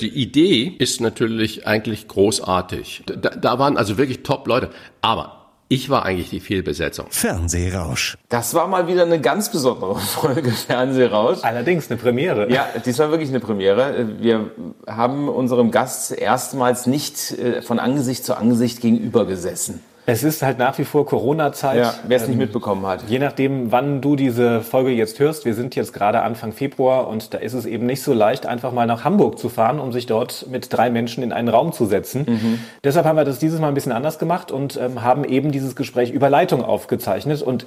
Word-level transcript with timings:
Die 0.00 0.08
Idee 0.08 0.74
ist 0.78 1.00
natürlich 1.00 1.66
eigentlich 1.66 2.08
großartig. 2.08 3.04
Da, 3.06 3.30
da 3.30 3.58
waren 3.58 3.76
also 3.76 3.98
wirklich 3.98 4.22
top 4.22 4.46
Leute. 4.46 4.70
Aber 5.02 5.42
ich 5.68 5.90
war 5.90 6.04
eigentlich 6.04 6.30
die 6.30 6.40
Fehlbesetzung. 6.40 7.06
Fernsehrausch. 7.10 8.16
Das 8.30 8.54
war 8.54 8.68
mal 8.68 8.88
wieder 8.88 9.02
eine 9.02 9.20
ganz 9.20 9.50
besondere 9.50 9.96
Folge 9.98 10.50
Fernsehrausch. 10.50 11.38
Allerdings 11.42 11.90
eine 11.90 12.00
Premiere. 12.00 12.50
Ja, 12.50 12.68
dies 12.84 12.98
war 12.98 13.10
wirklich 13.10 13.28
eine 13.28 13.40
Premiere. 13.40 14.08
Wir 14.18 14.50
haben 14.86 15.28
unserem 15.28 15.70
Gast 15.70 16.12
erstmals 16.12 16.86
nicht 16.86 17.32
äh, 17.32 17.60
von 17.60 17.78
Angesicht 17.78 18.24
zu 18.24 18.36
Angesicht 18.36 18.80
gegenüber 18.80 19.26
gesessen. 19.26 19.80
Es 20.04 20.24
ist 20.24 20.42
halt 20.42 20.58
nach 20.58 20.76
wie 20.78 20.84
vor 20.84 21.06
Corona-Zeit. 21.06 21.78
Ja, 21.78 21.94
wer 22.08 22.16
es 22.16 22.26
nicht 22.26 22.36
mitbekommen 22.36 22.84
hat. 22.86 23.04
Je 23.08 23.20
nachdem, 23.20 23.70
wann 23.70 24.00
du 24.00 24.16
diese 24.16 24.60
Folge 24.60 24.90
jetzt 24.90 25.20
hörst, 25.20 25.44
wir 25.44 25.54
sind 25.54 25.76
jetzt 25.76 25.92
gerade 25.92 26.22
Anfang 26.22 26.52
Februar 26.52 27.06
und 27.06 27.34
da 27.34 27.38
ist 27.38 27.52
es 27.52 27.66
eben 27.66 27.86
nicht 27.86 28.02
so 28.02 28.12
leicht, 28.12 28.44
einfach 28.44 28.72
mal 28.72 28.86
nach 28.86 29.04
Hamburg 29.04 29.38
zu 29.38 29.48
fahren, 29.48 29.78
um 29.78 29.92
sich 29.92 30.06
dort 30.06 30.46
mit 30.50 30.72
drei 30.72 30.90
Menschen 30.90 31.22
in 31.22 31.32
einen 31.32 31.48
Raum 31.48 31.72
zu 31.72 31.86
setzen. 31.86 32.60
Deshalb 32.82 33.06
haben 33.06 33.16
wir 33.16 33.24
das 33.24 33.38
dieses 33.38 33.60
Mal 33.60 33.68
ein 33.68 33.74
bisschen 33.74 33.92
anders 33.92 34.18
gemacht 34.18 34.50
und 34.50 34.76
ähm, 34.76 35.02
haben 35.02 35.24
eben 35.24 35.52
dieses 35.52 35.76
Gespräch 35.76 36.10
über 36.10 36.28
Leitung 36.28 36.64
aufgezeichnet. 36.64 37.40
Und 37.42 37.66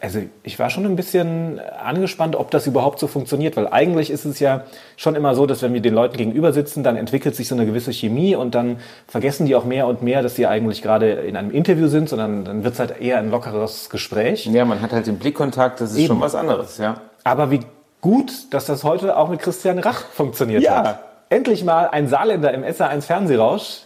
also 0.00 0.20
ich 0.42 0.58
war 0.58 0.70
schon 0.70 0.86
ein 0.86 0.96
bisschen 0.96 1.60
angespannt, 1.60 2.36
ob 2.36 2.50
das 2.50 2.66
überhaupt 2.66 2.98
so 2.98 3.06
funktioniert, 3.06 3.56
weil 3.56 3.68
eigentlich 3.68 4.10
ist 4.10 4.24
es 4.24 4.38
ja 4.40 4.62
schon 4.96 5.14
immer 5.14 5.34
so, 5.34 5.44
dass 5.46 5.60
wenn 5.62 5.74
wir 5.74 5.80
den 5.82 5.94
Leuten 5.94 6.16
gegenüber 6.16 6.52
sitzen, 6.52 6.82
dann 6.82 6.96
entwickelt 6.96 7.36
sich 7.36 7.48
so 7.48 7.54
eine 7.54 7.66
gewisse 7.66 7.92
Chemie 7.92 8.34
und 8.34 8.54
dann 8.54 8.78
vergessen 9.06 9.44
die 9.46 9.54
auch 9.54 9.64
mehr 9.64 9.86
und 9.86 10.02
mehr, 10.02 10.22
dass 10.22 10.36
sie 10.36 10.46
eigentlich 10.46 10.80
gerade 10.82 11.10
in 11.10 11.36
einem 11.36 11.50
Interview 11.50 11.88
sind, 11.88 12.08
sondern 12.08 12.44
dann 12.44 12.64
wird 12.64 12.74
es 12.74 12.80
halt 12.80 13.00
eher 13.00 13.18
ein 13.18 13.30
lockeres 13.30 13.90
Gespräch. 13.90 14.46
Ja, 14.46 14.64
man 14.64 14.80
hat 14.80 14.92
halt 14.92 15.06
den 15.06 15.18
Blickkontakt, 15.18 15.80
das 15.80 15.90
ist 15.92 15.98
Eben. 15.98 16.06
schon 16.08 16.20
was 16.20 16.34
anderes, 16.34 16.78
ja. 16.78 17.00
Aber 17.24 17.50
wie 17.50 17.60
gut, 18.00 18.32
dass 18.54 18.64
das 18.66 18.84
heute 18.84 19.16
auch 19.18 19.28
mit 19.28 19.40
Christian 19.40 19.78
Rach 19.78 20.04
funktioniert 20.12 20.62
Ja. 20.62 20.76
hat. 20.84 21.00
Endlich 21.30 21.62
mal 21.62 21.88
ein 21.88 22.08
Saarländer 22.08 22.54
im 22.54 22.62
SR1 22.64 23.02
Fernsehrausch. 23.02 23.80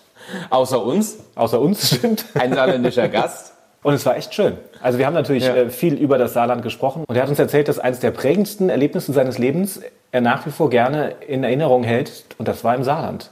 Außer 0.51 0.81
uns, 0.85 1.17
Außer 1.35 1.61
uns, 1.61 1.89
stimmt. 1.97 2.25
ein 2.35 2.55
saarländischer 2.55 3.09
Gast. 3.09 3.55
Und 3.83 3.95
es 3.95 4.07
war 4.07 4.17
echt 4.17 4.33
schön. 4.35 4.57
Also 4.81 4.99
wir 4.99 5.07
haben 5.07 5.15
natürlich 5.15 5.45
Ja. 5.45 5.55
äh, 5.55 5.71
viel 5.71 5.95
über 5.95 6.17
das 6.19 6.35
Saarland 6.35 6.63
gesprochen. 6.63 7.05
Und 7.07 7.17
er 7.17 7.23
hat 7.23 7.29
uns 7.29 7.39
erzählt, 7.39 7.69
dass 7.69 7.79
eines 7.79 7.99
der 8.01 8.13
prägendsten 8.13 8.69
Erlebnisse 8.69 9.13
seines 9.13 9.39
Lebens 9.39 9.81
er 10.13 10.21
nach 10.21 10.47
wie 10.47 10.51
vor 10.51 10.71
gerne 10.71 11.15
in 11.27 11.43
Erinnerung 11.43 11.83
hält. 11.83 12.25
Und 12.39 12.47
das 12.49 12.63
war 12.65 12.75
im 12.75 12.85
Saarland. 12.85 13.31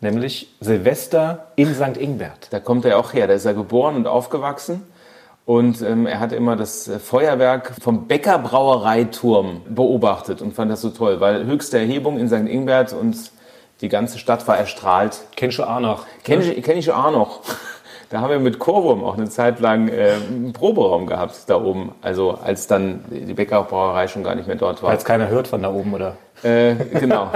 Nämlich 0.00 0.52
Silvester 0.60 1.46
in 1.56 1.72
St. 1.74 1.96
Ingbert. 1.98 2.48
Da 2.50 2.58
kommt 2.58 2.84
er 2.84 2.98
auch 2.98 3.12
her, 3.12 3.26
da 3.28 3.34
ist 3.34 3.44
er 3.44 3.54
geboren 3.54 3.94
und 3.96 4.06
aufgewachsen. 4.06 4.82
Und 5.44 5.80
ähm, 5.82 6.06
er 6.06 6.18
hat 6.18 6.32
immer 6.32 6.56
das 6.56 6.88
äh, 6.88 6.98
Feuerwerk 6.98 7.72
vom 7.80 8.08
Bäcker 8.08 8.38
Brauereiturm 8.40 9.60
beobachtet 9.68 10.42
und 10.42 10.54
fand 10.54 10.72
das 10.72 10.80
so 10.80 10.90
toll, 10.90 11.20
weil 11.20 11.46
höchste 11.46 11.78
Erhebung 11.78 12.18
in 12.18 12.26
St. 12.28 12.48
Ingbert 12.48 12.92
und 12.92 13.16
die 13.80 13.88
ganze 13.88 14.18
Stadt 14.18 14.46
war 14.48 14.56
erstrahlt. 14.58 15.18
Kennst 15.36 15.58
du 15.58 15.62
auch 15.64 15.78
noch? 15.80 16.06
Kenne 16.24 16.42
ich, 16.44 16.62
kenn 16.64 16.76
ich 16.78 16.90
auch 16.90 17.12
noch. 17.12 17.42
Da 18.10 18.20
haben 18.20 18.30
wir 18.30 18.38
mit 18.38 18.58
Chorwurm 18.58 19.02
auch 19.02 19.16
eine 19.16 19.28
Zeit 19.28 19.58
lang 19.58 19.88
äh, 19.88 20.12
einen 20.28 20.52
Proberaum 20.52 21.06
gehabt 21.06 21.34
da 21.48 21.60
oben. 21.60 21.92
Also 22.02 22.38
als 22.42 22.66
dann 22.68 23.04
die 23.10 23.34
Bäckerbrauerei 23.34 24.06
schon 24.06 24.22
gar 24.22 24.34
nicht 24.36 24.46
mehr 24.46 24.56
dort 24.56 24.82
war. 24.82 24.90
Weil 24.90 24.96
es 24.98 25.04
keiner 25.04 25.28
hört 25.28 25.48
von 25.48 25.62
da 25.62 25.72
oben, 25.72 25.92
oder? 25.92 26.16
Äh, 26.42 26.74
genau. 27.00 27.30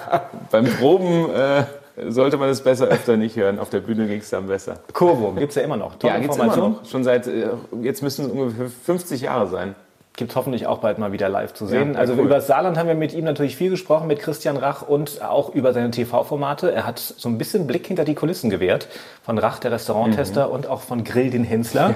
Beim 0.50 0.64
Proben 0.64 1.28
äh, 1.30 1.64
sollte 2.08 2.38
man 2.38 2.48
es 2.48 2.62
besser 2.62 2.86
öfter 2.86 3.16
nicht 3.16 3.36
hören. 3.36 3.58
Auf 3.58 3.68
der 3.68 3.80
Bühne 3.80 4.06
ging 4.06 4.20
es 4.20 4.30
dann 4.30 4.46
besser. 4.46 4.76
Kurwurm 4.92 5.36
gibt's 5.36 5.56
ja 5.56 5.62
immer 5.62 5.76
noch. 5.76 5.96
Tolle 5.96 6.14
Ja, 6.14 6.18
gibt's 6.20 6.36
immer 6.36 6.46
Information. 6.46 6.72
noch. 6.82 6.88
Schon 6.90 7.04
seit, 7.04 7.26
äh, 7.26 7.48
jetzt 7.82 8.02
müssen 8.02 8.26
es 8.26 8.30
ungefähr 8.32 8.68
50 8.68 9.20
Jahre 9.22 9.46
sein. 9.48 9.74
Gibt 10.16 10.36
hoffentlich 10.36 10.68
auch 10.68 10.78
bald 10.78 10.98
mal 10.98 11.10
wieder 11.10 11.28
live 11.28 11.54
zu 11.54 11.66
sehen. 11.66 11.94
Ja, 11.94 11.98
also 11.98 12.12
cool. 12.12 12.26
über 12.26 12.36
das 12.36 12.46
Saarland 12.46 12.78
haben 12.78 12.86
wir 12.86 12.94
mit 12.94 13.12
ihm 13.14 13.24
natürlich 13.24 13.56
viel 13.56 13.70
gesprochen, 13.70 14.06
mit 14.06 14.20
Christian 14.20 14.56
Rach 14.56 14.82
und 14.82 15.22
auch 15.22 15.52
über 15.52 15.72
seine 15.72 15.90
TV-Formate. 15.90 16.70
Er 16.70 16.86
hat 16.86 17.00
so 17.00 17.28
ein 17.28 17.36
bisschen 17.36 17.66
Blick 17.66 17.86
hinter 17.86 18.04
die 18.04 18.14
Kulissen 18.14 18.48
gewährt. 18.48 18.86
Von 19.24 19.38
Rach, 19.38 19.58
der 19.58 19.72
Restauranttester, 19.72 20.50
und 20.50 20.68
auch 20.68 20.82
von 20.82 21.02
Grill 21.02 21.30
den 21.30 21.42
Hensler. 21.42 21.94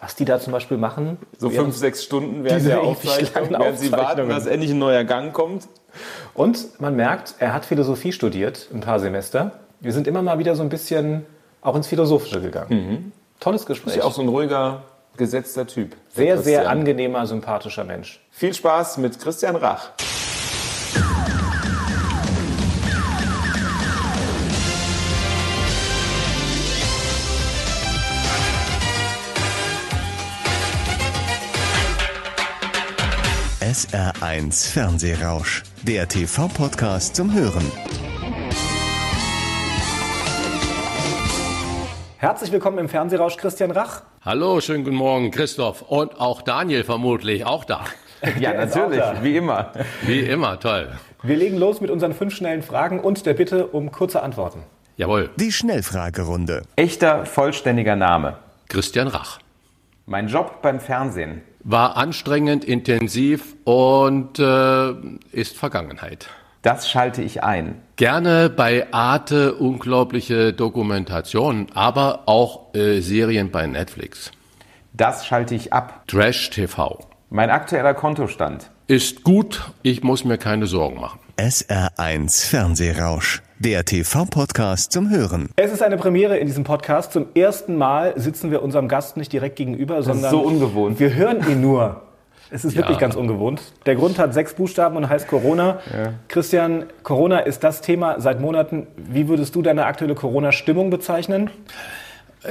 Was 0.00 0.16
die 0.16 0.24
da 0.24 0.40
zum 0.40 0.52
Beispiel 0.52 0.78
machen. 0.78 1.18
So 1.38 1.50
fünf, 1.50 1.76
sechs 1.76 2.02
Stunden 2.02 2.42
während 2.42 2.66
der 2.66 2.80
Aufzeichnung, 2.80 3.50
während 3.50 3.78
sie 3.78 3.92
warten, 3.92 4.28
dass 4.30 4.46
endlich 4.46 4.70
ein 4.70 4.78
neuer 4.78 5.04
Gang 5.04 5.32
kommt. 5.32 5.68
Und 6.34 6.80
man 6.80 6.96
merkt, 6.96 7.34
er 7.38 7.52
hat 7.52 7.66
Philosophie 7.66 8.10
studiert, 8.12 8.68
ein 8.72 8.80
paar 8.80 8.98
Semester. 8.98 9.52
Wir 9.80 9.92
sind 9.92 10.06
immer 10.06 10.22
mal 10.22 10.38
wieder 10.38 10.56
so 10.56 10.62
ein 10.62 10.70
bisschen 10.70 11.26
auch 11.60 11.76
ins 11.76 11.86
Philosophische 11.86 12.40
gegangen. 12.40 13.12
Tolles 13.40 13.66
Gespräch. 13.66 13.94
Ist 13.94 13.98
ja 13.98 14.04
auch 14.04 14.12
so 14.12 14.22
ein 14.22 14.28
ruhiger, 14.28 14.82
gesetzter 15.20 15.66
Typ. 15.66 15.96
sehr, 16.08 16.38
sehr 16.38 16.70
angenehmer, 16.70 17.26
sympathischer 17.26 17.84
Mensch. 17.84 18.20
Viel 18.30 18.54
Spaß 18.54 18.96
mit 18.96 19.20
Christian 19.20 19.54
Rach. 19.54 19.90
SR1 33.60 34.72
Fernsehrausch. 34.72 35.62
Der 35.82 36.08
TV-Podcast 36.08 37.14
zum 37.14 37.34
Hören. 37.34 38.09
Herzlich 42.20 42.52
willkommen 42.52 42.76
im 42.76 42.90
Fernsehrausch, 42.90 43.38
Christian 43.38 43.70
Rach. 43.70 44.02
Hallo, 44.22 44.60
schönen 44.60 44.84
guten 44.84 44.96
Morgen, 44.96 45.30
Christoph. 45.30 45.80
Und 45.80 46.20
auch 46.20 46.42
Daniel 46.42 46.84
vermutlich, 46.84 47.46
auch 47.46 47.64
da. 47.64 47.80
Ja, 48.38 48.52
natürlich, 48.52 49.00
wie 49.22 49.38
immer. 49.38 49.72
Wie 50.02 50.20
immer, 50.20 50.60
toll. 50.60 50.92
Wir 51.22 51.38
legen 51.38 51.56
los 51.56 51.80
mit 51.80 51.88
unseren 51.88 52.12
fünf 52.12 52.34
schnellen 52.34 52.62
Fragen 52.62 53.00
und 53.00 53.24
der 53.24 53.32
Bitte 53.32 53.68
um 53.68 53.90
kurze 53.90 54.22
Antworten. 54.22 54.64
Jawohl, 54.98 55.30
Die 55.36 55.50
Schnellfragerunde. 55.50 56.60
Echter, 56.76 57.24
vollständiger 57.24 57.96
Name. 57.96 58.36
Christian 58.68 59.08
Rach. 59.08 59.38
Mein 60.04 60.28
Job 60.28 60.60
beim 60.60 60.78
Fernsehen. 60.78 61.40
War 61.64 61.96
anstrengend, 61.96 62.66
intensiv 62.66 63.56
und 63.64 64.38
äh, 64.38 64.90
ist 65.32 65.56
Vergangenheit. 65.56 66.28
Das 66.62 66.90
schalte 66.90 67.22
ich 67.22 67.42
ein. 67.42 67.80
Gerne 67.96 68.50
bei 68.50 68.92
Arte 68.92 69.54
unglaubliche 69.54 70.52
Dokumentationen, 70.52 71.68
aber 71.74 72.24
auch 72.26 72.74
äh, 72.74 73.00
Serien 73.00 73.50
bei 73.50 73.66
Netflix. 73.66 74.30
Das 74.92 75.26
schalte 75.26 75.54
ich 75.54 75.72
ab. 75.72 76.02
Trash 76.06 76.50
TV. 76.50 76.98
Mein 77.30 77.48
aktueller 77.48 77.94
Kontostand. 77.94 78.70
Ist 78.88 79.22
gut, 79.22 79.70
ich 79.82 80.02
muss 80.02 80.24
mir 80.24 80.36
keine 80.36 80.66
Sorgen 80.66 81.00
machen. 81.00 81.20
SR1 81.38 82.48
Fernsehrausch. 82.48 83.40
Der 83.58 83.86
TV-Podcast 83.86 84.92
zum 84.92 85.08
Hören. 85.08 85.48
Es 85.56 85.72
ist 85.72 85.82
eine 85.82 85.96
Premiere 85.96 86.36
in 86.36 86.46
diesem 86.46 86.64
Podcast. 86.64 87.12
Zum 87.12 87.26
ersten 87.34 87.76
Mal 87.76 88.12
sitzen 88.16 88.50
wir 88.50 88.62
unserem 88.62 88.88
Gast 88.88 89.16
nicht 89.16 89.32
direkt 89.32 89.56
gegenüber, 89.56 90.02
sondern 90.02 90.30
so 90.30 90.40
ungewohnt. 90.40 91.00
wir 91.00 91.14
hören 91.14 91.48
ihn 91.48 91.62
nur. 91.62 92.02
Es 92.50 92.64
ist 92.64 92.74
wirklich 92.76 92.96
Ja. 92.96 93.00
ganz 93.00 93.14
ungewohnt. 93.14 93.60
Der 93.86 93.94
Grund 93.94 94.18
hat 94.18 94.34
sechs 94.34 94.54
Buchstaben 94.54 94.96
und 94.96 95.08
heißt 95.08 95.28
Corona. 95.28 95.78
Christian, 96.28 96.84
Corona 97.02 97.38
ist 97.40 97.62
das 97.62 97.80
Thema 97.80 98.20
seit 98.20 98.40
Monaten. 98.40 98.86
Wie 98.96 99.28
würdest 99.28 99.54
du 99.54 99.62
deine 99.62 99.86
aktuelle 99.86 100.14
Corona-Stimmung 100.14 100.90
bezeichnen? 100.90 101.50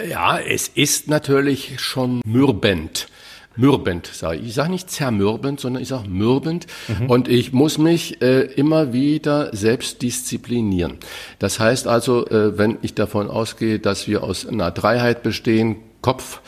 Ja, 0.10 0.38
es 0.40 0.68
ist 0.68 1.08
natürlich 1.08 1.80
schon 1.82 2.22
mürbend. 2.26 3.08
Mürbend, 3.56 4.06
sage 4.08 4.38
ich. 4.38 4.48
Ich 4.50 4.54
sage 4.54 4.70
nicht 4.70 4.90
zermürbend, 4.90 5.60
sondern 5.60 5.82
ich 5.82 5.90
sage 5.90 6.08
mürbend. 6.08 6.68
Und 7.10 7.28
ich 7.28 7.52
muss 7.52 7.78
mich 7.78 8.22
äh, 8.22 8.42
immer 8.44 8.94
wieder 8.94 9.54
selbst 9.54 10.02
disziplinieren. 10.02 10.98
Das 11.40 11.60
heißt 11.60 11.88
also, 11.88 12.26
äh, 12.28 12.58
wenn 12.58 12.78
ich 12.84 12.94
davon 12.94 13.30
ausgehe, 13.30 13.80
dass 13.80 14.08
wir 14.08 14.24
aus 14.24 14.48
einer 14.48 14.72
Dreiheit 14.72 15.24
bestehen, 15.24 15.78
Kopf, 16.02 16.40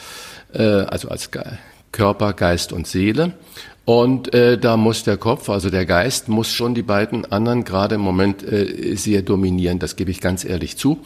äh, 0.54 0.62
also 0.62 1.10
als 1.10 1.32
Körper, 1.92 2.34
Geist 2.34 2.74
und 2.74 2.88
Seele. 2.88 3.34
Und 3.84 4.34
äh, 4.34 4.60
da 4.60 4.78
muss 4.78 5.04
der 5.04 5.18
Kopf, 5.18 5.50
also 5.50 5.72
der 5.72 5.86
Geist, 5.86 6.30
muss 6.30 6.50
schon 6.50 6.76
die 6.76 6.84
beiden 6.84 7.30
anderen 7.32 7.64
gerade 7.64 7.96
im 7.96 8.02
Moment 8.02 8.44
äh, 8.44 8.96
sehr 8.96 9.24
dominieren. 9.24 9.80
Das 9.80 9.96
gebe 9.96 10.12
ich 10.12 10.22
ganz 10.22 10.46
ehrlich 10.46 10.78
zu. 10.78 11.00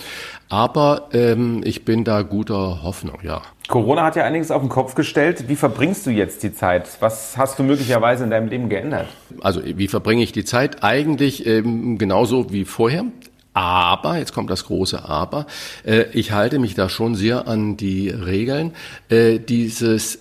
Aber 0.49 1.09
ähm, 1.13 1.61
ich 1.63 1.85
bin 1.85 2.03
da 2.03 2.21
guter 2.21 2.83
Hoffnung, 2.83 3.19
ja. 3.23 3.41
Corona 3.69 4.03
hat 4.03 4.15
ja 4.15 4.25
einiges 4.25 4.51
auf 4.51 4.61
den 4.61 4.69
Kopf 4.69 4.93
gestellt. 4.93 5.45
Wie 5.47 5.55
verbringst 5.55 6.05
du 6.05 6.11
jetzt 6.11 6.43
die 6.43 6.53
Zeit? 6.53 6.87
Was 6.99 7.37
hast 7.37 7.57
du 7.57 7.63
möglicherweise 7.63 8.25
in 8.25 8.29
deinem 8.29 8.49
Leben 8.49 8.69
geändert? 8.69 9.07
Also 9.41 9.61
wie 9.63 9.87
verbringe 9.87 10.21
ich 10.21 10.33
die 10.33 10.45
Zeit? 10.45 10.83
Eigentlich 10.83 11.47
ähm, 11.47 11.97
genauso 11.97 12.51
wie 12.51 12.65
vorher. 12.65 13.05
Aber, 13.53 14.17
jetzt 14.17 14.33
kommt 14.33 14.49
das 14.49 14.65
große 14.65 15.05
Aber, 15.05 15.47
äh, 15.85 16.03
ich 16.11 16.33
halte 16.33 16.59
mich 16.59 16.75
da 16.75 16.89
schon 16.89 17.15
sehr 17.15 17.47
an 17.47 17.77
die 17.77 18.09
Regeln. 18.09 18.73
Äh, 19.09 19.39
dieses 19.39 20.19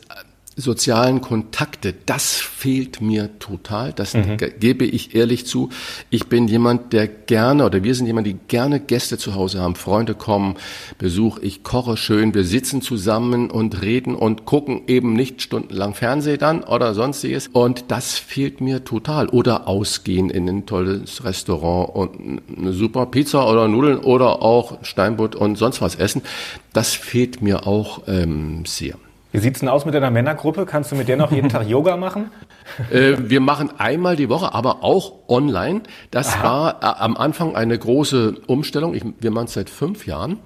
sozialen 0.57 1.21
Kontakte, 1.21 1.95
das 2.07 2.35
fehlt 2.35 3.01
mir 3.01 3.39
total. 3.39 3.93
Das 3.93 4.15
mhm. 4.15 4.37
gebe 4.61 4.85
ich 4.85 5.15
ehrlich 5.15 5.47
zu. 5.47 5.71
Ich 6.11 6.29
bin 6.29 6.47
jemand, 6.49 6.93
der 6.93 7.09
gerne, 7.09 7.65
oder 7.65 7.83
wir 7.83 7.95
sind 7.95 8.07
jemand, 8.07 8.27
die 8.27 8.37
gerne 8.49 8.81
Gäste 8.81 9.19
zu 9.19 9.35
Hause 9.35 9.61
haben. 9.61 9.75
Freunde 9.75 10.15
kommen, 10.15 10.57
Besuch, 10.99 11.39
ich 11.39 11.63
koche 11.63 11.97
schön, 11.97 12.35
wir 12.35 12.45
sitzen 12.45 12.83
zusammen 12.83 13.51
und 13.51 13.83
reden 13.83 14.15
und 14.15 14.45
gucken 14.45 14.83
eben 14.87 15.15
nicht 15.15 15.43
stundenlang 15.43 15.95
Fernsehen 15.95 16.39
dann 16.39 16.63
oder 16.63 16.95
sonstiges. 16.95 17.49
Und 17.49 17.87
das 17.89 18.19
fehlt 18.19 18.61
mir 18.61 18.85
total. 18.85 19.29
Oder 19.29 19.67
ausgehen 19.67 20.31
in 20.31 20.49
ein 20.49 20.67
tolles 20.67 21.25
Restaurant 21.25 21.95
und 21.95 22.41
eine 22.57 22.73
super 22.73 23.07
Pizza 23.07 23.49
oder 23.51 23.67
Nudeln 23.69 23.99
oder 23.99 24.43
auch 24.43 24.85
Steinbutt 24.85 25.35
und 25.35 25.57
sonst 25.57 25.81
was 25.81 25.97
essen. 25.97 26.23
Das 26.73 26.95
fehlt 26.95 27.43
mir 27.43 27.67
auch 27.67 28.03
ähm, 28.07 28.65
sehr. 28.67 28.97
Wie 29.35 29.41
sieht's 29.41 29.59
denn 29.59 29.69
aus 29.69 29.85
mit 29.85 29.97
deiner 29.97 30.13
Männergruppe? 30.13 30.65
Kannst 30.65 30.93
du 30.93 30.95
mit 30.95 31.09
der 31.09 31.17
noch 31.17 31.33
jeden 31.33 31.49
Tag 31.49 31.67
Yoga 31.67 31.97
machen? 31.97 32.31
Äh, 32.93 33.17
wir 33.19 33.41
machen 33.41 33.71
einmal 33.79 34.15
die 34.15 34.29
Woche, 34.29 34.55
aber 34.55 34.85
auch 34.85 35.13
online. 35.27 35.83
Das 36.13 36.37
Aha. 36.37 36.45
war 36.45 36.75
äh, 36.83 37.03
am 37.03 37.17
Anfang 37.17 37.57
eine 37.57 37.77
große 37.77 38.37
Umstellung. 38.47 38.95
Ich, 38.95 39.03
wir 39.19 39.33
machen 39.33 39.47
es 39.47 39.55
seit 39.55 39.71
fünf 39.71 40.07
Jahren. 40.07 40.39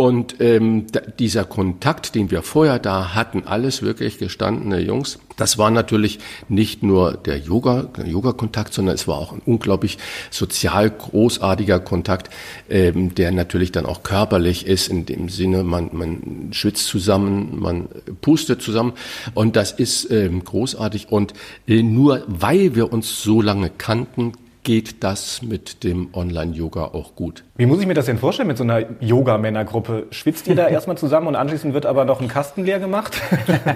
Und 0.00 0.36
ähm, 0.40 0.86
dieser 1.18 1.44
Kontakt, 1.44 2.14
den 2.14 2.30
wir 2.30 2.40
vorher 2.40 2.78
da 2.78 3.14
hatten, 3.14 3.42
alles 3.44 3.82
wirklich 3.82 4.16
gestandene 4.16 4.80
Jungs, 4.80 5.18
das 5.36 5.58
war 5.58 5.70
natürlich 5.70 6.20
nicht 6.48 6.82
nur 6.82 7.18
der 7.18 7.36
Yoga, 7.36 7.90
Yoga-Kontakt, 8.02 8.72
sondern 8.72 8.94
es 8.94 9.06
war 9.06 9.18
auch 9.18 9.32
ein 9.34 9.42
unglaublich 9.44 9.98
sozial 10.30 10.88
großartiger 10.88 11.80
Kontakt, 11.80 12.32
ähm, 12.70 13.14
der 13.14 13.30
natürlich 13.30 13.72
dann 13.72 13.84
auch 13.84 14.02
körperlich 14.02 14.66
ist, 14.66 14.88
in 14.88 15.04
dem 15.04 15.28
Sinne, 15.28 15.64
man, 15.64 15.90
man 15.92 16.48
schwitzt 16.52 16.86
zusammen, 16.86 17.60
man 17.60 17.90
pustet 18.22 18.62
zusammen 18.62 18.94
und 19.34 19.54
das 19.54 19.70
ist 19.70 20.10
ähm, 20.10 20.42
großartig 20.44 21.12
und 21.12 21.34
äh, 21.66 21.82
nur 21.82 22.24
weil 22.26 22.74
wir 22.74 22.90
uns 22.90 23.22
so 23.22 23.42
lange 23.42 23.68
kannten, 23.68 24.32
geht 24.62 25.02
das 25.04 25.42
mit 25.42 25.84
dem 25.84 26.08
Online-Yoga 26.14 26.84
auch 26.84 27.14
gut. 27.16 27.44
Wie 27.60 27.66
muss 27.66 27.78
ich 27.78 27.86
mir 27.86 27.92
das 27.92 28.06
denn 28.06 28.16
vorstellen 28.16 28.48
mit 28.48 28.56
so 28.56 28.64
einer 28.64 28.86
Yoga-Männergruppe? 29.00 30.06
Schwitzt 30.12 30.48
ihr 30.48 30.54
da 30.54 30.66
erstmal 30.68 30.96
zusammen 30.96 31.26
und 31.26 31.36
anschließend 31.36 31.74
wird 31.74 31.84
aber 31.84 32.06
noch 32.06 32.22
ein 32.22 32.26
Kasten 32.26 32.64
leer 32.64 32.78
gemacht? 32.78 33.20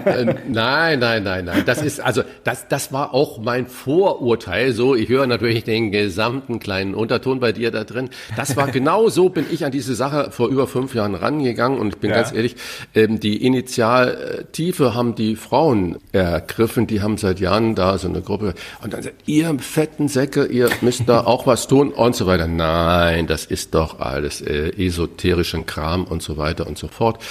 äh, 0.07 0.25
nein, 0.49 0.99
nein, 1.01 1.23
nein, 1.23 1.45
nein. 1.45 1.65
Das 1.67 1.83
ist, 1.83 2.01
also, 2.01 2.23
das, 2.45 2.67
das 2.69 2.95
war 2.95 3.13
auch 3.13 3.43
mein 3.43 3.67
Vorurteil. 3.67 4.73
So, 4.73 4.95
ich 4.95 5.11
höre 5.11 5.27
natürlich 5.27 5.65
den 5.65 5.91
gesamten 5.91 6.61
kleinen 6.61 6.95
Unterton 6.95 7.41
bei 7.41 7.53
dir 7.53 7.71
da 7.71 7.85
drin. 7.85 8.09
Das 8.39 8.57
war 8.57 8.69
genau 8.73 9.11
so, 9.11 9.29
bin 9.29 9.45
ich 9.51 9.67
an 9.67 9.71
diese 9.71 9.95
Sache 9.95 10.31
vor 10.31 10.49
über 10.49 10.67
fünf 10.67 10.95
Jahren 10.95 11.15
rangegangen 11.15 11.79
und 11.79 11.89
ich 11.89 11.99
bin 11.99 12.09
ja. 12.09 12.17
ganz 12.17 12.33
ehrlich, 12.33 12.57
ähm, 12.95 13.21
die 13.21 13.45
Initialtiefe 13.45 14.95
haben 14.95 15.15
die 15.15 15.37
Frauen 15.37 15.99
ergriffen, 16.13 16.87
die 16.87 17.03
haben 17.03 17.19
seit 17.19 17.39
Jahren 17.39 17.75
da 17.75 17.99
so 17.99 18.09
eine 18.09 18.23
Gruppe 18.23 18.55
und 18.83 18.95
dann 18.95 19.03
sagt, 19.03 19.17
ihr 19.27 19.55
fetten 19.59 20.09
Säcke, 20.09 20.47
ihr 20.47 20.71
müsst 20.81 21.07
da 21.07 21.21
auch 21.27 21.47
was 21.47 21.69
tun 21.69 21.93
und 21.93 22.17
so 22.17 22.27
weiter. 22.27 22.49
Nein, 22.49 23.27
das 23.27 23.45
ist 23.45 23.74
doch 23.75 24.01
alles 24.01 24.41
äh, 24.41 24.71
esoterischen 24.77 25.67
Kram 25.67 26.05
und 26.05 26.23
so 26.23 26.37
weiter 26.37 26.67
und 26.67 26.79
so 26.79 26.89
fort. 26.89 27.23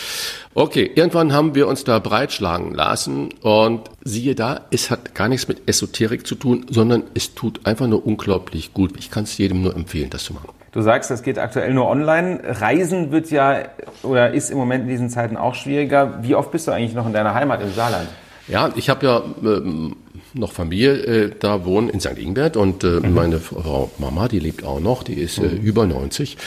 Okay, 0.53 0.91
irgendwann 0.93 1.33
haben 1.33 1.55
wir 1.55 1.67
uns 1.67 1.83
da 1.83 1.99
breitschlagen 1.99 2.73
lassen 2.73 3.29
und 3.41 3.89
siehe 4.03 4.35
da, 4.35 4.61
es 4.71 4.91
hat 4.91 5.15
gar 5.15 5.29
nichts 5.29 5.47
mit 5.47 5.67
Esoterik 5.67 6.27
zu 6.27 6.35
tun, 6.35 6.65
sondern 6.69 7.03
es 7.13 7.33
tut 7.33 7.65
einfach 7.65 7.87
nur 7.87 8.05
unglaublich 8.05 8.73
gut. 8.73 8.93
Ich 8.97 9.09
kann 9.09 9.23
es 9.23 9.37
jedem 9.37 9.63
nur 9.63 9.75
empfehlen, 9.75 10.09
das 10.09 10.25
zu 10.25 10.33
machen. 10.33 10.49
Du 10.73 10.81
sagst, 10.81 11.11
das 11.11 11.21
geht 11.21 11.37
aktuell 11.37 11.73
nur 11.73 11.87
online. 11.87 12.41
Reisen 12.43 13.11
wird 13.11 13.29
ja 13.29 13.59
oder 14.01 14.33
ist 14.33 14.49
im 14.49 14.57
Moment 14.57 14.83
in 14.83 14.89
diesen 14.89 15.09
Zeiten 15.09 15.37
auch 15.37 15.53
schwieriger. 15.53 16.23
Wie 16.23 16.33
oft 16.33 16.51
bist 16.51 16.67
du 16.67 16.71
eigentlich 16.71 16.95
noch 16.95 17.05
in 17.05 17.13
deiner 17.13 17.35
Heimat 17.35 17.61
im 17.61 17.71
Saarland? 17.71 18.09
Ja, 18.47 18.71
ich 18.75 18.89
habe 18.89 19.05
ja 19.05 19.21
ähm, 19.43 19.95
noch 20.33 20.51
Familie 20.51 20.93
äh, 20.93 21.31
da 21.39 21.65
wohnen 21.65 21.89
in 21.89 21.99
St. 21.99 22.17
Ingbert 22.17 22.57
und 22.57 22.83
äh, 22.83 22.99
mhm. 22.99 23.13
meine 23.13 23.39
Frau 23.39 23.91
Mama, 23.97 24.27
die 24.27 24.39
lebt 24.39 24.63
auch 24.63 24.79
noch, 24.79 25.03
die 25.03 25.13
ist 25.13 25.37
äh, 25.37 25.43
mhm. 25.43 25.57
über 25.57 25.85
90, 25.85 26.37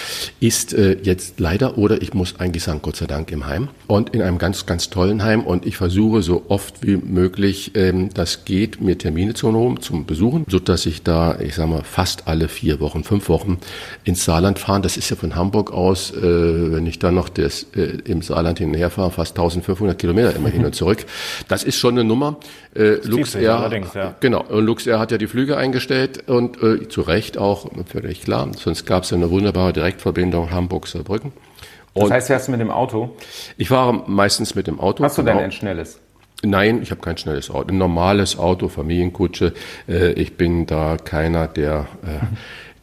ist 0.40 0.74
äh, 0.74 0.96
jetzt 1.02 1.40
leider 1.40 1.78
oder 1.78 2.02
ich 2.02 2.14
muss 2.14 2.38
eigentlich 2.38 2.64
sagen, 2.64 2.80
Gott 2.82 2.96
sei 2.96 3.06
Dank 3.06 3.30
im 3.30 3.46
Heim 3.46 3.68
und 3.86 4.10
in 4.10 4.22
einem 4.22 4.38
ganz, 4.38 4.66
ganz 4.66 4.90
tollen 4.90 5.22
Heim 5.22 5.42
und 5.42 5.66
ich 5.66 5.76
versuche 5.76 6.22
so 6.22 6.44
oft 6.48 6.86
wie 6.86 6.96
möglich, 6.96 7.72
ähm, 7.74 8.10
das 8.12 8.44
geht, 8.44 8.80
mir 8.80 8.98
Termine 8.98 9.34
zu 9.34 9.52
holen 9.52 9.80
zum 9.80 10.06
Besuchen, 10.06 10.44
so 10.48 10.58
dass 10.58 10.86
ich 10.86 11.02
da, 11.02 11.38
ich 11.40 11.54
sag 11.54 11.68
mal, 11.68 11.82
fast 11.84 12.26
alle 12.28 12.48
vier 12.48 12.80
Wochen, 12.80 13.04
fünf 13.04 13.28
Wochen 13.28 13.58
ins 14.04 14.24
Saarland 14.24 14.58
fahren. 14.58 14.82
Das 14.82 14.96
ist 14.96 15.10
ja 15.10 15.16
von 15.16 15.34
Hamburg 15.36 15.72
aus, 15.72 16.12
äh, 16.12 16.22
wenn 16.22 16.86
ich 16.86 16.98
dann 16.98 17.14
noch 17.14 17.28
das, 17.28 17.66
äh, 17.76 17.98
im 18.04 18.22
Saarland 18.22 18.58
hinherfahre, 18.58 19.10
fast 19.10 19.36
1500 19.36 19.98
Kilometer 19.98 20.34
immer 20.34 20.48
hin 20.48 20.64
und 20.64 20.74
zurück. 20.74 21.04
Das 21.48 21.64
ist 21.64 21.76
schon 21.78 21.94
eine 21.94 22.04
Nummer. 22.04 22.38
Äh, 22.74 22.96
Luxair 23.06 23.70
allerdings, 23.76 23.94
ja. 23.94 24.14
Genau. 24.20 24.42
Und 24.42 24.64
Luxair 24.64 24.98
hat 24.98 25.10
ja 25.10 25.18
die 25.18 25.26
Flüge 25.26 25.56
eingestellt 25.56 26.28
und 26.28 26.62
äh, 26.62 26.88
zu 26.88 27.02
Recht 27.02 27.38
auch, 27.38 27.66
völlig 27.86 28.22
klar. 28.22 28.48
Sonst 28.56 28.86
gab 28.86 29.04
es 29.04 29.10
ja 29.10 29.16
eine 29.16 29.30
wunderbare 29.30 29.72
Direktverbindung 29.72 30.50
Hamburg-Saarbrücken. 30.50 31.32
Das 31.94 32.10
heißt, 32.10 32.26
fährst 32.26 32.48
du 32.48 32.52
mit 32.52 32.60
dem 32.60 32.70
Auto? 32.70 33.16
Ich 33.56 33.68
fahre 33.68 34.04
meistens 34.06 34.54
mit 34.54 34.66
dem 34.66 34.80
Auto. 34.80 35.02
Hast 35.02 35.16
du 35.16 35.22
denn 35.22 35.38
ein 35.38 35.52
schnelles? 35.52 35.98
Nein, 36.42 36.82
ich 36.82 36.90
habe 36.90 37.00
kein 37.00 37.16
schnelles 37.16 37.50
Auto. 37.50 37.70
Ein 37.70 37.78
normales 37.78 38.38
Auto, 38.38 38.68
Familienkutsche. 38.68 39.54
Äh, 39.88 40.12
ich 40.12 40.36
bin 40.36 40.66
da 40.66 40.98
keiner, 41.02 41.48
der 41.48 41.86
äh, 42.02 42.26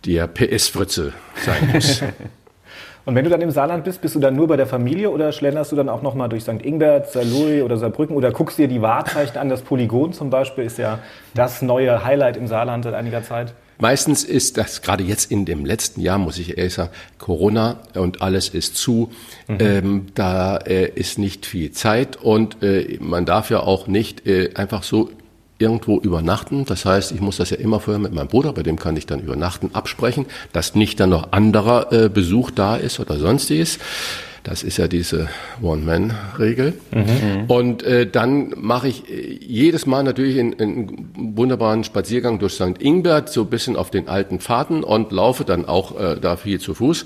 der 0.06 0.28
PS-Fritze 0.28 1.14
sein 1.46 1.72
muss. 1.74 2.02
Und 3.06 3.16
wenn 3.16 3.26
du 3.26 3.30
dann 3.30 3.42
im 3.42 3.52
Saarland 3.52 3.84
bist, 3.84 4.02
bist 4.02 4.16
du 4.16 4.20
dann 4.20 4.36
nur 4.36 4.48
bei 4.48 4.56
der 4.56 4.66
Familie 4.66 5.10
oder 5.10 5.32
schlenderst 5.34 5.72
du 5.72 5.76
dann 5.76 5.90
auch 5.90 6.02
nochmal 6.02 6.30
durch 6.30 6.44
St. 6.44 6.64
Ingbert, 6.64 7.12
Saarlouis 7.12 7.62
oder 7.62 7.78
Saarbrücken 7.78 8.16
oder 8.16 8.32
guckst 8.32 8.58
dir 8.58 8.70
die 8.70 8.82
Wahrzeichen 8.82 9.38
an? 9.38 9.50
Das 9.50 9.62
Polygon 9.62 10.14
zum 10.14 10.30
Beispiel 10.30 10.64
ist 10.64 10.78
ja 10.78 11.00
das 11.34 11.62
neue 11.62 12.06
Highlight 12.06 12.38
im 12.38 12.48
Saarland 12.48 12.86
seit 12.86 12.94
einiger 12.94 13.22
Zeit. 13.24 13.54
Meistens 13.80 14.24
ist 14.24 14.58
das 14.58 14.82
gerade 14.82 15.04
jetzt 15.04 15.32
in 15.32 15.44
dem 15.44 15.66
letzten 15.66 16.00
Jahr, 16.00 16.18
muss 16.18 16.38
ich 16.38 16.58
ehrlich 16.58 16.74
sagen, 16.74 16.92
Corona 17.18 17.80
und 17.96 18.22
alles 18.22 18.48
ist 18.50 18.78
zu. 18.78 19.12
Mhm. 19.48 19.58
Ähm, 19.60 20.06
da 20.16 20.58
äh, 20.58 20.88
ist 20.88 21.20
nicht 21.20 21.46
viel 21.46 21.72
Zeit 21.72 22.16
und 22.16 22.64
äh, 22.64 22.98
man 23.02 23.26
darf 23.26 23.50
ja 23.50 23.60
auch 23.60 23.88
nicht 23.88 24.26
äh, 24.26 24.52
einfach 24.56 24.84
so 24.84 25.10
irgendwo 25.64 25.98
übernachten. 26.00 26.66
Das 26.66 26.86
heißt, 26.86 27.14
ich 27.14 27.22
muss 27.22 27.38
das 27.38 27.50
ja 27.50 27.58
immer 27.58 27.80
vorher 27.80 28.02
mit 28.02 28.14
meinem 28.14 28.28
Bruder, 28.28 28.52
bei 28.52 28.64
dem 28.64 28.78
kann 28.78 28.98
ich 28.98 29.06
dann 29.06 29.22
übernachten, 29.22 29.70
absprechen, 29.74 30.26
dass 30.52 30.76
nicht 30.76 31.00
dann 31.00 31.10
noch 31.10 31.32
anderer 31.32 31.92
äh, 31.92 32.10
Besuch 32.10 32.52
da 32.52 32.76
ist 32.76 33.00
oder 33.00 33.18
sonstiges. 33.18 33.80
Das 34.44 34.62
ist 34.62 34.76
ja 34.76 34.90
diese 34.90 35.30
One-Man-Regel. 35.62 36.74
Mhm. 36.92 37.46
Und 37.48 37.84
äh, 37.84 38.06
dann 38.06 38.54
mache 38.58 38.90
ich 38.90 39.10
äh, 39.10 39.40
jedes 39.42 39.86
Mal 39.86 40.04
natürlich 40.04 40.38
einen, 40.38 40.60
einen 40.60 41.38
wunderbaren 41.38 41.86
Spaziergang 41.86 42.40
durch 42.40 42.54
St. 42.56 42.82
Ingbert, 42.82 43.30
so 43.30 43.44
ein 43.44 43.50
bisschen 43.50 43.78
auf 43.78 43.90
den 43.90 44.10
alten 44.10 44.40
Fahrten 44.40 44.84
und 44.84 45.14
laufe 45.14 45.46
dann 45.46 45.66
auch 45.66 45.98
äh, 45.98 46.18
da 46.20 46.36
viel 46.36 46.60
zu 46.60 46.74
Fuß. 46.74 47.06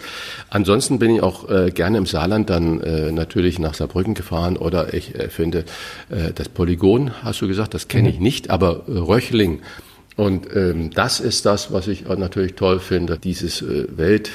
Ansonsten 0.49 0.97
bin 0.97 1.15
ich 1.15 1.21
auch 1.21 1.47
äh, 1.47 1.69
gerne 1.69 1.99
im 1.99 2.07
Saarland 2.07 2.49
dann 2.49 2.81
äh, 2.81 3.11
natürlich 3.11 3.59
nach 3.59 3.75
Saarbrücken 3.75 4.15
gefahren 4.15 4.57
oder 4.57 4.95
ich 4.95 5.13
äh, 5.13 5.29
finde 5.29 5.65
äh, 6.09 6.33
das 6.33 6.49
Polygon, 6.49 7.11
hast 7.23 7.41
du 7.41 7.47
gesagt, 7.47 7.75
das 7.75 7.87
kenne 7.87 8.09
ich 8.09 8.17
mhm. 8.17 8.23
nicht, 8.23 8.49
aber 8.49 8.81
äh, 8.87 8.97
Röchling. 8.97 9.61
Und 10.15 10.47
ähm, 10.55 10.89
das 10.89 11.19
ist 11.19 11.45
das, 11.45 11.71
was 11.71 11.87
ich 11.87 12.07
natürlich 12.07 12.55
toll 12.55 12.79
finde, 12.79 13.19
dieses 13.19 13.61
äh, 13.61 13.85
Welt 13.95 14.31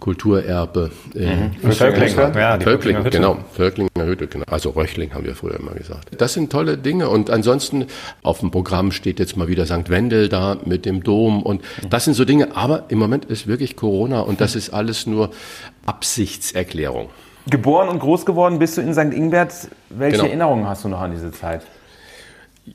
Kulturerbe. 0.00 0.90
Mhm. 1.14 1.72
Völkling, 1.72 2.16
ja, 2.16 2.60
Völkling, 2.60 3.04
genau. 3.10 3.38
Völklinger 3.52 4.06
Hütte, 4.06 4.28
genau. 4.28 4.44
Also 4.48 4.70
Röchling 4.70 5.12
haben 5.12 5.24
wir 5.24 5.34
früher 5.34 5.58
immer 5.58 5.72
gesagt. 5.72 6.10
Das 6.18 6.34
sind 6.34 6.52
tolle 6.52 6.78
Dinge 6.78 7.08
und 7.08 7.30
ansonsten 7.30 7.86
auf 8.22 8.40
dem 8.40 8.50
Programm 8.50 8.92
steht 8.92 9.18
jetzt 9.18 9.36
mal 9.36 9.48
wieder 9.48 9.66
St. 9.66 9.90
Wendel 9.90 10.28
da 10.28 10.56
mit 10.64 10.86
dem 10.86 11.02
Dom 11.02 11.42
und 11.42 11.62
das 11.90 12.04
sind 12.04 12.14
so 12.14 12.24
Dinge, 12.24 12.56
aber 12.56 12.84
im 12.88 12.98
Moment 12.98 13.24
ist 13.24 13.48
wirklich 13.48 13.74
Corona 13.74 14.20
und 14.20 14.40
das 14.40 14.54
ist 14.54 14.70
alles 14.70 15.06
nur 15.06 15.30
Absichtserklärung. 15.84 17.08
Geboren 17.50 17.88
und 17.88 17.98
groß 17.98 18.24
geworden 18.24 18.58
bist 18.58 18.76
du 18.76 18.82
in 18.82 18.92
St. 18.92 19.12
Ingbert. 19.12 19.52
Welche 19.88 20.18
genau. 20.18 20.28
Erinnerungen 20.28 20.68
hast 20.68 20.84
du 20.84 20.88
noch 20.88 21.00
an 21.00 21.10
diese 21.10 21.32
Zeit? 21.32 21.62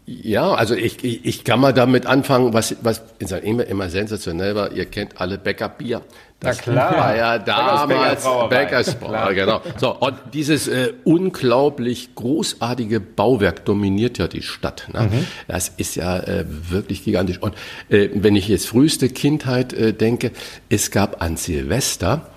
Ja, 0.06 0.54
also 0.54 0.74
ich, 0.76 1.04
ich, 1.04 1.26
ich 1.26 1.44
kann 1.44 1.60
mal 1.60 1.74
damit 1.74 2.06
anfangen, 2.06 2.54
was, 2.54 2.76
was 2.82 3.04
in 3.20 3.28
St. 3.28 3.44
Ingbert 3.44 3.70
immer 3.70 3.90
sensationell 3.90 4.56
war. 4.56 4.72
Ihr 4.72 4.86
kennt 4.86 5.22
alle 5.22 5.38
Bäcker 5.38 5.70
Bier. 5.70 6.02
Das 6.44 6.58
Na 6.58 6.74
klar. 6.74 6.98
war 6.98 7.16
ja 7.16 7.40
damals 7.40 8.28
Bäckersbrauerei, 8.50 9.34
genau. 9.34 9.62
So, 9.78 9.96
und 9.96 10.16
dieses 10.34 10.68
äh, 10.68 10.94
unglaublich 11.06 12.16
großartige 12.16 13.00
Bauwerk 13.00 13.64
dominiert 13.66 14.18
ja 14.18 14.28
die 14.28 14.42
Stadt. 14.42 14.90
Ne? 14.94 15.04
Mhm. 15.04 15.28
Das 15.48 15.70
ist 15.70 15.96
ja 15.96 16.20
äh, 16.20 16.46
wirklich 16.48 17.04
gigantisch. 17.04 17.42
Und 17.42 17.56
äh, 17.90 18.10
wenn 18.14 18.36
ich 18.36 18.50
jetzt 18.50 18.68
früheste 18.68 19.08
Kindheit 19.10 19.74
äh, 19.74 19.94
denke, 19.94 20.32
es 20.70 20.92
gab 20.92 21.22
an 21.22 21.38
Silvester 21.38 22.28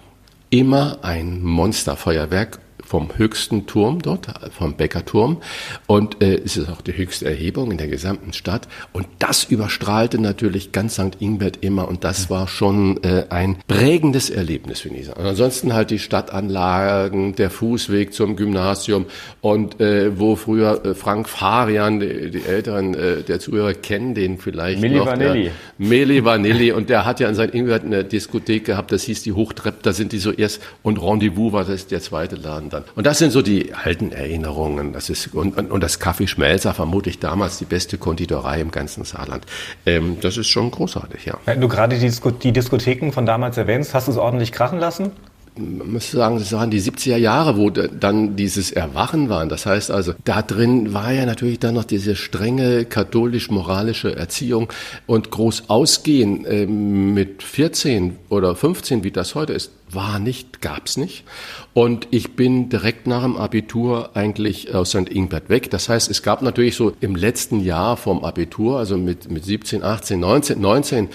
immer 0.50 0.98
ein 1.02 1.42
Monsterfeuerwerk 1.42 2.60
vom 2.84 3.16
höchsten 3.16 3.66
Turm 3.66 4.00
dort, 4.02 4.28
vom 4.50 4.74
Bäckerturm. 4.74 5.38
Und 5.86 6.22
äh, 6.22 6.40
es 6.44 6.56
ist 6.56 6.68
auch 6.68 6.80
die 6.80 6.96
höchste 6.96 7.26
Erhebung 7.26 7.70
in 7.70 7.78
der 7.78 7.88
gesamten 7.88 8.32
Stadt. 8.32 8.68
Und 8.92 9.06
das 9.18 9.44
überstrahlte 9.44 10.20
natürlich 10.20 10.72
ganz 10.72 10.94
St. 10.94 11.16
Ingbert 11.20 11.58
immer. 11.62 11.88
Und 11.88 12.04
das 12.04 12.30
war 12.30 12.48
schon 12.48 13.02
äh, 13.02 13.24
ein 13.30 13.56
prägendes 13.66 14.30
Erlebnis, 14.30 14.80
finde 14.80 15.00
ich. 15.00 15.08
Und 15.08 15.24
ansonsten 15.24 15.72
halt 15.72 15.90
die 15.90 15.98
Stadtanlagen, 15.98 17.34
der 17.34 17.50
Fußweg 17.50 18.12
zum 18.14 18.36
Gymnasium 18.36 19.06
und 19.40 19.80
äh, 19.80 20.18
wo 20.18 20.36
früher 20.36 20.84
äh, 20.84 20.94
Frank 20.94 21.28
Farian, 21.28 22.00
die, 22.00 22.30
die 22.30 22.42
Älteren 22.42 22.94
äh, 22.94 23.22
der 23.22 23.40
Zuhörer 23.40 23.74
kennen 23.74 24.14
den 24.14 24.38
vielleicht 24.38 24.80
Milli 24.80 24.96
noch. 24.96 25.06
Vanilli. 25.06 25.50
Milli 25.78 26.24
Vanilli. 26.24 26.72
Und 26.72 26.88
der 26.88 27.04
hat 27.04 27.20
ja 27.20 27.28
in 27.28 27.34
St. 27.34 27.54
Ingbert 27.54 27.84
eine 27.84 28.04
Diskothek 28.04 28.64
gehabt, 28.64 28.92
das 28.92 29.02
hieß 29.04 29.22
die 29.22 29.32
Hochtrepp, 29.32 29.82
da 29.82 29.92
sind 29.92 30.12
die 30.12 30.18
so 30.18 30.32
erst, 30.32 30.62
und 30.82 31.02
Rendezvous 31.02 31.52
war 31.52 31.64
das 31.64 31.86
der 31.86 32.00
zweite 32.00 32.36
Laden 32.36 32.65
dann. 32.70 32.84
Und 32.94 33.06
das 33.06 33.18
sind 33.18 33.30
so 33.30 33.42
die 33.42 33.72
alten 33.74 34.12
Erinnerungen. 34.12 34.92
Das 34.92 35.10
ist, 35.10 35.34
und, 35.34 35.56
und, 35.56 35.70
und 35.70 35.82
das 35.82 35.98
Kaffee 35.98 36.26
Schmelzer 36.26 36.74
vermutlich 36.74 37.18
damals 37.18 37.58
die 37.58 37.64
beste 37.64 37.98
Konditorei 37.98 38.60
im 38.60 38.70
ganzen 38.70 39.04
Saarland. 39.04 39.46
Ähm, 39.84 40.18
das 40.20 40.36
ist 40.36 40.48
schon 40.48 40.70
großartig, 40.70 41.24
ja. 41.26 41.38
Wenn 41.44 41.60
du 41.60 41.68
gerade 41.68 41.96
die, 41.96 42.02
Disko 42.02 42.30
die 42.30 42.52
Diskotheken 42.52 43.12
von 43.12 43.26
damals 43.26 43.56
erwähnst, 43.56 43.94
hast 43.94 44.08
du 44.08 44.12
es 44.12 44.18
ordentlich 44.18 44.52
krachen 44.52 44.78
lassen? 44.78 45.12
man 45.58 45.92
muss 45.92 46.10
sagen, 46.10 46.38
das 46.38 46.52
waren 46.52 46.70
die 46.70 46.80
70er 46.80 47.16
Jahre, 47.16 47.56
wo 47.56 47.70
dann 47.70 48.36
dieses 48.36 48.72
Erwachen 48.72 49.28
war. 49.28 49.46
Das 49.46 49.66
heißt 49.66 49.90
also, 49.90 50.12
da 50.24 50.42
drin 50.42 50.92
war 50.92 51.12
ja 51.12 51.26
natürlich 51.26 51.58
dann 51.58 51.74
noch 51.74 51.84
diese 51.84 52.16
strenge 52.16 52.84
katholisch-moralische 52.84 54.14
Erziehung 54.14 54.72
und 55.06 55.30
groß 55.30 55.64
ausgehen 55.68 56.44
äh, 56.44 56.66
mit 56.66 57.42
14 57.42 58.16
oder 58.28 58.54
15, 58.54 59.04
wie 59.04 59.10
das 59.10 59.34
heute 59.34 59.52
ist, 59.52 59.72
war 59.90 60.18
nicht, 60.18 60.60
gab's 60.60 60.96
nicht. 60.96 61.24
Und 61.72 62.08
ich 62.10 62.34
bin 62.34 62.68
direkt 62.68 63.06
nach 63.06 63.22
dem 63.22 63.36
Abitur 63.36 64.10
eigentlich 64.14 64.74
aus 64.74 64.90
St. 64.90 65.08
Ingbert 65.08 65.48
weg. 65.48 65.70
Das 65.70 65.88
heißt, 65.88 66.10
es 66.10 66.22
gab 66.22 66.42
natürlich 66.42 66.74
so 66.74 66.92
im 67.00 67.14
letzten 67.14 67.60
Jahr 67.60 67.96
vom 67.96 68.24
Abitur, 68.24 68.78
also 68.78 68.96
mit, 68.96 69.30
mit 69.30 69.44
17, 69.44 69.82
18, 69.82 70.18
19, 70.18 70.60
19, 70.60 71.08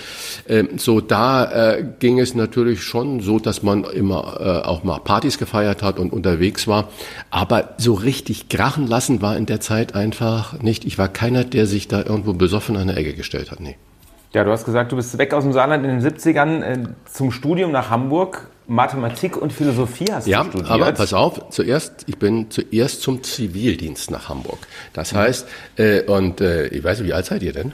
äh, 0.45 0.63
so 0.77 1.01
da 1.01 1.75
äh, 1.75 1.85
ging 1.99 2.19
es 2.19 2.33
natürlich 2.33 2.81
schon 2.81 3.19
so, 3.19 3.39
dass 3.39 3.61
man 3.63 3.83
immer 3.83 4.37
äh, 4.39 4.67
auch 4.67 4.83
mal 4.83 4.99
Partys 4.99 5.37
gefeiert 5.37 5.83
hat 5.83 5.99
und 5.99 6.13
unterwegs 6.13 6.67
war. 6.67 6.89
Aber 7.29 7.75
so 7.77 7.93
richtig 7.93 8.49
krachen 8.49 8.87
lassen 8.87 9.21
war 9.21 9.35
in 9.35 9.45
der 9.45 9.59
Zeit 9.59 9.95
einfach 9.95 10.61
nicht. 10.61 10.85
Ich 10.85 10.97
war 10.97 11.09
keiner, 11.09 11.43
der 11.43 11.67
sich 11.67 11.87
da 11.87 12.03
irgendwo 12.03 12.33
besoffen 12.33 12.77
an 12.77 12.87
der 12.87 12.97
Ecke 12.97 13.13
gestellt 13.13 13.51
hat. 13.51 13.59
Nee. 13.59 13.75
Ja, 14.33 14.45
du 14.45 14.51
hast 14.51 14.63
gesagt, 14.63 14.91
du 14.91 14.95
bist 14.95 15.17
weg 15.17 15.33
aus 15.33 15.43
dem 15.43 15.51
Saarland 15.51 15.85
in 15.85 15.99
den 15.99 16.01
70ern 16.01 16.61
äh, 16.61 16.77
zum 17.05 17.31
Studium 17.31 17.71
nach 17.71 17.89
Hamburg. 17.89 18.47
Mathematik 18.67 19.35
und 19.35 19.51
Philosophie 19.51 20.05
hast 20.09 20.27
ja, 20.27 20.43
du 20.43 20.51
studiert. 20.51 20.69
Ja, 20.69 20.75
aber 20.75 20.91
pass 20.93 21.13
auf, 21.13 21.49
zuerst, 21.49 22.05
ich 22.07 22.17
bin 22.17 22.49
zuerst 22.49 23.01
zum 23.01 23.21
Zivildienst 23.21 24.09
nach 24.11 24.29
Hamburg. 24.29 24.59
Das 24.93 25.13
heißt, 25.13 25.45
äh, 25.75 26.03
und 26.03 26.39
äh, 26.39 26.67
ich 26.67 26.81
weiß 26.81 26.99
nicht, 26.99 27.09
wie 27.09 27.13
alt 27.13 27.25
seid 27.25 27.43
ihr 27.43 27.51
denn? 27.51 27.73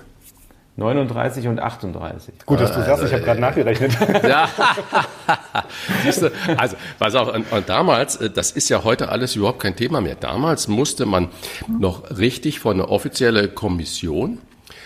39 0.78 1.48
und 1.48 1.60
38. 1.60 2.34
Gut, 2.46 2.60
dass 2.60 2.72
du 2.72 2.84
sagst, 2.84 3.04
ich 3.04 3.14
habe 3.14 3.24
gerade 3.24 3.42
nachgerechnet. 3.42 3.92
Ja, 4.28 4.50
siehst 6.04 6.24
du, 6.24 6.32
also 6.56 6.76
pass 6.98 7.14
auf, 7.14 7.34
und, 7.34 7.52
und 7.52 7.70
damals, 7.70 8.16
äh, 8.18 8.32
das 8.32 8.52
ist 8.52 8.70
ja 8.70 8.84
heute 8.84 9.10
alles 9.10 9.36
überhaupt 9.36 9.60
kein 9.60 9.76
Thema 9.76 10.02
mehr. 10.02 10.16
Damals 10.16 10.68
musste 10.68 11.06
man 11.06 11.30
noch 11.68 12.18
richtig 12.18 12.60
vor 12.60 12.72
eine 12.72 12.90
offizielle 12.90 13.50
Kommission 13.50 14.40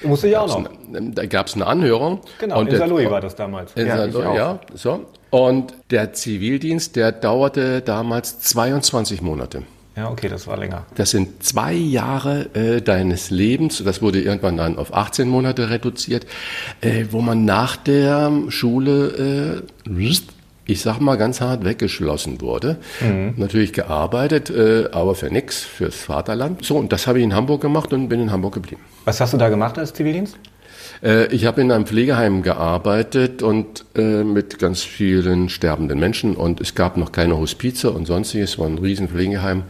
Musste 0.03 0.27
ich 0.29 0.37
auch 0.37 0.47
noch. 0.59 0.69
Da 0.91 1.25
gab 1.25 1.47
es 1.47 1.55
eine 1.55 1.67
Anhörung. 1.67 2.21
Genau, 2.39 2.59
und 2.59 2.65
in 2.67 2.69
der- 2.71 2.79
Saarlouis 2.79 3.09
war 3.09 3.21
das 3.21 3.35
damals. 3.35 3.71
In 3.75 3.87
Ja, 3.87 4.05
auch. 4.05 4.35
ja, 4.35 4.59
so. 4.73 5.05
Und 5.29 5.73
der 5.91 6.13
Zivildienst, 6.13 6.95
der 6.95 7.11
dauerte 7.11 7.81
damals 7.81 8.39
22 8.39 9.21
Monate. 9.21 9.63
Ja, 9.95 10.09
okay, 10.09 10.29
das 10.29 10.47
war 10.47 10.57
länger. 10.57 10.85
Das 10.95 11.11
sind 11.11 11.43
zwei 11.43 11.73
Jahre 11.73 12.47
äh, 12.55 12.81
deines 12.81 13.29
Lebens, 13.29 13.83
das 13.83 14.01
wurde 14.01 14.21
irgendwann 14.21 14.55
dann 14.57 14.77
auf 14.77 14.93
18 14.93 15.27
Monate 15.27 15.69
reduziert, 15.69 16.25
äh, 16.79 17.05
wo 17.11 17.19
man 17.21 17.43
nach 17.45 17.75
der 17.75 18.31
Schule, 18.47 19.63
äh, 19.85 19.89
ich 20.71 20.81
sag 20.81 20.99
mal 20.99 21.17
ganz 21.17 21.41
hart, 21.41 21.63
weggeschlossen 21.65 22.41
wurde. 22.41 22.77
Natürlich 23.35 23.73
gearbeitet, 23.73 24.49
äh, 24.49 24.89
aber 24.91 25.15
für 25.15 25.29
nix, 25.29 25.61
fürs 25.61 25.95
Vaterland. 25.95 26.63
So, 26.65 26.77
und 26.77 26.91
das 26.91 27.07
habe 27.07 27.19
ich 27.19 27.23
in 27.23 27.35
Hamburg 27.35 27.61
gemacht 27.61 27.93
und 27.93 28.09
bin 28.09 28.21
in 28.21 28.31
Hamburg 28.31 28.53
geblieben. 28.53 28.81
Was 29.05 29.19
hast 29.19 29.33
du 29.33 29.37
da 29.37 29.49
gemacht 29.49 29.77
als 29.77 29.93
Zivildienst? 29.93 30.37
Äh, 31.03 31.27
Ich 31.35 31.45
habe 31.45 31.61
in 31.61 31.71
einem 31.71 31.85
Pflegeheim 31.85 32.41
gearbeitet 32.43 33.41
und 33.43 33.85
äh, 33.95 34.23
mit 34.23 34.59
ganz 34.59 34.81
vielen 34.83 35.49
sterbenden 35.49 35.99
Menschen 35.99 36.35
und 36.35 36.61
es 36.61 36.75
gab 36.75 36.97
noch 36.97 37.11
keine 37.11 37.37
Hospize 37.37 37.91
und 37.91 38.05
sonstiges, 38.05 38.51
es 38.51 38.59
war 38.59 38.67
ein 38.67 38.77
riesen 38.77 39.07
Pflegeheim 39.09 39.63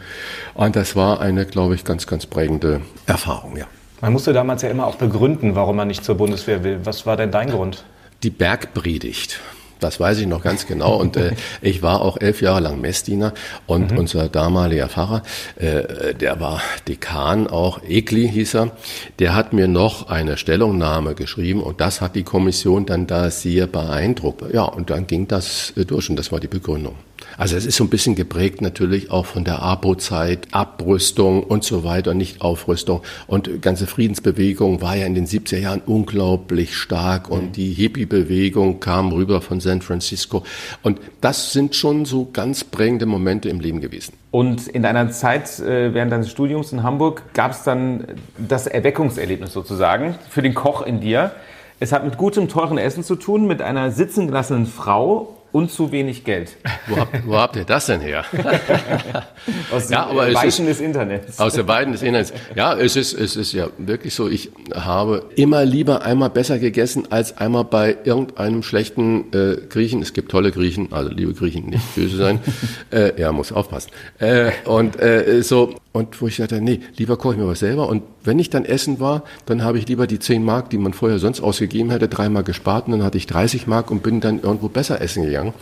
und 0.53 0.75
das 0.75 0.95
war 0.95 1.21
eine, 1.21 1.45
glaube 1.45 1.75
ich, 1.75 1.83
ganz, 1.83 2.07
ganz 2.07 2.25
prägende 2.25 2.81
Erfahrung, 3.05 3.57
ja. 3.57 3.65
Man 4.01 4.13
musste 4.13 4.33
damals 4.33 4.61
ja 4.63 4.69
immer 4.69 4.87
auch 4.87 4.95
begründen, 4.95 5.55
warum 5.55 5.75
man 5.75 5.87
nicht 5.87 6.03
zur 6.03 6.15
Bundeswehr 6.15 6.63
will. 6.63 6.79
Was 6.83 7.05
war 7.05 7.17
denn 7.17 7.29
dein 7.31 7.51
Grund? 7.51 7.83
Die 8.23 8.31
Bergpredigt. 8.31 9.39
Das 9.81 9.99
weiß 9.99 10.19
ich 10.19 10.27
noch 10.27 10.41
ganz 10.41 10.67
genau. 10.67 10.95
Und 10.95 11.17
äh, 11.17 11.33
ich 11.61 11.81
war 11.81 12.01
auch 12.01 12.17
elf 12.21 12.41
Jahre 12.41 12.61
lang 12.61 12.79
Messdiener. 12.79 13.33
Und 13.67 13.97
unser 13.97 14.29
damaliger 14.29 14.87
Pfarrer, 14.87 15.23
äh, 15.57 16.13
der 16.13 16.39
war 16.39 16.61
Dekan 16.87 17.47
auch, 17.47 17.81
Ekli 17.83 18.29
hieß 18.29 18.55
er, 18.55 18.71
der 19.19 19.35
hat 19.35 19.51
mir 19.51 19.67
noch 19.67 20.07
eine 20.07 20.37
Stellungnahme 20.37 21.15
geschrieben. 21.15 21.61
Und 21.61 21.81
das 21.81 21.99
hat 21.99 22.15
die 22.15 22.23
Kommission 22.23 22.85
dann 22.85 23.07
da 23.07 23.29
sehr 23.29 23.67
beeindruckt. 23.67 24.53
Ja, 24.53 24.63
und 24.63 24.89
dann 24.91 25.07
ging 25.07 25.27
das 25.27 25.73
äh, 25.75 25.83
durch 25.83 26.09
und 26.09 26.15
das 26.15 26.31
war 26.31 26.39
die 26.39 26.47
Begründung. 26.47 26.95
Also 27.37 27.55
es 27.55 27.65
ist 27.65 27.77
so 27.77 27.83
ein 27.83 27.89
bisschen 27.89 28.15
geprägt 28.15 28.61
natürlich 28.61 29.11
auch 29.11 29.25
von 29.25 29.43
der 29.43 29.61
APO-Zeit, 29.61 30.47
Abrüstung 30.51 31.43
und 31.43 31.63
so 31.63 31.83
weiter, 31.83 32.13
nicht 32.13 32.41
Aufrüstung. 32.41 33.01
Und 33.27 33.47
die 33.47 33.59
ganze 33.59 33.87
Friedensbewegung 33.87 34.81
war 34.81 34.95
ja 34.95 35.05
in 35.05 35.15
den 35.15 35.27
70er 35.27 35.57
Jahren 35.57 35.81
unglaublich 35.85 36.75
stark 36.75 37.29
und 37.29 37.57
die 37.57 37.73
Hippie-Bewegung 37.73 38.79
kam 38.79 39.11
rüber 39.11 39.41
von 39.41 39.59
San 39.59 39.81
Francisco. 39.81 40.43
Und 40.81 40.99
das 41.21 41.53
sind 41.53 41.75
schon 41.75 42.05
so 42.05 42.29
ganz 42.31 42.63
prägende 42.63 43.05
Momente 43.05 43.49
im 43.49 43.59
Leben 43.59 43.81
gewesen. 43.81 44.13
Und 44.31 44.67
in 44.67 44.83
deiner 44.83 45.09
Zeit 45.11 45.59
äh, 45.59 45.93
während 45.93 46.11
deines 46.11 46.31
Studiums 46.31 46.71
in 46.71 46.83
Hamburg 46.83 47.33
gab 47.33 47.51
es 47.51 47.63
dann 47.63 48.05
das 48.37 48.67
Erweckungserlebnis 48.67 49.51
sozusagen 49.51 50.15
für 50.29 50.41
den 50.41 50.53
Koch 50.53 50.83
in 50.85 51.01
dir. 51.01 51.31
Es 51.79 51.91
hat 51.91 52.05
mit 52.05 52.17
gutem, 52.17 52.47
teuren 52.47 52.77
Essen 52.77 53.03
zu 53.03 53.15
tun, 53.15 53.47
mit 53.47 53.61
einer 53.61 53.91
sitzen 53.91 54.27
gelassenen 54.27 54.67
Frau 54.67 55.40
und 55.51 55.71
zu 55.71 55.91
wenig 55.91 56.23
Geld. 56.23 56.55
Wo 56.87 56.97
habt, 56.97 57.27
wo 57.27 57.35
habt 57.37 57.55
ihr 57.55 57.65
das 57.65 57.85
denn 57.87 58.01
her? 58.01 58.23
Aus 59.71 59.89
Ja, 59.89 60.05
aber 60.07 60.27
es 60.29 60.35
Weichen 60.35 60.67
ist- 60.67 60.79
des 60.79 60.81
Internets. 60.85 61.39
Aus 61.39 61.53
der 61.53 61.63
beiden 61.63 61.91
des 61.93 62.01
Internets. 62.01 62.33
Ja, 62.55 62.73
es 62.75 62.95
ist, 62.95 63.13
es 63.13 63.35
ist 63.35 63.53
ja 63.53 63.67
wirklich 63.77 64.13
so. 64.13 64.29
Ich 64.29 64.51
habe 64.73 65.25
immer 65.35 65.65
lieber 65.65 66.03
einmal 66.03 66.29
besser 66.29 66.59
gegessen, 66.59 67.11
als 67.11 67.37
einmal 67.37 67.65
bei 67.65 67.97
irgendeinem 68.03 68.63
schlechten 68.63 69.31
äh, 69.33 69.57
Griechen. 69.69 70.01
Es 70.01 70.13
gibt 70.13 70.31
tolle 70.31 70.51
Griechen, 70.51 70.91
also 70.91 71.09
liebe 71.09 71.33
Griechen, 71.33 71.65
nicht 71.69 71.95
böse 71.95 72.17
sein. 72.17 72.39
äh, 72.91 73.19
ja, 73.19 73.31
muss 73.31 73.51
aufpassen. 73.51 73.91
Äh, 74.19 74.51
und 74.65 74.99
äh, 75.01 75.41
so, 75.43 75.75
und 75.93 76.21
wo 76.21 76.27
ich 76.27 76.37
dachte, 76.37 76.61
nee, 76.61 76.79
lieber 76.95 77.17
koche 77.17 77.33
ich 77.33 77.39
mir 77.39 77.47
was 77.47 77.59
selber. 77.59 77.89
Und 77.89 78.03
wenn 78.23 78.39
ich 78.39 78.49
dann 78.49 78.63
essen 78.63 78.99
war, 78.99 79.23
dann 79.45 79.63
habe 79.63 79.77
ich 79.77 79.87
lieber 79.87 80.07
die 80.07 80.19
10 80.19 80.43
Mark, 80.43 80.69
die 80.69 80.77
man 80.77 80.93
vorher 80.93 81.19
sonst 81.19 81.41
ausgegeben 81.41 81.91
hätte, 81.91 82.07
dreimal 82.07 82.43
gespart 82.43 82.87
und 82.87 82.93
dann 82.93 83.03
hatte 83.03 83.17
ich 83.17 83.27
30 83.27 83.67
Mark 83.67 83.91
und 83.91 84.01
bin 84.01 84.21
dann 84.21 84.41
irgendwo 84.41 84.69
besser 84.69 85.01
essen 85.01 85.23
gegangen. 85.23 85.53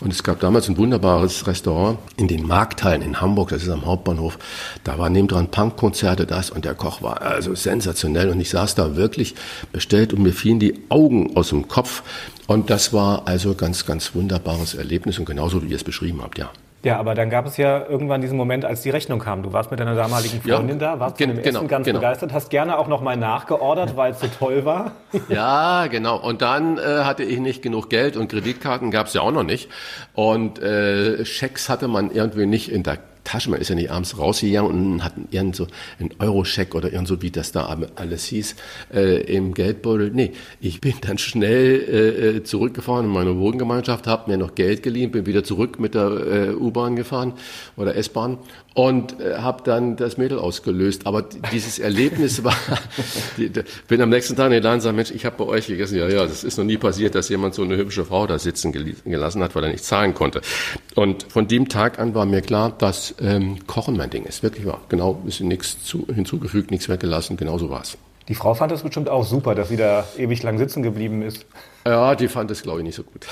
Und 0.00 0.12
es 0.12 0.22
gab 0.22 0.40
damals 0.40 0.68
ein 0.68 0.76
wunderbares 0.76 1.46
Restaurant 1.46 1.98
in 2.18 2.28
den 2.28 2.46
Markthallen 2.46 3.00
in 3.00 3.20
Hamburg, 3.20 3.48
das 3.48 3.62
ist 3.62 3.70
am 3.70 3.86
Hauptbahnhof. 3.86 4.38
Da 4.84 4.98
war 4.98 5.08
nebendran 5.08 5.50
Punkkonzerte 5.50 6.26
das 6.26 6.50
und 6.50 6.66
der 6.66 6.74
Koch 6.74 7.00
war 7.00 7.22
also 7.22 7.54
sensationell 7.54 8.28
und 8.28 8.38
ich 8.40 8.50
saß 8.50 8.74
da 8.74 8.96
wirklich 8.96 9.34
bestellt 9.72 10.12
und 10.12 10.22
mir 10.22 10.32
fielen 10.32 10.60
die 10.60 10.74
Augen 10.90 11.34
aus 11.36 11.48
dem 11.48 11.66
Kopf. 11.68 12.02
Und 12.46 12.68
das 12.68 12.92
war 12.92 13.26
also 13.26 13.54
ganz, 13.54 13.86
ganz 13.86 14.14
wunderbares 14.14 14.74
Erlebnis 14.74 15.18
und 15.18 15.24
genauso 15.24 15.62
wie 15.62 15.68
ihr 15.68 15.76
es 15.76 15.84
beschrieben 15.84 16.20
habt, 16.22 16.38
ja. 16.38 16.50
Ja, 16.86 16.98
aber 17.00 17.16
dann 17.16 17.30
gab 17.30 17.46
es 17.46 17.56
ja 17.56 17.84
irgendwann 17.88 18.20
diesen 18.20 18.36
Moment, 18.36 18.64
als 18.64 18.82
die 18.82 18.90
Rechnung 18.90 19.18
kam. 19.18 19.42
Du 19.42 19.52
warst 19.52 19.72
mit 19.72 19.80
deiner 19.80 19.96
damaligen 19.96 20.40
Ja, 20.44 20.54
Freundin 20.58 20.78
da, 20.78 21.00
warst 21.00 21.18
gen- 21.18 21.30
von 21.30 21.36
dem 21.38 21.42
genau, 21.42 21.58
Essen 21.58 21.68
ganz 21.68 21.84
genau. 21.84 21.98
begeistert, 21.98 22.32
hast 22.32 22.48
gerne 22.48 22.78
auch 22.78 22.86
nochmal 22.86 23.16
nachgeordert, 23.16 23.96
weil 23.96 24.12
es 24.12 24.20
so 24.20 24.28
toll 24.28 24.64
war. 24.64 24.92
Ja, 25.28 25.88
genau. 25.88 26.16
Und 26.16 26.42
dann 26.42 26.78
äh, 26.78 26.82
hatte 27.02 27.24
ich 27.24 27.40
nicht 27.40 27.60
genug 27.60 27.90
Geld 27.90 28.16
und 28.16 28.28
Kreditkarten 28.28 28.92
gab 28.92 29.08
es 29.08 29.14
ja 29.14 29.22
auch 29.22 29.32
noch 29.32 29.42
nicht. 29.42 29.68
Und 30.14 30.60
äh, 30.60 31.24
Schecks 31.24 31.68
hatte 31.68 31.88
man 31.88 32.12
irgendwie 32.12 32.46
nicht 32.46 32.70
in 32.70 32.84
der 32.84 32.98
Tasche. 33.26 33.50
Man 33.50 33.60
ist 33.60 33.68
ja 33.68 33.74
nicht 33.74 33.90
abends 33.90 34.18
rausgegangen 34.18 34.70
und 34.70 35.04
hat 35.04 35.14
irgend 35.30 35.56
so 35.56 35.66
einen 35.98 36.10
Euro-Scheck 36.18 36.74
oder 36.74 36.92
irgend 36.92 37.08
so, 37.08 37.20
wie 37.22 37.30
das 37.30 37.52
da 37.52 37.76
alles 37.96 38.24
hieß, 38.26 38.56
äh, 38.94 39.22
im 39.34 39.52
Geldbeutel. 39.52 40.10
Nee, 40.12 40.32
ich 40.60 40.80
bin 40.80 40.94
dann 41.00 41.18
schnell 41.18 41.80
äh, 41.88 42.36
äh 42.36 42.44
zurückgefahren 42.44 43.06
in 43.06 43.12
meine 43.12 43.36
Wohngemeinschaft, 43.36 44.06
habe 44.06 44.30
mir 44.30 44.38
noch 44.38 44.54
Geld 44.54 44.82
geliehen, 44.82 45.10
bin 45.10 45.26
wieder 45.26 45.44
zurück 45.44 45.78
mit 45.80 45.94
der 45.94 46.06
äh, 46.06 46.54
U-Bahn 46.54 46.96
gefahren 46.96 47.34
oder 47.76 47.96
S-Bahn 47.96 48.38
und 48.76 49.18
äh, 49.20 49.38
habe 49.38 49.62
dann 49.64 49.96
das 49.96 50.18
Mädel 50.18 50.38
ausgelöst. 50.38 51.06
Aber 51.06 51.22
dieses 51.22 51.78
Erlebnis 51.78 52.44
war, 52.44 52.54
die, 53.38 53.48
die, 53.48 53.62
bin 53.88 54.02
am 54.02 54.10
nächsten 54.10 54.36
Tag 54.36 54.46
in 54.46 54.52
den 54.52 54.62
Laden 54.62 54.74
und 54.76 54.80
sage, 54.82 54.94
Mensch, 54.94 55.10
ich 55.10 55.24
habe 55.24 55.36
bei 55.38 55.44
euch 55.44 55.66
gegessen. 55.66 55.96
Ja, 55.96 56.06
ja, 56.08 56.26
das 56.26 56.44
ist 56.44 56.58
noch 56.58 56.64
nie 56.64 56.76
passiert, 56.76 57.14
dass 57.14 57.30
jemand 57.30 57.54
so 57.54 57.62
eine 57.62 57.78
hübsche 57.78 58.04
Frau 58.04 58.26
da 58.26 58.38
sitzen 58.38 58.72
gelassen 58.72 59.42
hat, 59.42 59.54
weil 59.54 59.64
er 59.64 59.70
nicht 59.70 59.84
zahlen 59.84 60.12
konnte. 60.12 60.42
Und 60.94 61.22
von 61.22 61.48
dem 61.48 61.70
Tag 61.70 61.98
an 61.98 62.14
war 62.14 62.26
mir 62.26 62.42
klar, 62.42 62.70
dass 62.76 63.14
ähm, 63.18 63.66
Kochen 63.66 63.96
mein 63.96 64.10
Ding 64.10 64.24
ist. 64.24 64.42
Wirklich 64.42 64.66
wahr. 64.66 64.82
Genau, 64.90 65.22
ist 65.26 65.40
nichts 65.40 65.82
zu, 65.82 66.06
hinzugefügt, 66.14 66.70
nichts 66.70 66.90
weggelassen. 66.90 67.38
Genau 67.38 67.56
so 67.56 67.70
war's. 67.70 67.96
Die 68.28 68.34
Frau 68.34 68.52
fand 68.52 68.72
das 68.72 68.82
bestimmt 68.82 69.08
auch 69.08 69.24
super, 69.24 69.54
dass 69.54 69.70
sie 69.70 69.78
da 69.78 70.04
ewig 70.18 70.42
lang 70.42 70.58
sitzen 70.58 70.82
geblieben 70.82 71.22
ist. 71.22 71.46
Ja, 71.86 72.14
die 72.14 72.28
fand 72.28 72.50
das, 72.50 72.62
glaube 72.62 72.80
ich, 72.80 72.84
nicht 72.84 72.96
so 72.96 73.04
gut. 73.04 73.26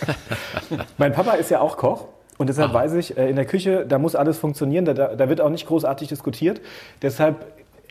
mein 0.96 1.12
Papa 1.12 1.32
ist 1.32 1.50
ja 1.50 1.60
auch 1.60 1.76
Koch. 1.76 2.06
Und 2.38 2.48
deshalb 2.48 2.70
Aha. 2.70 2.78
weiß 2.78 2.94
ich, 2.94 3.18
äh, 3.18 3.28
in 3.28 3.36
der 3.36 3.44
Küche, 3.44 3.84
da 3.86 3.98
muss 3.98 4.14
alles 4.14 4.38
funktionieren, 4.38 4.84
da, 4.84 4.94
da 4.94 5.28
wird 5.28 5.40
auch 5.40 5.50
nicht 5.50 5.66
großartig 5.66 6.08
diskutiert. 6.08 6.60
Deshalb 7.02 7.44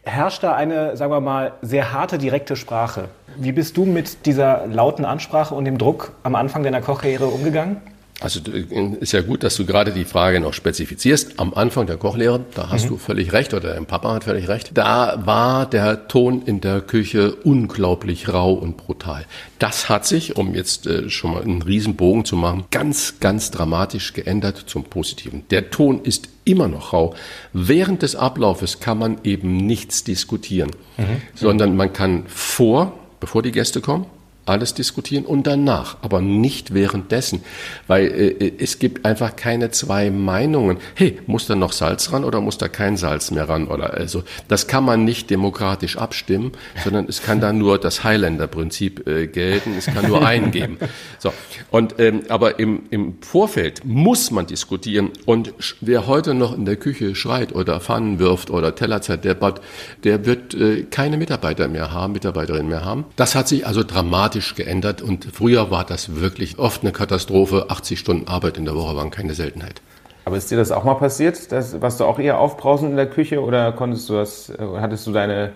herrscht 0.03 0.41
da 0.43 0.55
eine, 0.55 0.95
sagen 0.95 1.11
wir 1.11 1.19
mal, 1.19 1.51
sehr 1.61 1.91
harte, 1.91 2.17
direkte 2.17 2.55
Sprache. 2.55 3.09
Wie 3.35 3.51
bist 3.51 3.77
du 3.77 3.85
mit 3.85 4.25
dieser 4.25 4.65
lauten 4.67 5.05
Ansprache 5.05 5.53
und 5.53 5.65
dem 5.65 5.77
Druck 5.77 6.13
am 6.23 6.35
Anfang 6.35 6.63
deiner 6.63 6.81
Kochkarriere 6.81 7.25
umgegangen? 7.25 7.81
Also 8.19 8.39
ist 8.99 9.13
ja 9.13 9.21
gut, 9.21 9.43
dass 9.43 9.55
du 9.57 9.65
gerade 9.65 9.91
die 9.91 10.05
Frage 10.05 10.39
noch 10.39 10.53
spezifizierst. 10.53 11.39
Am 11.39 11.53
Anfang 11.53 11.85
der 11.85 11.97
Kochlehre, 11.97 12.43
da 12.55 12.69
hast 12.69 12.85
mhm. 12.85 12.89
du 12.89 12.97
völlig 12.97 13.31
recht 13.31 13.53
oder 13.53 13.75
dein 13.75 13.85
Papa 13.85 14.13
hat 14.13 14.23
völlig 14.23 14.47
recht. 14.47 14.71
Da 14.73 15.21
war 15.25 15.69
der 15.69 16.07
Ton 16.07 16.41
in 16.41 16.59
der 16.59 16.81
Küche 16.81 17.35
unglaublich 17.35 18.33
rau 18.33 18.53
und 18.53 18.75
brutal. 18.77 19.25
Das 19.59 19.87
hat 19.87 20.07
sich, 20.07 20.35
um 20.35 20.55
jetzt 20.55 20.87
äh, 20.87 21.09
schon 21.09 21.31
mal 21.31 21.43
einen 21.43 21.61
Riesenbogen 21.61 22.25
zu 22.25 22.35
machen, 22.35 22.65
ganz, 22.71 23.19
ganz 23.19 23.51
dramatisch 23.51 24.13
geändert 24.13 24.63
zum 24.65 24.85
Positiven. 24.85 25.43
Der 25.51 25.69
Ton 25.69 26.01
ist 26.01 26.27
immer 26.43 26.67
noch 26.67 26.93
rau. 26.93 27.13
Während 27.53 28.01
des 28.01 28.15
Ablaufes 28.15 28.79
kann 28.79 28.97
man 28.97 29.19
eben 29.25 29.57
nichts 29.57 30.03
diskutieren, 30.03 30.71
mhm. 30.97 31.21
sondern 31.35 31.75
man 31.75 31.93
kann 31.93 32.23
vor, 32.27 32.97
bevor 33.19 33.43
die 33.43 33.51
Gäste 33.51 33.79
kommen, 33.79 34.07
alles 34.47 34.73
diskutieren 34.73 35.25
und 35.25 35.47
danach, 35.47 35.97
aber 36.01 36.21
nicht 36.21 36.73
währenddessen, 36.73 37.43
weil 37.87 38.07
äh, 38.07 38.53
es 38.59 38.79
gibt 38.79 39.05
einfach 39.05 39.35
keine 39.35 39.71
zwei 39.71 40.09
Meinungen. 40.09 40.77
Hey, 40.95 41.19
muss 41.27 41.47
da 41.47 41.55
noch 41.55 41.71
Salz 41.71 42.11
ran 42.11 42.23
oder 42.23 42.41
muss 42.41 42.57
da 42.57 42.67
kein 42.67 42.97
Salz 42.97 43.31
mehr 43.31 43.49
ran 43.49 43.67
oder 43.67 43.93
also 43.93 44.23
das 44.47 44.67
kann 44.67 44.83
man 44.83 45.05
nicht 45.05 45.29
demokratisch 45.29 45.97
abstimmen, 45.97 46.51
sondern 46.83 47.05
es 47.07 47.21
kann 47.21 47.41
da 47.41 47.53
nur 47.53 47.77
das 47.79 48.03
Highlander-Prinzip 48.03 49.07
äh, 49.07 49.27
gelten. 49.27 49.75
Es 49.77 49.87
kann 49.87 50.07
nur 50.07 50.25
einen 50.25 50.51
geben. 50.51 50.77
So 51.19 51.33
und 51.71 51.95
ähm, 51.99 52.23
aber 52.29 52.59
im 52.59 52.83
im 52.91 53.21
Vorfeld 53.21 53.83
muss 53.85 54.29
man 54.29 54.45
diskutieren 54.45 55.09
und 55.25 55.53
wer 55.81 56.05
heute 56.05 56.33
noch 56.33 56.55
in 56.55 56.65
der 56.65 56.75
Küche 56.75 57.15
schreit 57.15 57.53
oder 57.53 57.79
Pfannen 57.79 58.19
wirft 58.19 58.49
oder 58.49 58.75
Teller 58.75 59.01
zerdeppert, 59.01 59.61
der 60.03 60.25
wird 60.25 60.53
äh, 60.53 60.83
keine 60.83 61.17
Mitarbeiter 61.17 61.67
mehr 61.67 61.91
haben, 61.91 62.13
Mitarbeiterinnen 62.13 62.67
mehr 62.67 62.85
haben. 62.85 63.05
Das 63.15 63.35
hat 63.35 63.47
sich 63.47 63.65
also 63.65 63.83
dramatisch 63.83 64.36
dramatisch 64.37 64.55
geändert 64.55 65.01
und 65.01 65.25
früher 65.33 65.71
war 65.71 65.83
das 65.83 66.15
wirklich 66.21 66.59
oft 66.59 66.83
eine 66.83 66.91
Katastrophe. 66.91 67.65
80 67.69 67.99
Stunden 67.99 68.27
Arbeit 68.27 68.57
in 68.57 68.65
der 68.65 68.75
Woche 68.75 68.95
waren 68.95 69.09
keine 69.09 69.33
Seltenheit. 69.33 69.81
Aber 70.25 70.37
ist 70.37 70.51
dir 70.51 70.57
das 70.57 70.71
auch 70.71 70.83
mal 70.83 70.95
passiert? 70.95 71.51
Dass, 71.51 71.81
warst 71.81 71.99
du 71.99 72.05
auch 72.05 72.19
eher 72.19 72.39
aufbrausend 72.39 72.91
in 72.91 72.97
der 72.97 73.09
Küche 73.09 73.41
oder 73.41 73.71
konntest 73.71 74.09
du 74.09 74.13
das, 74.13 74.49
äh, 74.49 74.57
hattest 74.79 75.07
du 75.07 75.11
deine 75.11 75.53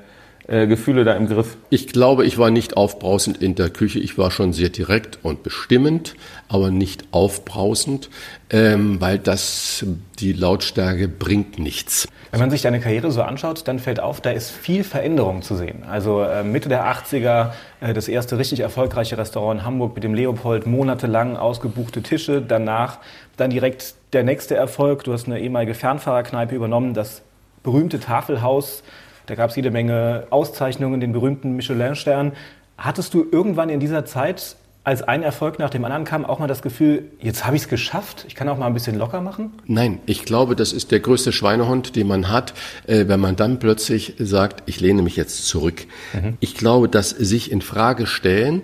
äh, 0.48 0.68
Gefühle 0.68 1.04
da 1.04 1.14
im 1.14 1.28
Griff? 1.28 1.58
Ich 1.70 1.88
glaube, 1.88 2.26
ich 2.26 2.38
war 2.38 2.50
nicht 2.50 2.78
aufbrausend 2.78 3.42
in 3.42 3.56
der 3.56 3.70
Küche. 3.70 4.00
Ich 4.00 4.18
war 4.18 4.32
schon 4.32 4.54
sehr 4.54 4.70
direkt 4.70 5.20
und 5.24 5.44
bestimmend, 5.44 6.16
aber 6.50 6.72
nicht 6.72 7.06
aufbrausend, 7.12 8.10
ähm, 8.50 9.00
weil 9.00 9.20
das 9.20 9.86
die 10.20 10.34
Lautstärke 10.34 11.08
bringt 11.08 11.60
nichts. 11.60 12.08
Wenn 12.32 12.40
man 12.40 12.50
sich 12.50 12.62
deine 12.62 12.80
Karriere 12.80 13.12
so 13.12 13.22
anschaut, 13.22 13.68
dann 13.68 13.80
fällt 13.80 14.00
auf, 14.00 14.22
da 14.22 14.32
ist 14.32 14.52
viel 14.52 14.84
Veränderung 14.84 15.42
zu 15.42 15.56
sehen. 15.56 15.84
Also 15.90 16.22
äh, 16.22 16.44
Mitte 16.44 16.70
der 16.70 16.86
80er 16.86 17.52
äh, 17.82 17.94
das 17.94 18.08
erste 18.08 18.38
richtig 18.38 18.62
erfolgreiche 18.62 19.18
Restaurant 19.18 19.60
in 19.60 19.66
Hamburg 19.66 19.96
mit 19.96 20.04
dem 20.04 20.14
Leopold, 20.14 20.66
monatelang 20.66 21.36
ausgebuchte 21.36 22.02
Tische. 22.02 22.42
Danach 22.42 23.00
dann 23.36 23.50
direkt 23.50 23.96
der 24.14 24.24
nächste 24.24 24.56
Erfolg. 24.56 25.04
Du 25.04 25.14
hast 25.14 25.28
eine 25.28 25.40
ehemalige 25.40 25.74
Fernfahrerkneipe 25.74 26.56
übernommen, 26.56 26.94
das 26.94 27.22
berühmte 27.64 28.00
Tafelhaus. 28.00 28.84
Da 29.32 29.36
gab 29.36 29.50
es 29.50 29.56
jede 29.56 29.72
Menge 29.72 30.28
Auszeichnungen, 30.30 31.00
den 31.00 31.14
berühmten 31.14 31.56
Michelin-Stern. 31.56 32.34
Hattest 32.78 33.14
du 33.14 33.26
irgendwann 33.32 33.70
in 33.70 33.80
dieser 33.80 34.04
Zeit 34.04 34.58
als 34.84 35.04
ein 35.04 35.24
Erfolg 35.24 35.58
nach 35.58 35.70
dem 35.70 35.86
anderen 35.86 36.04
kam, 36.04 36.26
auch 36.26 36.40
mal 36.40 36.48
das 36.48 36.62
Gefühl, 36.62 37.04
jetzt 37.22 37.46
habe 37.46 37.56
ich 37.56 37.62
es 37.62 37.68
geschafft, 37.70 38.26
ich 38.28 38.36
kann 38.36 38.50
auch 38.50 38.58
mal 38.58 38.68
ein 38.68 38.74
bisschen 38.74 38.98
locker 38.98 39.22
machen? 39.22 39.54
Nein, 39.68 40.00
ich 40.06 40.26
glaube, 40.26 40.58
das 40.58 40.74
ist 40.74 40.92
der 40.92 41.00
größte 41.00 41.32
Schweinehund, 41.32 41.96
den 41.96 42.08
man 42.08 42.28
hat, 42.28 42.54
äh, 42.88 43.08
wenn 43.08 43.22
man 43.22 43.38
dann 43.38 43.60
plötzlich 43.60 44.16
sagt, 44.20 44.64
ich 44.66 44.82
lehne 44.82 45.02
mich 45.02 45.16
jetzt 45.16 45.48
zurück. 45.48 45.86
Mhm. 46.12 46.36
Ich 46.42 46.56
glaube, 46.56 46.90
dass 46.90 47.12
sich 47.12 47.54
in 47.54 47.62
Frage 47.62 48.08
stellen 48.08 48.64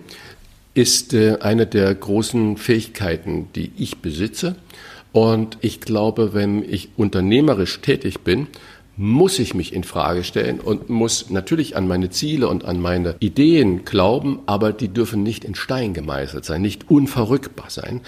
ist 0.74 1.14
äh, 1.14 1.38
eine 1.40 1.66
der 1.66 1.96
großen 1.96 2.58
Fähigkeiten, 2.58 3.48
die 3.56 3.72
ich 3.78 4.00
besitze. 4.00 4.58
Und 5.14 5.58
ich 5.62 5.80
glaube, 5.80 6.34
wenn 6.34 6.62
ich 6.62 6.90
unternehmerisch 6.98 7.80
tätig 7.80 8.20
bin, 8.20 8.48
muss 8.98 9.38
ich 9.38 9.54
mich 9.54 9.74
in 9.74 9.84
Frage 9.84 10.24
stellen 10.24 10.60
und 10.60 10.90
muss 10.90 11.30
natürlich 11.30 11.78
an 11.78 11.88
meine 11.88 12.10
Ziele 12.10 12.48
und 12.48 12.66
an 12.66 12.82
meine 12.82 13.16
Ideen 13.20 13.86
glauben, 13.86 14.40
aber 14.48 14.74
die 14.74 14.90
dürfen 14.90 15.22
nicht 15.22 15.46
in 15.46 15.54
Stein 15.54 15.94
gemeißelt 15.94 16.44
sein, 16.44 16.64
nicht 16.64 16.90
unverrückbar 16.90 17.70
sein, 17.70 18.02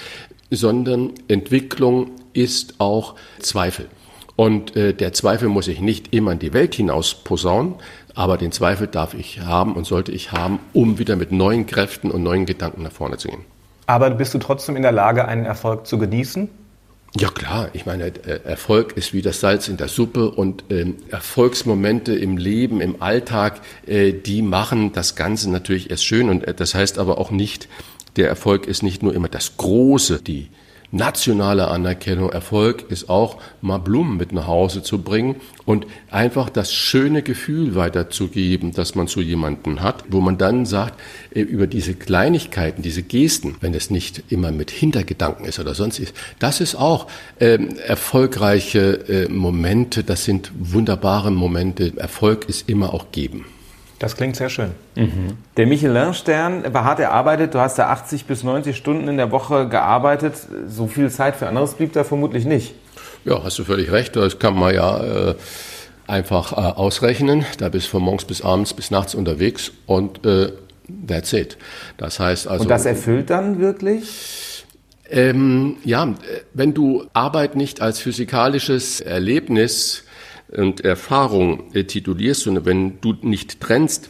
sondern 0.50 1.12
Entwicklung 1.28 2.12
ist 2.34 2.76
auch 2.80 3.16
Zweifel. 3.38 3.86
Und 4.36 4.76
äh, 4.76 4.94
der 4.94 5.14
Zweifel 5.14 5.48
muss 5.48 5.68
ich 5.68 5.80
nicht 5.80 6.14
immer 6.14 6.32
in 6.32 6.40
die 6.40 6.54
Welt 6.54 6.74
hinaus 6.74 7.14
posaunen, 7.14 7.76
aber 8.16 8.38
den 8.38 8.52
Zweifel 8.52 8.88
darf 8.88 9.14
ich 9.14 9.42
haben 9.42 9.76
und 9.76 9.86
sollte 9.86 10.12
ich 10.12 10.32
haben, 10.32 10.60
um 10.74 10.98
wieder 10.98 11.16
mit 11.16 11.32
neuen 11.32 11.68
Kräften 11.68 12.10
und 12.10 12.24
neuen 12.24 12.46
Gedanken 12.46 12.84
nach 12.84 12.92
vorne 12.92 13.18
zu 13.18 13.28
gehen. 13.28 13.46
Aber 13.86 14.10
bist 14.12 14.34
du 14.34 14.40
trotzdem 14.40 14.76
in 14.76 14.82
der 14.82 14.92
Lage, 14.92 15.28
einen 15.28 15.46
Erfolg 15.46 15.86
zu 15.86 15.98
genießen? 15.98 16.50
Ja 17.18 17.30
klar, 17.30 17.70
ich 17.74 17.88
meine, 17.88 18.06
äh, 18.06 18.42
Erfolg 18.44 18.96
ist 18.96 19.14
wie 19.14 19.24
das 19.24 19.40
Salz 19.40 19.68
in 19.68 19.78
der 19.78 19.88
Suppe 19.88 20.30
und 20.30 20.66
ähm, 20.70 20.98
Erfolgsmomente 21.10 22.14
im 22.14 22.38
Leben, 22.38 22.82
im 22.82 23.02
Alltag, 23.02 23.62
äh, 23.88 24.14
die 24.14 24.44
machen 24.44 24.92
das 24.94 25.16
Ganze 25.16 25.50
natürlich 25.50 25.90
erst 25.90 26.06
schön 26.06 26.30
und 26.30 26.48
äh, 26.48 26.54
das 26.54 26.76
heißt 26.76 27.00
aber 27.00 27.18
auch 27.18 27.32
nicht, 27.32 27.68
der 28.16 28.28
Erfolg 28.28 28.68
ist 28.68 28.84
nicht 28.84 29.02
nur 29.02 29.16
immer 29.16 29.28
das 29.28 29.58
Große, 29.58 30.22
die 30.22 30.50
nationale 30.92 31.68
Anerkennung, 31.68 32.32
Erfolg 32.32 32.90
ist 32.90 33.10
auch 33.10 33.38
mal 33.62 33.78
Blumen 33.78 34.18
mit 34.18 34.32
nach 34.32 34.48
Hause 34.48 34.82
zu 34.82 35.02
bringen 35.02 35.36
und 35.66 35.86
einfach 36.10 36.50
das 36.50 36.74
schöne 36.74 37.22
Gefühl 37.22 37.76
weiterzugeben, 37.76 38.72
dass 38.72 38.96
man 38.96 39.08
zu 39.08 39.22
jemanden 39.22 39.82
hat, 39.82 40.06
wo 40.10 40.20
man 40.20 40.38
dann 40.38 40.66
sagt, 40.66 41.00
äh, 41.32 41.42
über 41.42 41.68
diese 41.68 41.94
Kleinigkeiten, 41.94 42.82
diese 42.82 43.04
Gesten, 43.04 43.56
wenn 43.62 43.74
es 43.74 43.90
nicht 43.90 44.24
immer 44.30 44.52
mit 44.52 44.72
Hintergedanken 44.72 45.46
ist 45.46 45.60
oder 45.60 45.76
sonst 45.76 46.00
ist, 46.00 46.14
das 46.40 46.62
ist 46.62 46.76
auch 46.76 47.08
ähm, 47.40 47.78
erfolgreiche 47.86 49.08
äh, 49.08 49.30
Momente, 49.30 50.04
das 50.04 50.26
sind 50.26 50.52
wunderbare 50.58 51.32
Momente. 51.32 51.94
Erfolg 51.98 52.50
ist 52.50 52.68
immer 52.68 52.94
auch 52.94 53.12
geben. 53.12 53.46
Das 54.00 54.16
klingt 54.16 54.38
sehr 54.38 54.50
schön. 54.50 54.72
Mhm. 54.96 55.38
Der 55.58 55.68
Michelin-Stern 55.68 56.74
war 56.74 56.86
hart 56.86 57.00
erarbeitet. 57.02 57.54
Du 57.54 57.60
hast 57.60 57.78
da 57.78 57.90
80 57.90 58.26
bis 58.26 58.44
90 58.44 58.76
Stunden 58.76 59.10
in 59.10 59.18
der 59.18 59.30
Woche 59.32 59.68
gearbeitet. 59.68 60.36
So 60.68 60.88
viel 60.88 61.12
Zeit 61.12 61.36
für 61.36 61.48
anderes 61.48 61.74
blieb 61.74 61.92
da 61.92 62.06
vermutlich 62.06 62.46
nicht. 62.46 62.74
Ja, 63.26 63.44
hast 63.44 63.60
du 63.60 63.66
völlig 63.66 63.92
recht. 63.92 64.16
Das 64.16 64.40
kann 64.40 64.56
man 64.56 64.74
ja 64.74 65.30
äh, 65.32 65.36
einfach 66.08 66.54
äh, 66.54 66.56
ausrechnen. 66.56 67.46
Da 67.58 67.68
bist 67.68 67.88
du 67.88 67.92
von 67.92 68.04
morgens 68.04 68.24
bis 68.24 68.42
abends 68.42 68.74
bis 68.74 68.90
nachts 68.90 69.16
unterwegs 69.16 69.74
und 69.86 70.26
äh, 70.26 70.54
that's 71.06 71.34
it. 71.34 71.58
Das 71.98 72.22
heißt 72.22 72.48
also. 72.48 72.64
Und 72.64 72.70
das 72.70 72.86
erfüllt 72.86 73.30
dann 73.30 73.60
wirklich? 73.60 74.66
Ähm, 75.12 75.78
ja, 75.84 76.14
wenn 76.54 76.74
du 76.74 77.06
Arbeit 77.14 77.56
nicht 77.56 77.82
als 77.82 78.00
physikalisches 78.00 79.02
Erlebnis 79.02 80.04
und 80.52 80.82
Erfahrung 80.82 81.74
äh, 81.74 81.84
titulierst 81.84 82.48
und 82.48 82.66
wenn 82.66 83.02
du 83.02 83.16
nicht 83.22 83.60
trennst 83.60 84.10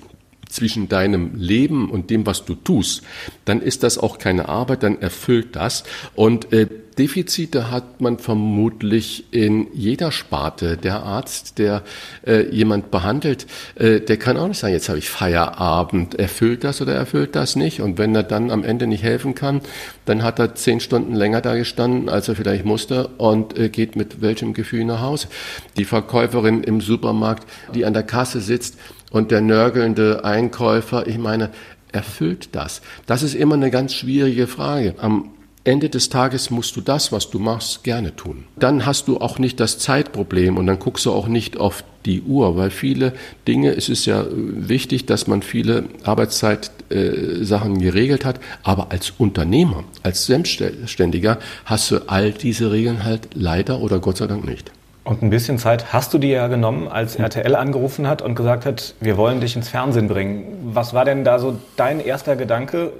zwischen 0.49 0.89
deinem 0.89 1.35
Leben 1.35 1.89
und 1.89 2.09
dem, 2.09 2.25
was 2.25 2.43
du 2.43 2.55
tust, 2.55 3.03
dann 3.45 3.61
ist 3.61 3.83
das 3.83 3.97
auch 3.97 4.17
keine 4.17 4.49
Arbeit, 4.49 4.83
dann 4.83 4.99
erfüllt 4.99 5.55
das. 5.55 5.83
Und 6.15 6.51
äh, 6.51 6.67
Defizite 6.99 7.71
hat 7.71 8.01
man 8.01 8.19
vermutlich 8.19 9.23
in 9.31 9.67
jeder 9.73 10.11
Sparte. 10.11 10.75
Der 10.75 11.01
Arzt, 11.01 11.57
der 11.57 11.83
äh, 12.27 12.53
jemand 12.53 12.91
behandelt, 12.91 13.47
äh, 13.75 14.01
der 14.01 14.17
kann 14.17 14.35
auch 14.35 14.49
nicht 14.49 14.59
sagen, 14.59 14.73
jetzt 14.73 14.89
habe 14.89 14.99
ich 14.99 15.09
Feierabend, 15.09 16.15
erfüllt 16.15 16.65
das 16.65 16.81
oder 16.81 16.93
erfüllt 16.93 17.37
das 17.37 17.55
nicht. 17.55 17.79
Und 17.79 17.97
wenn 17.97 18.13
er 18.13 18.23
dann 18.23 18.51
am 18.51 18.65
Ende 18.65 18.85
nicht 18.85 19.01
helfen 19.01 19.33
kann, 19.33 19.61
dann 20.03 20.23
hat 20.23 20.39
er 20.39 20.55
zehn 20.55 20.81
Stunden 20.81 21.15
länger 21.15 21.39
da 21.39 21.55
gestanden, 21.55 22.09
als 22.09 22.27
er 22.27 22.35
vielleicht 22.35 22.65
musste 22.65 23.07
und 23.17 23.57
äh, 23.57 23.69
geht 23.69 23.95
mit 23.95 24.21
welchem 24.21 24.53
Gefühl 24.53 24.83
nach 24.83 24.99
Hause. 24.99 25.29
Die 25.77 25.85
Verkäuferin 25.85 26.63
im 26.63 26.81
Supermarkt, 26.81 27.47
die 27.73 27.85
an 27.85 27.93
der 27.93 28.03
Kasse 28.03 28.41
sitzt 28.41 28.77
und 29.09 29.31
der 29.31 29.39
nörgelnde 29.39 30.25
Einkäufer, 30.25 31.07
ich 31.07 31.17
meine, 31.17 31.49
erfüllt 31.93 32.49
das? 32.51 32.81
Das 33.05 33.23
ist 33.23 33.35
immer 33.35 33.55
eine 33.55 33.71
ganz 33.71 33.93
schwierige 33.93 34.47
Frage. 34.47 34.95
Am 34.97 35.31
Ende 35.65 35.89
des 35.89 36.09
Tages 36.09 36.49
musst 36.49 36.75
du 36.75 36.81
das, 36.81 37.11
was 37.11 37.29
du 37.29 37.37
machst, 37.37 37.83
gerne 37.83 38.15
tun. 38.15 38.45
Dann 38.57 38.85
hast 38.85 39.07
du 39.07 39.19
auch 39.19 39.39
nicht 39.39 39.59
das 39.59 39.77
Zeitproblem 39.77 40.57
und 40.57 40.67
dann 40.67 40.79
guckst 40.79 41.05
du 41.05 41.11
auch 41.11 41.27
nicht 41.27 41.57
auf 41.57 41.83
die 42.05 42.21
Uhr, 42.21 42.55
weil 42.55 42.69
viele 42.69 43.13
Dinge, 43.47 43.71
es 43.71 43.89
ist 43.89 44.05
ja 44.05 44.25
wichtig, 44.31 45.05
dass 45.05 45.27
man 45.27 45.41
viele 45.41 45.83
Arbeitszeitsachen 46.03 47.75
äh, 47.75 47.83
geregelt 47.83 48.23
hat, 48.23 48.39
aber 48.63 48.91
als 48.91 49.11
Unternehmer, 49.17 49.83
als 50.01 50.25
Selbstständiger 50.25 51.39
hast 51.65 51.91
du 51.91 52.07
all 52.07 52.31
diese 52.31 52.71
Regeln 52.71 53.03
halt 53.03 53.29
leider 53.33 53.81
oder 53.81 53.99
Gott 53.99 54.17
sei 54.17 54.27
Dank 54.27 54.45
nicht. 54.45 54.71
Und 55.03 55.23
ein 55.23 55.29
bisschen 55.29 55.57
Zeit 55.57 55.91
hast 55.91 56.13
du 56.13 56.19
dir 56.19 56.35
ja 56.35 56.47
genommen, 56.47 56.87
als 56.87 57.15
RTL 57.15 57.55
angerufen 57.55 58.07
hat 58.07 58.21
und 58.21 58.35
gesagt 58.35 58.65
hat, 58.65 58.93
wir 58.99 59.17
wollen 59.17 59.41
dich 59.41 59.55
ins 59.55 59.67
Fernsehen 59.67 60.07
bringen. 60.07 60.71
Was 60.73 60.93
war 60.93 61.03
denn 61.03 61.23
da 61.23 61.39
so 61.39 61.57
dein 61.75 61.99
erster 61.99 62.35
Gedanke? 62.35 62.93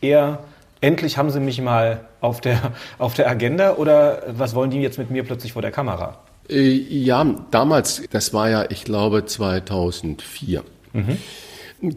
Eher, 0.00 0.38
endlich 0.80 1.18
haben 1.18 1.30
sie 1.30 1.40
mich 1.40 1.60
mal 1.60 2.00
auf 2.20 2.40
der, 2.40 2.72
auf 2.98 3.14
der 3.14 3.28
Agenda 3.28 3.74
oder 3.74 4.22
was 4.28 4.54
wollen 4.54 4.70
die 4.70 4.80
jetzt 4.80 4.98
mit 4.98 5.10
mir 5.10 5.24
plötzlich 5.24 5.52
vor 5.52 5.62
der 5.62 5.70
Kamera? 5.70 6.18
Äh, 6.48 6.70
ja, 6.72 7.24
damals, 7.50 8.02
das 8.10 8.34
war 8.34 8.50
ja, 8.50 8.66
ich 8.68 8.84
glaube, 8.84 9.24
2004. 9.24 10.62
Mhm 10.92 11.18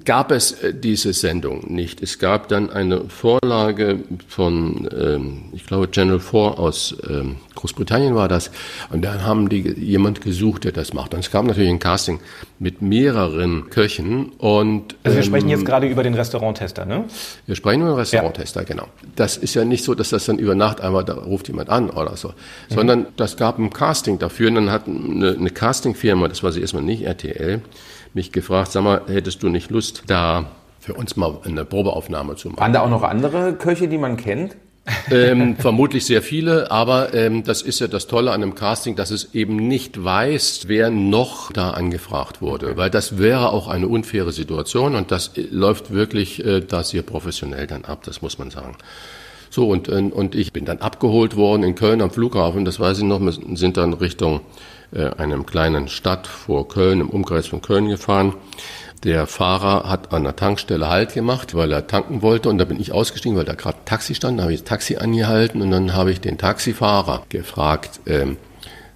gab 0.06 0.32
es 0.32 0.52
äh, 0.64 0.74
diese 0.74 1.14
Sendung 1.14 1.74
nicht. 1.74 2.02
Es 2.02 2.20
gab 2.20 2.48
dann 2.48 2.70
eine 2.70 3.02
Vorlage 3.10 4.00
von, 4.28 4.90
ähm, 4.98 5.44
ich 5.54 5.66
glaube, 5.66 5.90
Channel 5.92 6.20
4 6.20 6.40
aus 6.40 6.96
ähm, 7.10 7.38
Großbritannien 7.56 8.16
war 8.16 8.28
das. 8.28 8.52
Und 8.90 9.04
dann 9.04 9.24
haben 9.24 9.50
die 9.50 9.62
jemand 9.62 10.22
gesucht, 10.22 10.64
der 10.64 10.72
das 10.72 10.94
macht. 10.94 11.14
Und 11.14 11.22
es 11.22 11.32
gab 11.32 11.46
natürlich 11.46 11.70
ein 11.70 11.80
Casting 11.80 12.20
mit 12.60 12.82
mehreren 12.82 13.70
Köchen. 13.70 14.32
Und, 14.38 14.96
also 15.04 15.18
wir 15.18 15.24
ähm, 15.24 15.28
sprechen 15.28 15.50
jetzt 15.50 15.66
gerade 15.66 15.88
über 15.88 16.04
den 16.04 16.14
Restauranttester, 16.14 16.86
ne? 16.86 17.06
Wir 17.46 17.56
sprechen 17.56 17.82
über 17.82 17.92
den 17.92 18.00
Restauranttester, 18.00 18.62
ja. 18.62 18.66
genau. 18.66 18.88
Das 19.16 19.38
ist 19.38 19.54
ja 19.54 19.66
nicht 19.66 19.84
so, 19.84 19.96
dass 19.96 20.10
das 20.10 20.26
dann 20.26 20.40
über 20.40 20.56
Nacht 20.56 20.82
einmal, 20.82 21.04
da 21.04 21.14
ruft 21.14 21.48
jemand 21.48 21.70
an 21.70 21.90
oder 21.90 22.16
so. 22.16 22.30
Mhm. 22.30 22.74
Sondern 22.74 23.08
das 23.18 23.38
gab 23.38 23.60
ein 23.60 23.72
Casting 23.72 24.20
dafür. 24.20 24.50
Und 24.50 24.56
dann 24.56 24.72
hat 24.72 24.88
eine, 24.88 25.36
eine 25.38 25.50
Castingfirma, 25.50 26.28
das 26.28 26.44
war 26.44 26.52
sie 26.52 26.62
erstmal 26.62 26.84
nicht 26.84 27.04
RTL, 27.04 27.62
mich 28.14 28.32
gefragt, 28.32 28.72
sag 28.72 28.84
mal, 28.84 29.02
hättest 29.08 29.44
du 29.44 29.50
nicht 29.50 29.70
Lust, 29.72 30.04
da 30.08 30.52
für 30.80 30.94
uns 30.94 31.16
mal 31.16 31.40
eine 31.44 31.66
Probeaufnahme 31.66 32.36
zu 32.36 32.50
machen? 32.50 32.60
Waren 32.60 32.74
da 32.74 32.82
auch 32.82 32.90
noch 32.90 33.04
andere 33.04 33.54
Köche, 33.54 33.88
die 33.88 33.98
man 33.98 34.18
kennt? 34.18 34.56
ähm, 35.12 35.58
vermutlich 35.58 36.06
sehr 36.06 36.22
viele, 36.22 36.72
aber 36.72 37.14
ähm, 37.14 37.44
das 37.44 37.62
ist 37.62 37.80
ja 37.80 37.88
das 37.88 38.08
Tolle 38.08 38.32
an 38.32 38.42
einem 38.42 38.56
Casting, 38.56 38.96
dass 38.96 39.12
es 39.12 39.34
eben 39.34 39.56
nicht 39.68 40.04
weiß, 40.04 40.64
wer 40.68 40.90
noch 40.90 41.52
da 41.52 41.72
angefragt 41.72 42.42
wurde, 42.42 42.78
weil 42.78 42.90
das 42.90 43.18
wäre 43.18 43.52
auch 43.52 43.68
eine 43.68 43.88
unfaire 43.88 44.32
Situation 44.32 44.96
und 44.96 45.12
das 45.12 45.38
äh, 45.38 45.42
läuft 45.52 45.92
wirklich 45.92 46.44
äh, 46.46 46.62
da 46.62 46.84
sehr 46.84 47.02
professionell 47.02 47.68
dann 47.68 47.84
ab, 47.84 48.04
das 48.06 48.22
muss 48.22 48.38
man 48.38 48.50
sagen. 48.50 48.78
So, 49.50 49.68
und, 49.70 49.90
äh, 49.90 49.92
und 49.92 50.36
ich 50.36 50.54
bin 50.54 50.64
dann 50.64 50.80
abgeholt 50.80 51.36
worden 51.36 51.64
in 51.64 51.76
Köln 51.76 52.02
am 52.02 52.12
Flughafen, 52.12 52.64
das 52.64 52.80
weiß 52.80 53.00
ich 53.00 53.04
noch, 53.04 53.20
wir 53.20 53.34
sind 53.34 53.76
dann 53.76 53.94
Richtung 53.94 54.42
äh, 54.94 55.10
einem 55.18 55.46
kleinen 55.46 55.88
Stadt 55.88 56.28
vor 56.28 56.68
Köln, 56.68 57.02
im 57.02 57.10
Umkreis 57.10 57.48
von 57.48 57.62
Köln 57.62 57.90
gefahren. 57.90 58.34
Der 59.04 59.28
Fahrer 59.28 59.88
hat 59.88 60.12
an 60.12 60.24
der 60.24 60.36
Tankstelle 60.36 60.90
Halt 60.90 61.14
gemacht, 61.14 61.54
weil 61.54 61.72
er 61.72 61.86
tanken 61.86 62.22
wollte 62.22 62.50
und 62.50 62.58
da 62.58 62.66
bin 62.66 62.80
ich 62.80 62.92
ausgestiegen, 62.92 63.38
weil 63.38 63.46
da 63.46 63.54
gerade 63.54 63.78
ein 63.78 63.86
Taxi 63.86 64.16
stand. 64.16 64.40
Da 64.40 64.44
habe 64.44 64.54
ich 64.54 64.62
das 64.62 64.70
Taxi 64.70 64.98
angehalten 64.98 65.62
und 65.62 65.72
dann 65.72 65.94
habe 65.94 66.12
ich 66.12 66.20
den 66.20 66.38
Taxifahrer 66.38 67.24
gefragt, 67.30 68.00
ähm, 68.08 68.38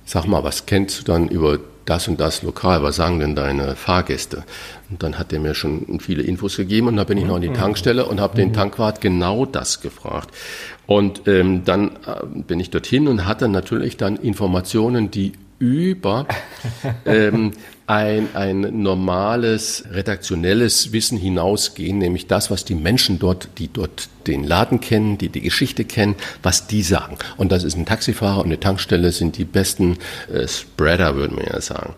sag 0.05 0.25
mal, 0.25 0.43
was 0.43 0.65
kennst 0.65 0.99
du 0.99 1.03
dann 1.03 1.27
über 1.27 1.59
das 1.85 2.07
und 2.07 2.19
das 2.19 2.41
Lokal, 2.41 2.83
was 2.83 2.95
sagen 2.95 3.19
denn 3.19 3.35
deine 3.35 3.75
Fahrgäste? 3.75 4.43
Und 4.89 5.03
dann 5.03 5.19
hat 5.19 5.33
er 5.33 5.39
mir 5.39 5.53
schon 5.53 5.99
viele 5.99 6.23
Infos 6.23 6.57
gegeben 6.57 6.87
und 6.87 6.97
dann 6.97 7.05
bin 7.05 7.17
ich 7.17 7.25
noch 7.25 7.35
in 7.35 7.41
die 7.41 7.53
Tankstelle 7.53 8.05
und 8.05 8.19
habe 8.19 8.35
den 8.35 8.49
mhm. 8.49 8.53
Tankwart 8.53 9.01
genau 9.01 9.45
das 9.45 9.81
gefragt. 9.81 10.29
Und 10.87 11.27
ähm, 11.27 11.63
dann 11.63 11.91
äh, 12.05 12.25
bin 12.25 12.59
ich 12.59 12.69
dorthin 12.69 13.07
und 13.07 13.25
hatte 13.25 13.47
natürlich 13.47 13.97
dann 13.97 14.17
Informationen, 14.17 15.11
die 15.11 15.33
über 15.61 16.27
ähm, 17.05 17.51
ein, 17.85 18.35
ein 18.35 18.81
normales 18.81 19.83
redaktionelles 19.91 20.91
Wissen 20.91 21.17
hinausgehen, 21.17 21.99
nämlich 21.99 22.25
das, 22.25 22.49
was 22.49 22.65
die 22.65 22.73
Menschen 22.73 23.19
dort, 23.19 23.49
die 23.59 23.67
dort 23.67 24.09
den 24.27 24.43
Laden 24.43 24.81
kennen, 24.81 25.17
die 25.17 25.29
die 25.29 25.41
Geschichte 25.41 25.85
kennen, 25.85 26.15
was 26.41 26.67
die 26.67 26.83
sagen. 26.83 27.17
Und 27.37 27.51
das 27.51 27.63
ist 27.63 27.77
ein 27.77 27.85
Taxifahrer 27.85 28.39
und 28.39 28.45
eine 28.45 28.59
Tankstelle 28.59 29.11
sind 29.11 29.37
die 29.37 29.45
besten 29.45 29.97
äh, 30.33 30.47
Spreader, 30.47 31.15
würde 31.15 31.35
man 31.35 31.45
ja 31.45 31.61
sagen. 31.61 31.93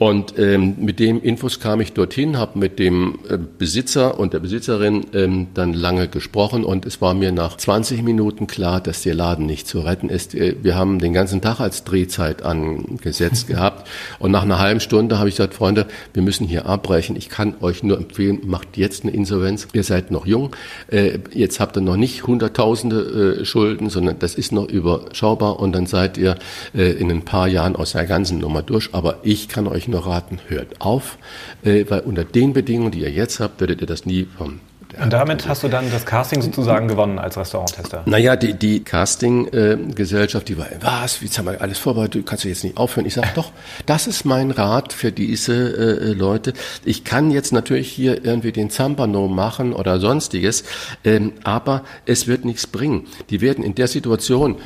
Und 0.00 0.38
ähm, 0.38 0.76
mit 0.78 0.98
dem 0.98 1.20
Infos 1.20 1.60
kam 1.60 1.82
ich 1.82 1.92
dorthin, 1.92 2.38
habe 2.38 2.58
mit 2.58 2.78
dem 2.78 3.18
äh, 3.28 3.36
Besitzer 3.36 4.18
und 4.18 4.32
der 4.32 4.38
Besitzerin 4.38 5.04
ähm, 5.12 5.48
dann 5.52 5.74
lange 5.74 6.08
gesprochen 6.08 6.64
und 6.64 6.86
es 6.86 7.02
war 7.02 7.12
mir 7.12 7.32
nach 7.32 7.58
20 7.58 8.02
Minuten 8.02 8.46
klar, 8.46 8.80
dass 8.80 9.02
der 9.02 9.14
Laden 9.14 9.44
nicht 9.44 9.68
zu 9.68 9.80
retten 9.80 10.08
ist. 10.08 10.34
Äh, 10.34 10.56
wir 10.62 10.74
haben 10.74 11.00
den 11.00 11.12
ganzen 11.12 11.42
Tag 11.42 11.60
als 11.60 11.84
Drehzeit 11.84 12.42
angesetzt 12.42 13.46
gehabt 13.46 13.86
und 14.18 14.30
nach 14.30 14.44
einer 14.44 14.58
halben 14.58 14.80
Stunde 14.80 15.18
habe 15.18 15.28
ich 15.28 15.34
gesagt, 15.34 15.52
Freunde, 15.52 15.86
wir 16.14 16.22
müssen 16.22 16.46
hier 16.46 16.64
abbrechen. 16.64 17.14
Ich 17.14 17.28
kann 17.28 17.56
euch 17.60 17.82
nur 17.82 17.98
empfehlen, 17.98 18.40
macht 18.46 18.78
jetzt 18.78 19.02
eine 19.02 19.12
Insolvenz. 19.12 19.68
Ihr 19.74 19.84
seid 19.84 20.10
noch 20.10 20.24
jung, 20.24 20.56
äh, 20.90 21.18
jetzt 21.34 21.60
habt 21.60 21.76
ihr 21.76 21.82
noch 21.82 21.98
nicht 21.98 22.26
Hunderttausende 22.26 23.40
äh, 23.40 23.44
Schulden, 23.44 23.90
sondern 23.90 24.18
das 24.18 24.34
ist 24.34 24.50
noch 24.50 24.66
überschaubar 24.66 25.60
und 25.60 25.72
dann 25.72 25.84
seid 25.84 26.16
ihr 26.16 26.36
äh, 26.74 26.90
in 26.92 27.10
ein 27.10 27.26
paar 27.26 27.48
Jahren 27.48 27.76
aus 27.76 27.92
der 27.92 28.06
ganzen 28.06 28.38
Nummer 28.38 28.62
durch. 28.62 28.88
Aber 28.92 29.18
ich 29.24 29.48
kann 29.48 29.66
euch 29.66 29.89
nur 29.90 30.06
raten, 30.06 30.38
hört 30.48 30.80
auf, 30.80 31.18
äh, 31.62 31.84
weil 31.88 32.00
unter 32.00 32.24
den 32.24 32.52
Bedingungen, 32.52 32.90
die 32.90 33.00
ihr 33.00 33.10
jetzt 33.10 33.40
habt, 33.40 33.60
werdet 33.60 33.80
ihr 33.80 33.86
das 33.86 34.06
nie 34.06 34.26
vom 34.38 34.60
und 34.98 35.12
damit 35.12 35.46
hast 35.46 35.62
du 35.62 35.68
dann 35.68 35.90
das 35.90 36.04
Casting 36.04 36.42
sozusagen 36.42 36.88
gewonnen 36.88 37.18
als 37.18 37.36
Restauranttester? 37.36 38.02
Naja, 38.06 38.36
die, 38.36 38.54
die 38.54 38.82
Casting-Gesellschaft, 38.82 40.48
die 40.48 40.58
war, 40.58 40.66
was, 40.80 41.20
jetzt 41.20 41.38
haben 41.38 41.46
wir 41.46 41.60
alles 41.60 41.78
vorbereitet, 41.78 42.26
kannst 42.26 42.44
du 42.44 42.48
jetzt 42.48 42.64
nicht 42.64 42.76
aufhören? 42.76 43.06
Ich 43.06 43.14
sage, 43.14 43.28
doch, 43.34 43.52
das 43.86 44.06
ist 44.06 44.24
mein 44.24 44.50
Rat 44.50 44.92
für 44.92 45.12
diese 45.12 45.54
äh, 45.54 46.12
Leute. 46.12 46.54
Ich 46.84 47.04
kann 47.04 47.30
jetzt 47.30 47.52
natürlich 47.52 47.90
hier 47.90 48.24
irgendwie 48.24 48.52
den 48.52 48.70
Zampano 48.70 49.28
machen 49.28 49.72
oder 49.72 50.00
sonstiges, 50.00 50.64
ähm, 51.04 51.32
aber 51.44 51.84
es 52.06 52.26
wird 52.26 52.44
nichts 52.44 52.66
bringen. 52.66 53.06
Die 53.30 53.40
werden 53.40 53.62
in 53.62 53.74
der 53.74 53.86
Situation 53.86 54.56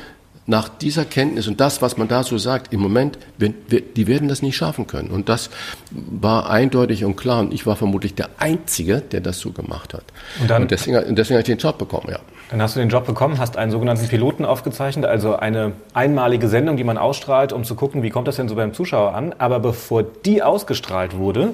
nach 0.47 0.69
dieser 0.69 1.05
Kenntnis 1.05 1.47
und 1.47 1.59
das, 1.59 1.81
was 1.81 1.97
man 1.97 2.07
da 2.07 2.23
so 2.23 2.37
sagt, 2.37 2.71
im 2.71 2.79
Moment, 2.79 3.17
die 3.39 4.07
werden 4.07 4.27
das 4.27 4.41
nicht 4.41 4.55
schaffen 4.55 4.85
können. 4.85 5.09
Und 5.09 5.27
das 5.27 5.49
war 5.91 6.49
eindeutig 6.49 7.03
und 7.03 7.15
klar. 7.15 7.39
Und 7.39 7.53
ich 7.53 7.65
war 7.65 7.75
vermutlich 7.75 8.13
der 8.13 8.29
Einzige, 8.37 9.01
der 9.01 9.21
das 9.21 9.39
so 9.39 9.51
gemacht 9.51 9.93
hat. 9.93 10.03
Und, 10.39 10.49
dann, 10.49 10.63
und 10.63 10.71
deswegen, 10.71 11.15
deswegen 11.15 11.37
habe 11.37 11.41
ich 11.41 11.45
den 11.45 11.57
Job 11.57 11.77
bekommen, 11.77 12.07
ja. 12.09 12.19
Dann 12.51 12.61
hast 12.61 12.75
du 12.75 12.79
den 12.79 12.89
Job 12.89 13.07
bekommen, 13.07 13.39
hast 13.39 13.57
einen 13.57 13.71
sogenannten 13.71 14.07
Piloten 14.07 14.45
aufgezeichnet, 14.45 15.05
also 15.05 15.35
eine 15.35 15.71
einmalige 15.93 16.47
Sendung, 16.47 16.77
die 16.77 16.83
man 16.83 16.99
ausstrahlt, 16.99 17.51
um 17.51 17.63
zu 17.63 17.73
gucken, 17.73 18.03
wie 18.03 18.11
kommt 18.11 18.27
das 18.27 18.35
denn 18.35 18.47
so 18.47 18.53
beim 18.53 18.71
Zuschauer 18.71 19.15
an. 19.15 19.33
Aber 19.39 19.59
bevor 19.59 20.03
die 20.03 20.43
ausgestrahlt 20.43 21.17
wurde, 21.17 21.53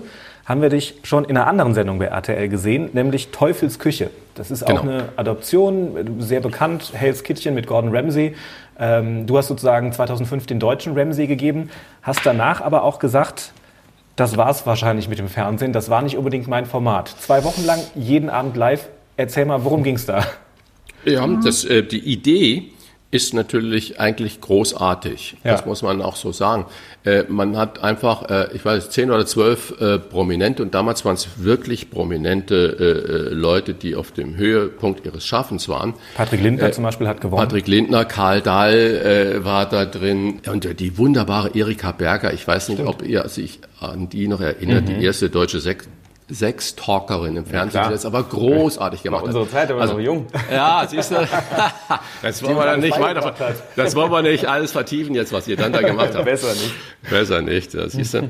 haben 0.51 0.61
wir 0.61 0.69
dich 0.69 0.95
schon 1.03 1.23
in 1.23 1.37
einer 1.37 1.47
anderen 1.47 1.73
Sendung 1.73 1.97
bei 1.97 2.05
RTL 2.05 2.49
gesehen, 2.49 2.89
nämlich 2.91 3.29
Teufels 3.29 3.79
Küche. 3.79 4.09
Das 4.35 4.51
ist 4.51 4.63
auch 4.63 4.81
genau. 4.81 4.81
eine 4.81 5.09
Adoption, 5.15 6.19
sehr 6.19 6.41
bekannt, 6.41 6.91
Hell's 6.93 7.23
Kitchen 7.23 7.55
mit 7.55 7.67
Gordon 7.67 7.95
Ramsay. 7.95 8.35
Ähm, 8.77 9.25
du 9.27 9.37
hast 9.37 9.47
sozusagen 9.47 9.93
2005 9.93 10.47
den 10.47 10.59
deutschen 10.59 10.97
Ramsey 10.97 11.27
gegeben, 11.27 11.69
hast 12.01 12.25
danach 12.25 12.59
aber 12.59 12.83
auch 12.83 12.99
gesagt, 12.99 13.53
das 14.17 14.35
war 14.35 14.49
es 14.49 14.65
wahrscheinlich 14.65 15.07
mit 15.07 15.19
dem 15.19 15.29
Fernsehen, 15.29 15.71
das 15.71 15.89
war 15.89 16.01
nicht 16.01 16.17
unbedingt 16.17 16.49
mein 16.49 16.65
Format. 16.65 17.07
Zwei 17.07 17.45
Wochen 17.45 17.65
lang, 17.65 17.79
jeden 17.95 18.29
Abend 18.29 18.57
live. 18.57 18.89
Erzähl 19.15 19.45
mal, 19.45 19.63
worum 19.63 19.83
ging 19.83 19.95
es 19.95 20.05
da? 20.05 20.25
Ja, 21.05 21.25
das, 21.45 21.63
äh, 21.63 21.81
die 21.81 21.99
Idee 21.99 22.73
ist 23.11 23.33
natürlich 23.33 23.99
eigentlich 23.99 24.39
großartig. 24.39 25.35
Ja. 25.43 25.51
Das 25.51 25.65
muss 25.65 25.81
man 25.81 26.01
auch 26.01 26.15
so 26.15 26.31
sagen. 26.31 26.65
Äh, 27.03 27.23
man 27.27 27.57
hat 27.57 27.83
einfach, 27.83 28.29
äh, 28.29 28.47
ich 28.55 28.63
weiß, 28.63 28.89
zehn 28.89 29.11
oder 29.11 29.25
zwölf 29.25 29.73
äh, 29.81 29.99
Prominente 29.99 30.63
und 30.63 30.73
damals 30.73 31.03
waren 31.03 31.15
es 31.15 31.27
wirklich 31.43 31.91
prominente 31.91 32.55
äh, 32.55 33.33
äh, 33.33 33.33
Leute, 33.33 33.73
die 33.73 33.95
auf 33.95 34.11
dem 34.11 34.37
Höhepunkt 34.37 35.05
ihres 35.05 35.25
Schaffens 35.25 35.67
waren. 35.67 35.93
Patrick 36.15 36.41
Lindner 36.41 36.69
äh, 36.69 36.71
zum 36.71 36.85
Beispiel 36.85 37.07
hat 37.07 37.19
gewonnen. 37.19 37.43
Patrick 37.43 37.67
Lindner, 37.67 38.05
Karl 38.05 38.41
Dahl 38.41 39.43
war 39.43 39.67
da 39.67 39.85
drin 39.85 40.39
und 40.49 40.79
die 40.79 40.97
wunderbare 40.97 41.51
Erika 41.53 41.91
Berger. 41.91 42.33
Ich 42.33 42.47
weiß 42.47 42.69
nicht, 42.69 42.77
Stimmt. 42.77 42.89
ob 42.89 43.05
ihr 43.05 43.27
sich 43.27 43.59
an 43.79 44.07
die 44.09 44.27
noch 44.27 44.41
erinnert, 44.41 44.83
mhm. 44.87 44.99
die 44.99 45.05
erste 45.05 45.29
deutsche 45.29 45.59
Sek 45.59 45.83
sechs 46.31 46.75
Talkerinnen 46.75 47.37
im 47.37 47.45
Fernsehen, 47.45 47.71
klar. 47.81 47.87
die 47.87 47.93
das 47.93 48.05
aber 48.05 48.23
großartig 48.23 49.03
gemacht 49.03 49.25
Unsere 49.25 49.43
hat. 49.45 49.51
Zeit, 49.51 49.71
aber 49.71 49.85
noch 49.85 49.99
jung. 49.99 50.27
Ja, 50.51 50.85
siehst 50.87 51.11
du, 51.11 51.15
das 52.21 52.41
wollen 52.43 52.55
wir 52.55 52.65
dann 52.65 52.79
nicht 52.79 52.99
weiter, 52.99 53.33
das 53.75 53.95
wollen 53.95 54.11
wir 54.11 54.21
nicht 54.21 54.45
alles 54.45 54.71
vertiefen 54.71 55.13
jetzt, 55.13 55.33
was 55.33 55.47
ihr 55.47 55.57
dann 55.57 55.73
da 55.73 55.81
gemacht 55.81 56.15
habt. 56.15 56.25
Besser 56.25 56.53
nicht. 56.53 56.73
Besser 57.09 57.41
nicht, 57.41 57.73
das 57.73 57.93
siehst 57.93 58.13
du. 58.13 58.29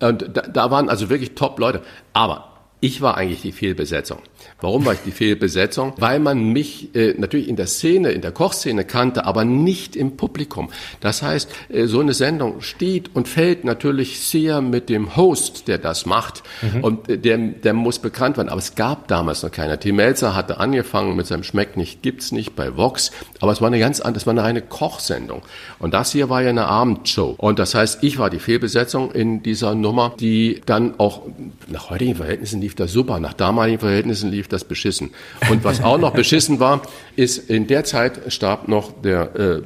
Und 0.00 0.36
da, 0.36 0.42
da 0.42 0.70
waren 0.70 0.88
also 0.88 1.10
wirklich 1.10 1.34
top 1.34 1.58
Leute. 1.58 1.82
Aber 2.12 2.50
ich 2.80 3.00
war 3.00 3.16
eigentlich 3.16 3.42
die 3.42 3.52
Fehlbesetzung. 3.52 4.18
Warum 4.60 4.84
war 4.86 4.94
ich 4.94 5.00
die 5.04 5.10
Fehlbesetzung? 5.10 5.92
Weil 5.98 6.20
man 6.20 6.52
mich 6.52 6.94
äh, 6.94 7.14
natürlich 7.18 7.48
in 7.48 7.56
der 7.56 7.66
Szene, 7.66 8.10
in 8.10 8.22
der 8.22 8.32
Kochszene 8.32 8.84
kannte, 8.84 9.24
aber 9.24 9.44
nicht 9.44 9.96
im 9.96 10.16
Publikum. 10.16 10.70
Das 11.00 11.22
heißt, 11.22 11.50
äh, 11.68 11.86
so 11.86 12.00
eine 12.00 12.14
Sendung 12.14 12.60
steht 12.60 13.14
und 13.14 13.28
fällt 13.28 13.64
natürlich 13.64 14.20
sehr 14.20 14.60
mit 14.60 14.88
dem 14.88 15.16
Host, 15.16 15.68
der 15.68 15.78
das 15.78 16.06
macht. 16.06 16.42
Und 16.82 17.08
äh, 17.08 17.18
der, 17.18 17.38
der 17.38 17.74
muss 17.74 17.98
bekannt 17.98 18.36
werden. 18.36 18.48
Aber 18.48 18.58
es 18.58 18.74
gab 18.74 19.08
damals 19.08 19.42
noch 19.42 19.50
keiner. 19.50 19.78
Tim 19.78 19.96
Melzer 19.96 20.34
hatte 20.34 20.58
angefangen 20.58 21.16
mit 21.16 21.26
seinem 21.26 21.44
Schmeckt 21.44 21.76
nicht, 21.76 22.02
gibt's 22.02 22.32
nicht 22.32 22.56
bei 22.56 22.76
Vox. 22.76 23.10
Aber 23.40 23.52
es 23.52 23.60
war 23.60 23.68
eine 23.68 23.78
ganz 23.78 24.00
andere, 24.00 24.20
es 24.20 24.26
war 24.26 24.32
eine 24.32 24.42
reine 24.42 24.62
Kochsendung. 24.62 25.42
Und 25.78 25.94
das 25.94 26.12
hier 26.12 26.30
war 26.30 26.42
ja 26.42 26.50
eine 26.50 26.66
Abendshow. 26.66 27.34
Und 27.36 27.58
das 27.58 27.74
heißt, 27.74 28.02
ich 28.02 28.18
war 28.18 28.30
die 28.30 28.38
Fehlbesetzung 28.38 29.12
in 29.12 29.42
dieser 29.42 29.74
Nummer, 29.74 30.14
die 30.18 30.60
dann 30.66 30.98
auch 30.98 31.22
nach 31.66 31.90
heutigen 31.90 32.14
Verhältnissen 32.14 32.60
lief 32.60 32.74
das 32.74 32.92
super, 32.92 33.20
nach 33.20 33.34
damaligen 33.34 33.78
Verhältnissen 33.78 34.30
lief 34.34 34.48
das 34.48 34.64
beschissen. 34.64 35.10
Und 35.50 35.64
was 35.64 35.82
auch 35.82 35.98
noch 35.98 36.12
beschissen 36.12 36.60
war, 36.60 36.82
ist, 37.16 37.50
in 37.50 37.66
der 37.66 37.84
Zeit 37.84 38.32
starb 38.32 38.68
noch 38.68 38.92
der 39.02 39.34
äh, 39.34 39.62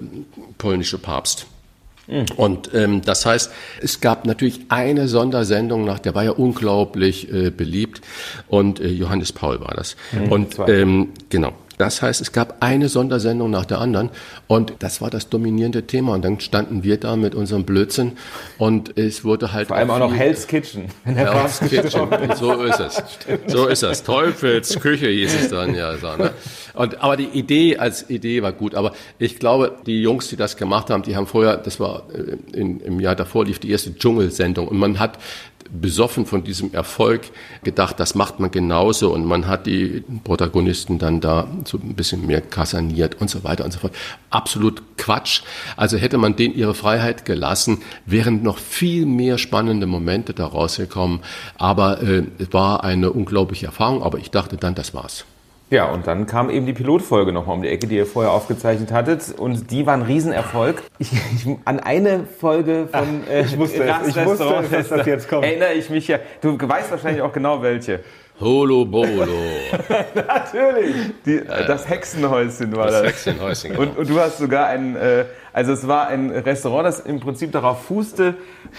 polnische 0.59 0.99
Papst. 0.99 1.47
Und 2.37 2.73
ähm, 2.73 3.03
das 3.03 3.27
heißt, 3.27 3.51
es 3.83 4.01
gab 4.01 4.25
natürlich 4.25 4.61
eine 4.71 5.09
Sondersendung 5.09 5.85
nach, 5.85 5.99
der 5.99 6.15
war 6.15 6.25
ja 6.25 6.31
unglaublich 6.31 7.31
äh, 7.31 7.51
beliebt 7.51 8.01
und 8.49 8.81
äh, 8.81 8.89
Johannes 8.89 9.33
Paul 9.33 9.61
war 9.61 9.75
das. 9.75 9.95
und 10.31 10.57
ähm, 10.69 11.11
genau. 11.29 11.53
Das 11.79 12.03
heißt, 12.03 12.21
es 12.21 12.33
gab 12.33 12.57
eine 12.61 12.89
Sondersendung 12.89 13.51
nach 13.51 13.65
der 13.65 13.79
anderen 13.79 14.11
und 14.47 14.75
das 14.81 15.01
war 15.01 15.11
das 15.11 15.29
dominierende 15.29 15.87
Thema. 15.87 16.15
Und 16.15 16.25
dann 16.25 16.41
standen 16.41 16.83
wir 16.83 16.99
da 16.99 17.17
mit 17.17 17.35
unserem 17.35 17.65
Blödsinn 17.65 18.13
und 18.59 18.99
es 18.99 19.25
wurde 19.25 19.53
halt 19.53 19.69
Vor 19.69 19.77
allem 19.77 19.91
auch 19.91 19.99
noch 19.99 20.15
Hell's 20.15 20.47
Kitchen. 20.47 20.87
Hell's 21.05 21.61
Kitchen. 21.61 22.09
So 22.37 22.63
ist 22.63 22.81
es. 22.81 23.03
So 23.47 23.67
ist 23.67 23.83
es. 23.83 24.03
Teufels 24.03 24.79
Küche 24.81 25.09
hieß 25.09 25.35
es 25.35 25.49
dann 25.49 25.75
ja. 25.75 25.97
So, 25.97 26.17
ne? 26.17 26.33
Und, 26.75 27.03
aber 27.03 27.17
die 27.17 27.25
Idee 27.27 27.79
als 27.79 28.09
Idee 28.11 28.43
war 28.43 28.53
gut. 28.53 28.75
Aber 28.75 28.93
ich 29.19 29.39
glaube, 29.39 29.77
die 29.87 30.03
Jungs, 30.03 30.29
die 30.29 30.37
das 30.37 30.57
gemacht 30.57 30.91
haben, 30.91 31.03
die 31.03 31.17
haben 31.17 31.27
vorher, 31.27 31.57
das 31.57 31.81
war 31.81 32.05
äh, 32.13 32.37
in, 32.57 32.81
im 32.81 33.01
Jahr 33.01 33.15
davor 33.15 33.45
lief 33.45 33.59
die 33.59 33.71
erste 33.71 33.95
Dschungelsendung 33.95 34.69
und 34.69 34.79
man 34.79 34.99
hat 34.99 35.19
besoffen 35.71 36.27
von 36.27 36.45
diesem 36.45 36.73
Erfolg 36.73 37.23
gedacht, 37.63 38.01
das 38.01 38.15
macht 38.15 38.41
man 38.41 38.51
genauso 38.51 39.13
und 39.13 39.25
man 39.25 39.47
hat 39.47 39.67
die 39.67 40.03
Protagonisten 40.25 40.99
dann 40.99 41.21
da 41.21 41.49
so 41.65 41.79
ein 41.79 41.95
bisschen 41.95 42.27
mehr 42.27 42.41
kaserniert 42.41 43.21
und 43.21 43.29
so 43.31 43.45
weiter 43.45 43.65
und 43.65 43.73
so 43.73 43.79
fort. 43.79 43.95
Absolut 44.31 44.83
Quatsch. 44.97 45.43
Also 45.77 45.97
hätte 45.97 46.19
man 46.19 46.37
denen 46.37 46.55
ihre 46.55 46.75
Freiheit 46.75 47.25
gelassen, 47.25 47.83
wären 48.07 48.43
noch 48.43 48.59
viel 48.59 49.07
mehr 49.07 49.39
spannende 49.39 49.87
Momente 49.87 50.35
da 50.35 50.47
rausgekommen. 50.47 51.21
Aber 51.57 52.03
äh, 52.03 52.25
es 52.39 52.53
war 52.53 52.85
eine 52.85 53.11
unglaubliche 53.11 53.67
Erfahrung, 53.67 54.03
aber 54.03 54.19
ich 54.19 54.31
dachte 54.31 54.57
dann, 54.57 54.75
das 54.75 54.95
war's. 54.95 55.25
Ja, 55.71 55.91
und 55.91 56.07
dann 56.07 56.27
kam 56.27 56.49
eben 56.49 56.65
die 56.65 56.73
Pilotfolge 56.73 57.33
nochmal 57.33 57.57
um 57.57 57.63
die 57.63 57.69
Ecke, 57.69 57.87
die 57.87 57.97
ihr 57.97 58.07
vorher 58.07 58.33
aufgezeichnet 58.33 58.91
hattet. 58.91 59.39
Und 59.39 59.71
die 59.71 59.85
war 59.85 59.95
ein 59.95 60.03
Riesenerfolg. 60.03 60.83
Ich, 60.99 61.13
ich, 61.13 61.47
an 61.65 61.79
eine 61.79 62.25
Folge 62.25 62.89
von 62.91 63.27
äh, 63.29 63.43
ich 63.43 63.59
wusste. 63.59 63.87
Ras 63.87 64.09
Ich 64.09 64.25
wusste 64.25 64.67
dass 64.71 64.89
das 64.89 65.07
jetzt 65.07 65.29
kommt. 65.29 65.45
Erinnere 65.45 65.75
ich 65.75 65.91
mich 65.91 66.09
ja. 66.09 66.19
Du 66.41 66.59
weißt 66.59 66.91
wahrscheinlich 66.91 67.23
auch 67.23 67.33
genau 67.33 67.61
welche. 67.63 68.01
Holo 68.41 68.85
Bolo. 68.85 69.27
Natürlich. 70.15 70.95
Die, 71.27 71.41
Das 71.67 71.89
Hexenhäuschen 71.89 72.75
war 72.77 72.87
Das 72.87 73.03
das. 73.03 73.07
Hexenhäuschen, 73.09 73.71
genau. 73.71 73.83
Und, 73.83 73.99
und 73.99 74.09
du 74.09 74.21
hast 74.21 74.39
sogar 74.39 74.69
ein, 74.69 74.95
äh, 74.95 75.25
also 75.53 75.73
es 75.73 75.89
war 75.89 76.07
ein 76.09 76.31
Restaurant, 76.31 76.87
das 76.87 77.01
im 77.01 77.19
Prinzip 77.19 77.51
darauf 77.51 77.85
fußte, 77.87 78.35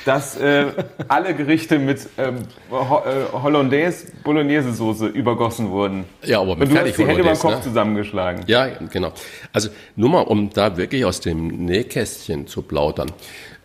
dass 0.05 0.37
äh, 0.37 0.67
alle 1.09 1.33
Gerichte 1.33 1.77
mit 1.77 2.07
ähm, 2.17 2.43
Ho 2.71 3.03
äh, 3.05 3.33
Hollandaise 3.33 4.07
Bolognese 4.23 4.71
Soße 4.73 5.07
übergossen 5.07 5.69
wurden. 5.71 6.05
Ja, 6.23 6.39
aber 6.39 6.55
mit 6.55 6.69
Und 6.69 6.75
du 6.75 6.79
hast 6.79 6.97
die 6.97 7.05
Hände 7.05 7.23
beim 7.23 7.35
Fertig-Hollandaise, 7.35 7.41
Kopf 7.41 7.55
ne? 7.55 7.61
zusammengeschlagen. 7.61 8.43
Ja, 8.47 8.67
genau. 8.91 9.11
Also 9.51 9.69
nur 9.97 10.09
mal, 10.09 10.21
um 10.21 10.49
da 10.51 10.77
wirklich 10.77 11.03
aus 11.03 11.19
dem 11.19 11.47
Nähkästchen 11.65 12.47
zu 12.47 12.61
plaudern. 12.61 13.11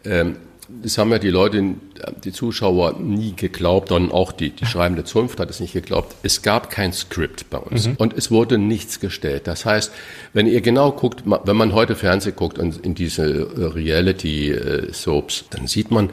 Ähm, 0.04 0.36
das 0.82 0.98
haben 0.98 1.10
ja 1.10 1.18
die 1.18 1.30
Leute, 1.30 1.74
die 2.24 2.32
Zuschauer 2.32 2.98
nie 2.98 3.34
geglaubt 3.34 3.92
und 3.92 4.12
auch 4.12 4.32
die, 4.32 4.50
die 4.50 4.66
schreibende 4.66 5.04
Zunft 5.04 5.40
hat 5.40 5.50
es 5.50 5.60
nicht 5.60 5.72
geglaubt. 5.72 6.14
Es 6.22 6.42
gab 6.42 6.70
kein 6.70 6.92
Skript 6.92 7.50
bei 7.50 7.58
uns 7.58 7.88
und 7.98 8.12
es 8.14 8.30
wurde 8.30 8.58
nichts 8.58 9.00
gestellt. 9.00 9.46
Das 9.46 9.64
heißt, 9.64 9.92
wenn 10.32 10.46
ihr 10.46 10.60
genau 10.60 10.92
guckt, 10.92 11.24
wenn 11.24 11.56
man 11.56 11.72
heute 11.72 11.96
Fernsehen 11.96 12.36
guckt 12.36 12.58
und 12.58 12.84
in 12.84 12.94
diese 12.94 13.24
äh, 13.24 13.64
Reality-Soaps, 13.64 15.44
dann 15.50 15.66
sieht 15.66 15.90
man, 15.90 16.10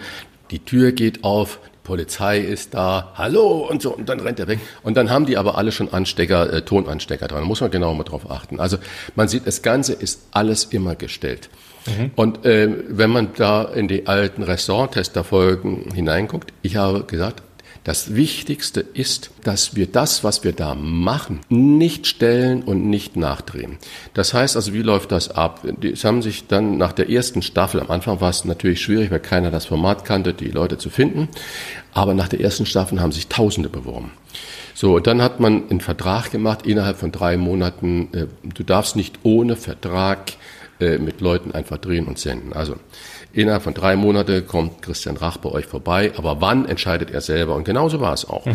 die 0.52 0.60
Tür 0.60 0.92
geht 0.92 1.24
auf, 1.24 1.60
die 1.66 1.78
Polizei 1.84 2.40
ist 2.40 2.74
da, 2.74 3.14
hallo 3.16 3.68
und 3.70 3.82
so, 3.82 3.96
und 3.96 4.08
dann 4.10 4.20
rennt 4.20 4.40
er 4.40 4.48
weg. 4.48 4.60
Und 4.84 4.98
dann 4.98 5.10
haben 5.10 5.26
die 5.26 5.38
aber 5.38 5.58
alle 5.58 5.72
schon 5.72 5.92
Anstecker, 5.92 6.52
äh, 6.52 6.62
Tonanstecker 6.62 7.28
dran. 7.28 7.42
Da 7.42 7.46
muss 7.46 7.62
man 7.62 7.72
genau 7.72 7.94
mal 7.94 8.04
drauf 8.04 8.30
achten. 8.30 8.60
Also 8.60 8.78
man 9.16 9.28
sieht, 9.28 9.48
das 9.48 9.62
Ganze 9.62 9.94
ist 9.94 10.22
alles 10.32 10.66
immer 10.66 10.96
gestellt. 10.96 11.50
Und 12.16 12.46
äh, 12.46 12.70
wenn 12.90 13.10
man 13.10 13.30
da 13.36 13.64
in 13.64 13.88
die 13.88 14.08
alten 14.08 14.44
Restaurant-Tester-Folgen 14.44 15.92
hineinguckt, 15.94 16.54
ich 16.62 16.76
habe 16.76 17.04
gesagt, 17.04 17.42
das 17.84 18.14
Wichtigste 18.14 18.82
ist, 18.82 19.32
dass 19.44 19.76
wir 19.76 19.88
das, 19.88 20.24
was 20.24 20.44
wir 20.44 20.52
da 20.52 20.76
machen, 20.76 21.40
nicht 21.50 22.06
stellen 22.06 22.62
und 22.62 22.86
nicht 22.86 23.16
nachdrehen. 23.16 23.78
Das 24.14 24.36
heißt 24.36 24.56
also, 24.56 24.74
wie 24.74 24.84
läuft 24.84 25.12
das 25.12 25.32
ab? 25.32 25.62
Die 25.82 25.94
haben 25.94 26.22
sich 26.22 26.46
dann 26.46 26.78
nach 26.78 26.92
der 26.92 27.10
ersten 27.10 27.42
Staffel, 27.42 27.80
am 27.82 27.90
Anfang 27.90 28.22
war 28.22 28.30
es 28.30 28.46
natürlich 28.46 28.82
schwierig, 28.82 29.10
weil 29.10 29.20
keiner 29.20 29.50
das 29.50 29.66
Format 29.66 30.06
kannte, 30.06 30.36
die 30.36 30.50
Leute 30.50 30.78
zu 30.78 30.92
finden, 30.92 31.28
aber 31.92 32.14
nach 32.14 32.28
der 32.28 32.42
ersten 32.42 32.68
Staffel 32.68 33.02
haben 33.02 33.12
sich 33.12 33.30
Tausende 33.30 33.70
beworben. 33.70 34.12
So, 34.76 34.96
und 34.98 35.08
dann 35.08 35.22
hat 35.22 35.40
man 35.40 35.70
einen 35.70 35.82
Vertrag 35.82 36.32
gemacht 36.32 36.68
innerhalb 36.68 36.98
von 36.98 37.12
drei 37.12 37.36
Monaten. 37.36 38.10
Äh, 38.14 38.28
du 38.54 38.64
darfst 38.64 38.96
nicht 38.96 39.20
ohne 39.24 39.56
Vertrag 39.56 40.34
äh, 40.82 40.98
mit 40.98 41.22
Leuten 41.22 41.52
einfach 41.52 41.78
drehen 41.78 42.08
und 42.08 42.20
senden. 42.20 42.54
Also 42.54 42.76
innerhalb 43.34 43.64
von 43.64 43.74
drei 43.74 43.96
Monate 43.96 44.42
kommt 44.42 44.82
Christian 44.82 45.18
Rach 45.18 45.38
bei 45.38 45.50
euch 45.50 45.66
vorbei, 45.66 46.12
aber 46.18 46.42
wann 46.42 46.66
entscheidet 46.66 47.12
er 47.12 47.22
selber? 47.22 47.56
Und 47.56 47.64
genauso 47.64 48.00
war 48.00 48.14
es 48.14 48.28
auch. 48.28 48.46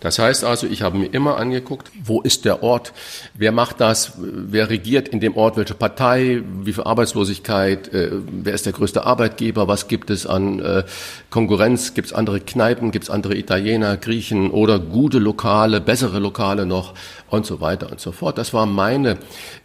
Das 0.00 0.18
heißt 0.18 0.44
also, 0.44 0.66
ich 0.66 0.80
habe 0.80 0.96
mir 0.96 1.06
immer 1.06 1.36
angeguckt, 1.36 1.90
wo 2.02 2.22
ist 2.22 2.46
der 2.46 2.62
Ort, 2.62 2.94
wer 3.34 3.52
macht 3.52 3.80
das, 3.80 4.12
wer 4.16 4.70
regiert 4.70 5.08
in 5.08 5.20
dem 5.20 5.36
Ort, 5.36 5.58
welche 5.58 5.74
Partei, 5.74 6.42
wie 6.62 6.72
viel 6.72 6.84
Arbeitslosigkeit, 6.84 7.92
äh, 7.92 8.10
wer 8.30 8.54
ist 8.54 8.64
der 8.64 8.72
größte 8.72 9.04
Arbeitgeber, 9.04 9.68
was 9.68 9.88
gibt 9.88 10.08
es 10.08 10.26
an 10.26 10.58
äh, 10.60 10.84
Konkurrenz, 11.28 11.92
gibt 11.92 12.08
es 12.08 12.12
andere 12.14 12.40
Kneipen, 12.40 12.92
gibt 12.92 13.04
es 13.04 13.10
andere 13.10 13.36
Italiener, 13.36 13.98
Griechen 13.98 14.50
oder 14.50 14.78
gute 14.78 15.18
Lokale, 15.18 15.82
bessere 15.82 16.18
Lokale 16.18 16.64
noch? 16.64 16.94
Und 17.28 17.46
so 17.46 17.60
weiter 17.60 17.92
und 17.92 18.00
so 18.00 18.10
fort. 18.10 18.38
Das 18.38 18.52
war 18.54 18.66
meine 18.66 19.16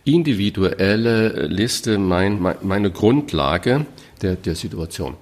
individuelle 0.04 1.48
Liste, 1.48 1.98
mein, 1.98 2.40
mein, 2.40 2.58
meine 2.62 2.92
Grundlage 2.92 3.88
der, 4.22 4.36
der 4.36 4.56
Situation. 4.56 5.16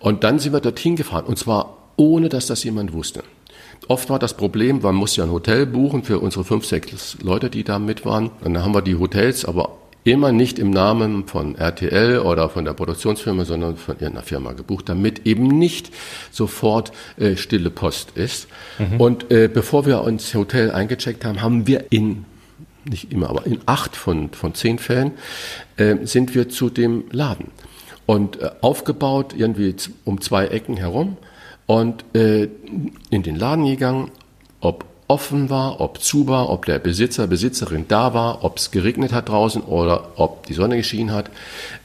Und 0.00 0.24
dann 0.24 0.38
sind 0.38 0.52
wir 0.52 0.60
dorthin 0.60 0.96
gefahren 0.96 1.24
und 1.26 1.38
zwar 1.38 1.76
ohne, 1.96 2.28
dass 2.28 2.46
das 2.46 2.64
jemand 2.64 2.92
wusste. 2.92 3.22
Oft 3.88 4.10
war 4.10 4.18
das 4.18 4.34
Problem, 4.34 4.80
man 4.82 4.94
muss 4.94 5.16
ja 5.16 5.24
ein 5.24 5.30
Hotel 5.30 5.66
buchen 5.66 6.02
für 6.02 6.18
unsere 6.18 6.44
fünf, 6.44 6.66
sechs 6.66 7.16
Leute, 7.22 7.48
die 7.48 7.64
da 7.64 7.78
mit 7.78 8.04
waren. 8.04 8.30
Und 8.44 8.54
dann 8.54 8.64
haben 8.64 8.74
wir 8.74 8.82
die 8.82 8.96
Hotels 8.96 9.44
aber 9.44 9.78
immer 10.04 10.32
nicht 10.32 10.58
im 10.58 10.70
Namen 10.70 11.26
von 11.26 11.54
RTL 11.54 12.20
oder 12.20 12.48
von 12.48 12.64
der 12.64 12.72
Produktionsfirma, 12.72 13.44
sondern 13.44 13.76
von 13.76 13.94
irgendeiner 13.94 14.22
Firma 14.22 14.52
gebucht, 14.52 14.88
damit 14.88 15.26
eben 15.26 15.46
nicht 15.46 15.90
sofort 16.30 16.92
äh, 17.18 17.36
stille 17.36 17.70
Post 17.70 18.12
ist. 18.16 18.48
Und 18.98 19.30
äh, 19.30 19.48
bevor 19.52 19.86
wir 19.86 20.06
ins 20.06 20.34
Hotel 20.34 20.70
eingecheckt 20.70 21.24
haben, 21.24 21.42
haben 21.42 21.66
wir 21.66 21.86
in 21.90 22.24
nicht 22.84 23.12
immer, 23.12 23.28
aber 23.28 23.44
in 23.44 23.60
acht 23.66 23.96
von, 23.96 24.30
von 24.30 24.54
zehn 24.54 24.78
Fällen 24.78 25.12
äh, 25.76 25.96
sind 26.04 26.34
wir 26.34 26.48
zu 26.48 26.70
dem 26.70 27.04
Laden. 27.10 27.50
Und 28.08 28.40
äh, 28.40 28.50
aufgebaut 28.62 29.34
irgendwie 29.36 29.76
um 30.04 30.20
zwei 30.20 30.46
Ecken 30.46 30.78
herum 30.78 31.18
und 31.66 32.04
äh, 32.14 32.48
in 33.10 33.22
den 33.22 33.36
Laden 33.36 33.66
gegangen, 33.66 34.10
ob 34.60 34.86
offen 35.08 35.48
war, 35.48 35.80
ob 35.80 36.02
zu 36.02 36.28
war, 36.28 36.50
ob 36.50 36.66
der 36.66 36.78
Besitzer, 36.78 37.26
Besitzerin 37.26 37.86
da 37.88 38.12
war, 38.12 38.44
ob 38.44 38.58
es 38.58 38.70
geregnet 38.70 39.14
hat 39.14 39.30
draußen 39.30 39.62
oder 39.62 40.10
ob 40.16 40.46
die 40.46 40.52
Sonne 40.52 40.76
geschienen 40.76 41.12
hat, 41.12 41.30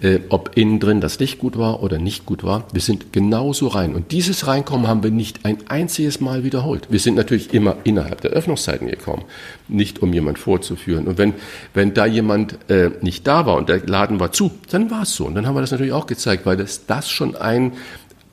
äh, 0.01 0.19
ob 0.27 0.51
innen 0.55 0.81
drin 0.81 0.99
das 0.99 1.19
Licht 1.19 1.39
gut 1.39 1.57
war 1.57 1.81
oder 1.81 1.99
nicht 1.99 2.25
gut 2.25 2.43
war. 2.43 2.65
Wir 2.73 2.81
sind 2.81 3.13
genauso 3.13 3.69
rein. 3.69 3.95
Und 3.95 4.11
dieses 4.11 4.45
Reinkommen 4.45 4.87
haben 4.87 5.03
wir 5.03 5.11
nicht 5.11 5.45
ein 5.45 5.57
einziges 5.69 6.19
Mal 6.19 6.43
wiederholt. 6.43 6.87
Wir 6.89 6.99
sind 6.99 7.15
natürlich 7.15 7.53
immer 7.53 7.77
innerhalb 7.85 8.19
der 8.19 8.31
Öffnungszeiten 8.31 8.89
gekommen, 8.89 9.23
nicht 9.69 10.01
um 10.01 10.11
jemand 10.11 10.37
vorzuführen. 10.37 11.07
Und 11.07 11.17
wenn, 11.17 11.33
wenn 11.73 11.93
da 11.93 12.05
jemand 12.05 12.57
äh, 12.69 12.91
nicht 13.01 13.25
da 13.25 13.45
war 13.45 13.55
und 13.55 13.69
der 13.69 13.79
Laden 13.87 14.19
war 14.19 14.33
zu, 14.33 14.51
dann 14.69 14.91
war 14.91 15.03
es 15.03 15.15
so. 15.15 15.25
Und 15.25 15.35
dann 15.35 15.47
haben 15.47 15.55
wir 15.55 15.61
das 15.61 15.71
natürlich 15.71 15.93
auch 15.93 16.07
gezeigt, 16.07 16.45
weil 16.45 16.57
das, 16.57 16.87
das 16.87 17.09
schon 17.09 17.37
ein 17.37 17.71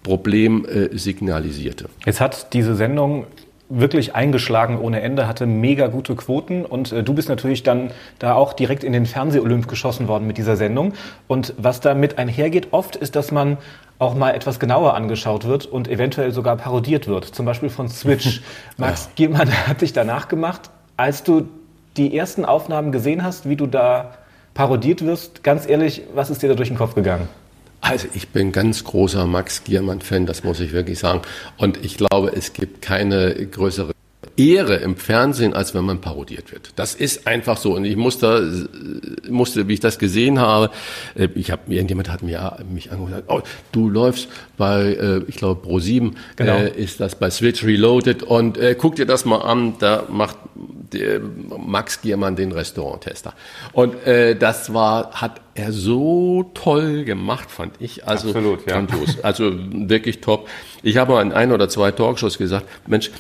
Problem 0.03 0.65
äh, 0.65 0.97
signalisierte. 0.99 1.89
Jetzt 2.05 2.21
hat 2.21 2.55
diese 2.55 2.75
Sendung 2.75 3.27
wirklich 3.71 4.15
eingeschlagen 4.15 4.79
ohne 4.79 5.01
Ende, 5.01 5.27
hatte 5.27 5.47
mega 5.47 5.87
gute 5.87 6.17
Quoten 6.17 6.65
und 6.65 6.93
äh, 6.93 7.03
du 7.03 7.15
bist 7.15 7.29
natürlich 7.29 7.63
dann 7.63 7.93
da 8.19 8.35
auch 8.35 8.53
direkt 8.53 8.85
in 8.85 8.93
den 8.93 9.07
Fernseh-Olymp 9.07 9.69
geschossen 9.69 10.09
worden 10.09 10.27
mit 10.27 10.37
dieser 10.37 10.57
Sendung. 10.57 10.93
Und 11.29 11.55
was 11.57 11.81
damit 11.81 12.19
einhergeht 12.19 12.69
oft, 12.73 12.97
ist, 12.97 13.17
dass 13.17 13.31
man 13.31 13.57
auch 13.99 14.15
mal 14.15 14.33
etwas 14.33 14.59
genauer 14.59 14.95
angeschaut 14.95 15.47
wird 15.47 15.67
und 15.67 15.89
eventuell 15.89 16.33
sogar 16.33 16.57
parodiert 16.57 17.07
wird. 17.07 17.25
Zum 17.25 17.47
Beispiel 17.47 17.71
von 17.71 17.89
Switch. 17.89 18.43
Max 18.77 19.05
ja. 19.05 19.11
Giermann 19.15 19.51
hat 19.69 19.81
dich 19.81 19.93
danach 19.93 20.29
gemacht. 20.29 20.71
Als 20.97 21.23
du 21.23 21.49
die 21.97 22.17
ersten 22.17 22.45
Aufnahmen 22.45 22.93
gesehen 22.93 23.23
hast, 23.23 23.49
wie 23.49 23.57
du 23.57 23.67
da 23.67 24.13
parodiert 24.55 25.05
wirst, 25.05 25.45
ganz 25.45 25.69
ehrlich, 25.69 26.03
was 26.15 26.31
ist 26.31 26.43
dir 26.43 26.49
da 26.49 26.55
durch 26.55 26.69
den 26.69 26.77
Kopf 26.77 26.95
gegangen? 26.95 27.29
Also 27.91 28.07
ich 28.15 28.29
bin 28.29 28.53
ganz 28.53 28.85
großer 28.85 29.27
Max 29.27 29.65
Giermann-Fan, 29.65 30.25
das 30.25 30.45
muss 30.45 30.61
ich 30.61 30.71
wirklich 30.71 31.01
sagen. 31.01 31.23
Und 31.57 31.85
ich 31.85 31.97
glaube, 31.97 32.31
es 32.37 32.53
gibt 32.53 32.83
keine 32.83 33.35
größere 33.35 33.91
Ehre 34.37 34.77
im 34.77 34.97
Fernsehen, 34.97 35.55
als 35.55 35.75
wenn 35.75 35.85
man 35.85 36.01
parodiert 36.01 36.53
wird. 36.53 36.73
Das 36.77 36.95
ist 36.95 37.27
einfach 37.27 37.57
so. 37.57 37.75
Und 37.75 37.85
ich 37.85 37.97
musste, 37.97 38.69
musste 39.29 39.69
wie 39.69 39.75
ich 39.75 39.81
das 39.81 39.99
gesehen 39.99 40.39
habe, 40.39 40.71
äh, 41.15 41.29
ich 41.35 41.51
habe 41.51 41.73
irgendjemand 41.73 42.11
hat 42.11 42.23
mir 42.23 42.59
mich 42.73 42.91
angeguckt, 42.91 43.25
oh, 43.29 43.41
du 43.73 43.89
läufst 43.89 44.29
bei, 44.57 44.95
äh, 44.95 45.23
ich 45.29 45.37
glaube 45.37 45.61
Pro 45.61 45.79
7, 45.79 46.17
genau. 46.37 46.57
äh, 46.57 46.71
ist 46.71 47.01
das 47.01 47.15
bei 47.15 47.31
Switch 47.31 47.65
Reloaded 47.65 48.23
und 48.23 48.59
äh, 48.59 48.75
guck 48.79 48.97
dir 48.97 49.07
das 49.07 49.25
mal 49.25 49.39
an, 49.39 49.75
da 49.79 50.05
macht 50.09 50.37
Max 51.57 52.01
Giermann 52.03 52.37
den 52.37 52.53
Restauranttester. 52.53 53.35
Und 53.73 54.07
äh, 54.07 54.37
das 54.37 54.75
war, 54.75 55.13
hat 55.13 55.41
er 55.55 55.73
so 55.73 56.51
toll 56.55 57.05
gemacht, 57.05 57.51
fand 57.51 57.75
ich. 57.81 58.07
Also 58.07 58.29
Absolut, 58.29 58.69
ja. 58.69 58.85
Also 59.23 59.53
wirklich 59.55 60.21
top. 60.21 60.49
Ich 60.83 60.97
habe 60.97 61.13
mal 61.13 61.23
in 61.23 61.33
ein 61.33 61.53
oder 61.53 61.69
zwei 61.69 61.91
Talkshows 61.93 62.39
gesagt, 62.39 62.67
Mensch, 62.89 63.11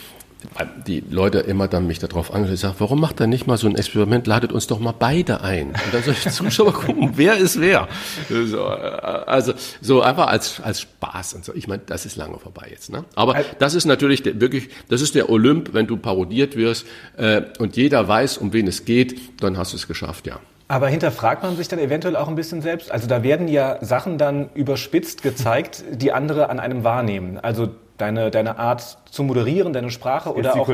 die 0.86 1.02
Leute 1.08 1.38
immer 1.40 1.68
dann 1.68 1.86
mich 1.86 1.98
darauf 1.98 2.32
angeschaut, 2.32 2.58
sagen, 2.58 2.74
warum 2.78 3.00
macht 3.00 3.20
er 3.20 3.26
nicht 3.26 3.46
mal 3.46 3.56
so 3.56 3.66
ein 3.66 3.76
Experiment, 3.76 4.26
ladet 4.26 4.52
uns 4.52 4.66
doch 4.66 4.78
mal 4.78 4.94
beide 4.96 5.42
ein. 5.42 5.68
Und 5.68 5.92
dann 5.92 6.02
soll 6.02 6.14
ich 6.14 6.28
Zuschauer 6.30 6.72
gucken, 6.72 7.12
wer 7.14 7.36
ist 7.36 7.60
wer. 7.60 7.88
So, 8.28 8.64
also 8.64 9.52
so 9.80 10.02
einfach 10.02 10.28
als, 10.28 10.60
als 10.60 10.80
Spaß 10.82 11.34
und 11.34 11.44
so. 11.44 11.54
Ich 11.54 11.68
meine, 11.68 11.82
das 11.84 12.06
ist 12.06 12.16
lange 12.16 12.38
vorbei 12.38 12.68
jetzt. 12.70 12.90
Ne? 12.90 13.04
Aber 13.14 13.36
das 13.58 13.74
ist 13.74 13.84
natürlich 13.84 14.22
der, 14.22 14.40
wirklich, 14.40 14.70
das 14.88 15.00
ist 15.02 15.14
der 15.14 15.30
Olymp, 15.30 15.74
wenn 15.74 15.86
du 15.86 15.96
parodiert 15.96 16.56
wirst 16.56 16.86
äh, 17.16 17.42
und 17.58 17.76
jeder 17.76 18.06
weiß, 18.06 18.38
um 18.38 18.52
wen 18.52 18.66
es 18.66 18.84
geht, 18.84 19.42
dann 19.42 19.58
hast 19.58 19.72
du 19.72 19.76
es 19.76 19.86
geschafft, 19.86 20.26
ja. 20.26 20.40
Aber 20.70 20.86
hinterfragt 20.86 21.42
man 21.42 21.56
sich 21.56 21.66
dann 21.66 21.80
eventuell 21.80 22.14
auch 22.14 22.28
ein 22.28 22.36
bisschen 22.36 22.62
selbst? 22.62 22.92
Also 22.92 23.08
da 23.08 23.24
werden 23.24 23.48
ja 23.48 23.78
Sachen 23.80 24.18
dann 24.18 24.50
überspitzt 24.54 25.20
gezeigt, 25.20 25.82
die 25.90 26.12
andere 26.12 26.48
an 26.48 26.60
einem 26.60 26.84
wahrnehmen. 26.84 27.38
Also 27.38 27.70
deine, 28.00 28.30
deine 28.30 28.58
Art 28.58 28.98
zu 29.10 29.22
moderieren, 29.22 29.72
deine 29.72 29.90
Sprache 29.90 30.34
oder 30.34 30.56
auch, 30.56 30.68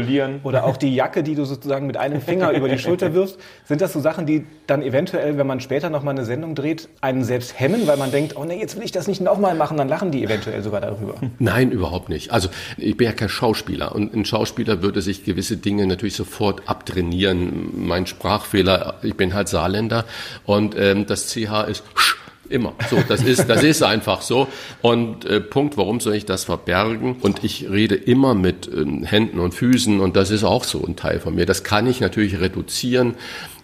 oder 0.44 0.64
auch 0.64 0.76
die 0.76 0.94
Jacke, 0.94 1.22
die 1.22 1.34
du 1.34 1.44
sozusagen 1.44 1.86
mit 1.86 1.96
einem 1.96 2.20
Finger 2.20 2.52
über 2.52 2.68
die 2.68 2.78
Schulter 2.78 3.14
wirfst, 3.14 3.38
sind 3.64 3.80
das 3.80 3.92
so 3.92 4.00
Sachen, 4.00 4.26
die 4.26 4.46
dann 4.66 4.82
eventuell, 4.82 5.38
wenn 5.38 5.46
man 5.46 5.60
später 5.60 5.90
nochmal 5.90 6.14
eine 6.14 6.24
Sendung 6.24 6.54
dreht, 6.54 6.88
einen 7.00 7.24
selbst 7.24 7.58
hemmen, 7.58 7.86
weil 7.86 7.96
man 7.96 8.10
denkt, 8.10 8.36
oh 8.36 8.44
nee, 8.44 8.58
jetzt 8.58 8.76
will 8.76 8.84
ich 8.84 8.92
das 8.92 9.08
nicht 9.08 9.20
nochmal 9.20 9.54
machen, 9.54 9.76
dann 9.76 9.88
lachen 9.88 10.10
die 10.10 10.22
eventuell 10.22 10.62
sogar 10.62 10.80
darüber. 10.80 11.14
Nein, 11.38 11.70
überhaupt 11.70 12.08
nicht. 12.08 12.30
Also 12.30 12.48
ich 12.76 12.96
bin 12.96 13.06
ja 13.06 13.12
kein 13.12 13.28
Schauspieler 13.28 13.94
und 13.94 14.14
ein 14.14 14.24
Schauspieler 14.24 14.82
würde 14.82 15.00
sich 15.02 15.24
gewisse 15.24 15.56
Dinge 15.56 15.86
natürlich 15.86 16.16
sofort 16.16 16.68
abtrainieren. 16.68 17.86
Mein 17.86 18.06
Sprachfehler, 18.06 18.94
ich 19.02 19.16
bin 19.16 19.34
halt 19.34 19.48
Saarländer 19.48 20.04
und 20.44 20.76
ähm, 20.78 21.06
das 21.06 21.28
CH 21.28 21.64
ist 21.68 21.84
sch 21.94 22.16
Immer. 22.48 22.74
So, 22.90 23.02
das 23.08 23.22
ist, 23.22 23.48
das 23.48 23.62
ist 23.62 23.82
einfach 23.82 24.22
so. 24.22 24.48
Und 24.82 25.24
äh, 25.24 25.40
Punkt, 25.40 25.76
warum 25.76 26.00
soll 26.00 26.14
ich 26.14 26.24
das 26.24 26.44
verbergen? 26.44 27.16
Und 27.20 27.44
ich 27.44 27.68
rede 27.70 27.94
immer 27.94 28.34
mit 28.34 28.68
äh, 28.68 28.84
Händen 29.04 29.40
und 29.40 29.54
Füßen 29.54 30.00
und 30.00 30.16
das 30.16 30.30
ist 30.30 30.44
auch 30.44 30.64
so 30.64 30.84
ein 30.84 30.96
Teil 30.96 31.20
von 31.20 31.34
mir. 31.34 31.46
Das 31.46 31.64
kann 31.64 31.86
ich 31.86 32.00
natürlich 32.00 32.40
reduzieren. 32.40 33.14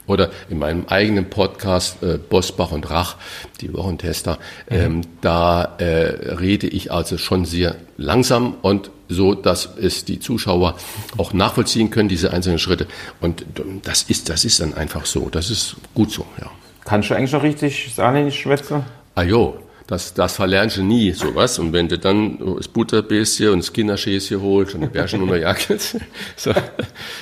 Oder 0.09 0.31
in 0.51 0.59
meinem 0.59 0.87
eigenen 0.89 1.31
Podcast 1.31 2.03
äh, 2.03 2.19
Bosbach 2.19 2.73
und 2.73 2.91
Rach, 2.91 3.17
die 3.61 3.73
Wochentester, 3.73 4.41
mhm. 4.69 4.77
ähm, 4.77 5.01
da 5.21 5.77
äh, 5.79 6.35
rede 6.35 6.67
ich 6.67 6.91
also 6.91 7.19
schon 7.19 7.45
sehr 7.45 7.77
langsam 7.97 8.57
und 8.63 8.91
so, 9.09 9.35
dass 9.35 9.69
es 9.81 10.05
die 10.05 10.19
Zuschauer 10.19 10.77
auch 11.19 11.33
nachvollziehen 11.33 11.91
können, 11.91 12.09
diese 12.09 12.33
einzelnen 12.33 12.59
Schritte. 12.59 12.89
Und 13.21 13.45
das 13.85 14.03
ist, 14.03 14.29
das 14.29 14.45
ist 14.45 14.61
dann 14.61 14.75
einfach 14.75 15.07
so. 15.07 15.29
Das 15.29 15.51
ist 15.51 15.77
gut 15.95 16.11
so, 16.11 16.27
ja. 16.41 16.51
Kannst 16.93 17.09
du 17.09 17.15
eigentlich 17.15 17.33
noch 17.33 17.43
richtig 17.43 17.91
Saarländisch 17.95 18.43
schwätzen? 18.43 18.85
Ah 19.15 19.23
jo, 19.23 19.57
das, 19.87 20.13
das 20.13 20.37
verlernst 20.37 20.77
du 20.77 20.83
nie, 20.83 21.13
sowas. 21.13 21.59
Und 21.59 21.73
wenn 21.73 21.89
du 21.89 21.99
dann 21.99 22.39
das 22.59 22.69
Butterbäschen 22.69 23.49
und 23.49 23.61
das 23.61 23.73
Kinderschäschen 23.73 24.43
holst 24.43 24.75
und 24.75 24.83
die 24.83 24.89
Bärchen 24.89 25.23
unter 25.23 25.39
Jacke, 25.39 25.79
so, 26.37 26.53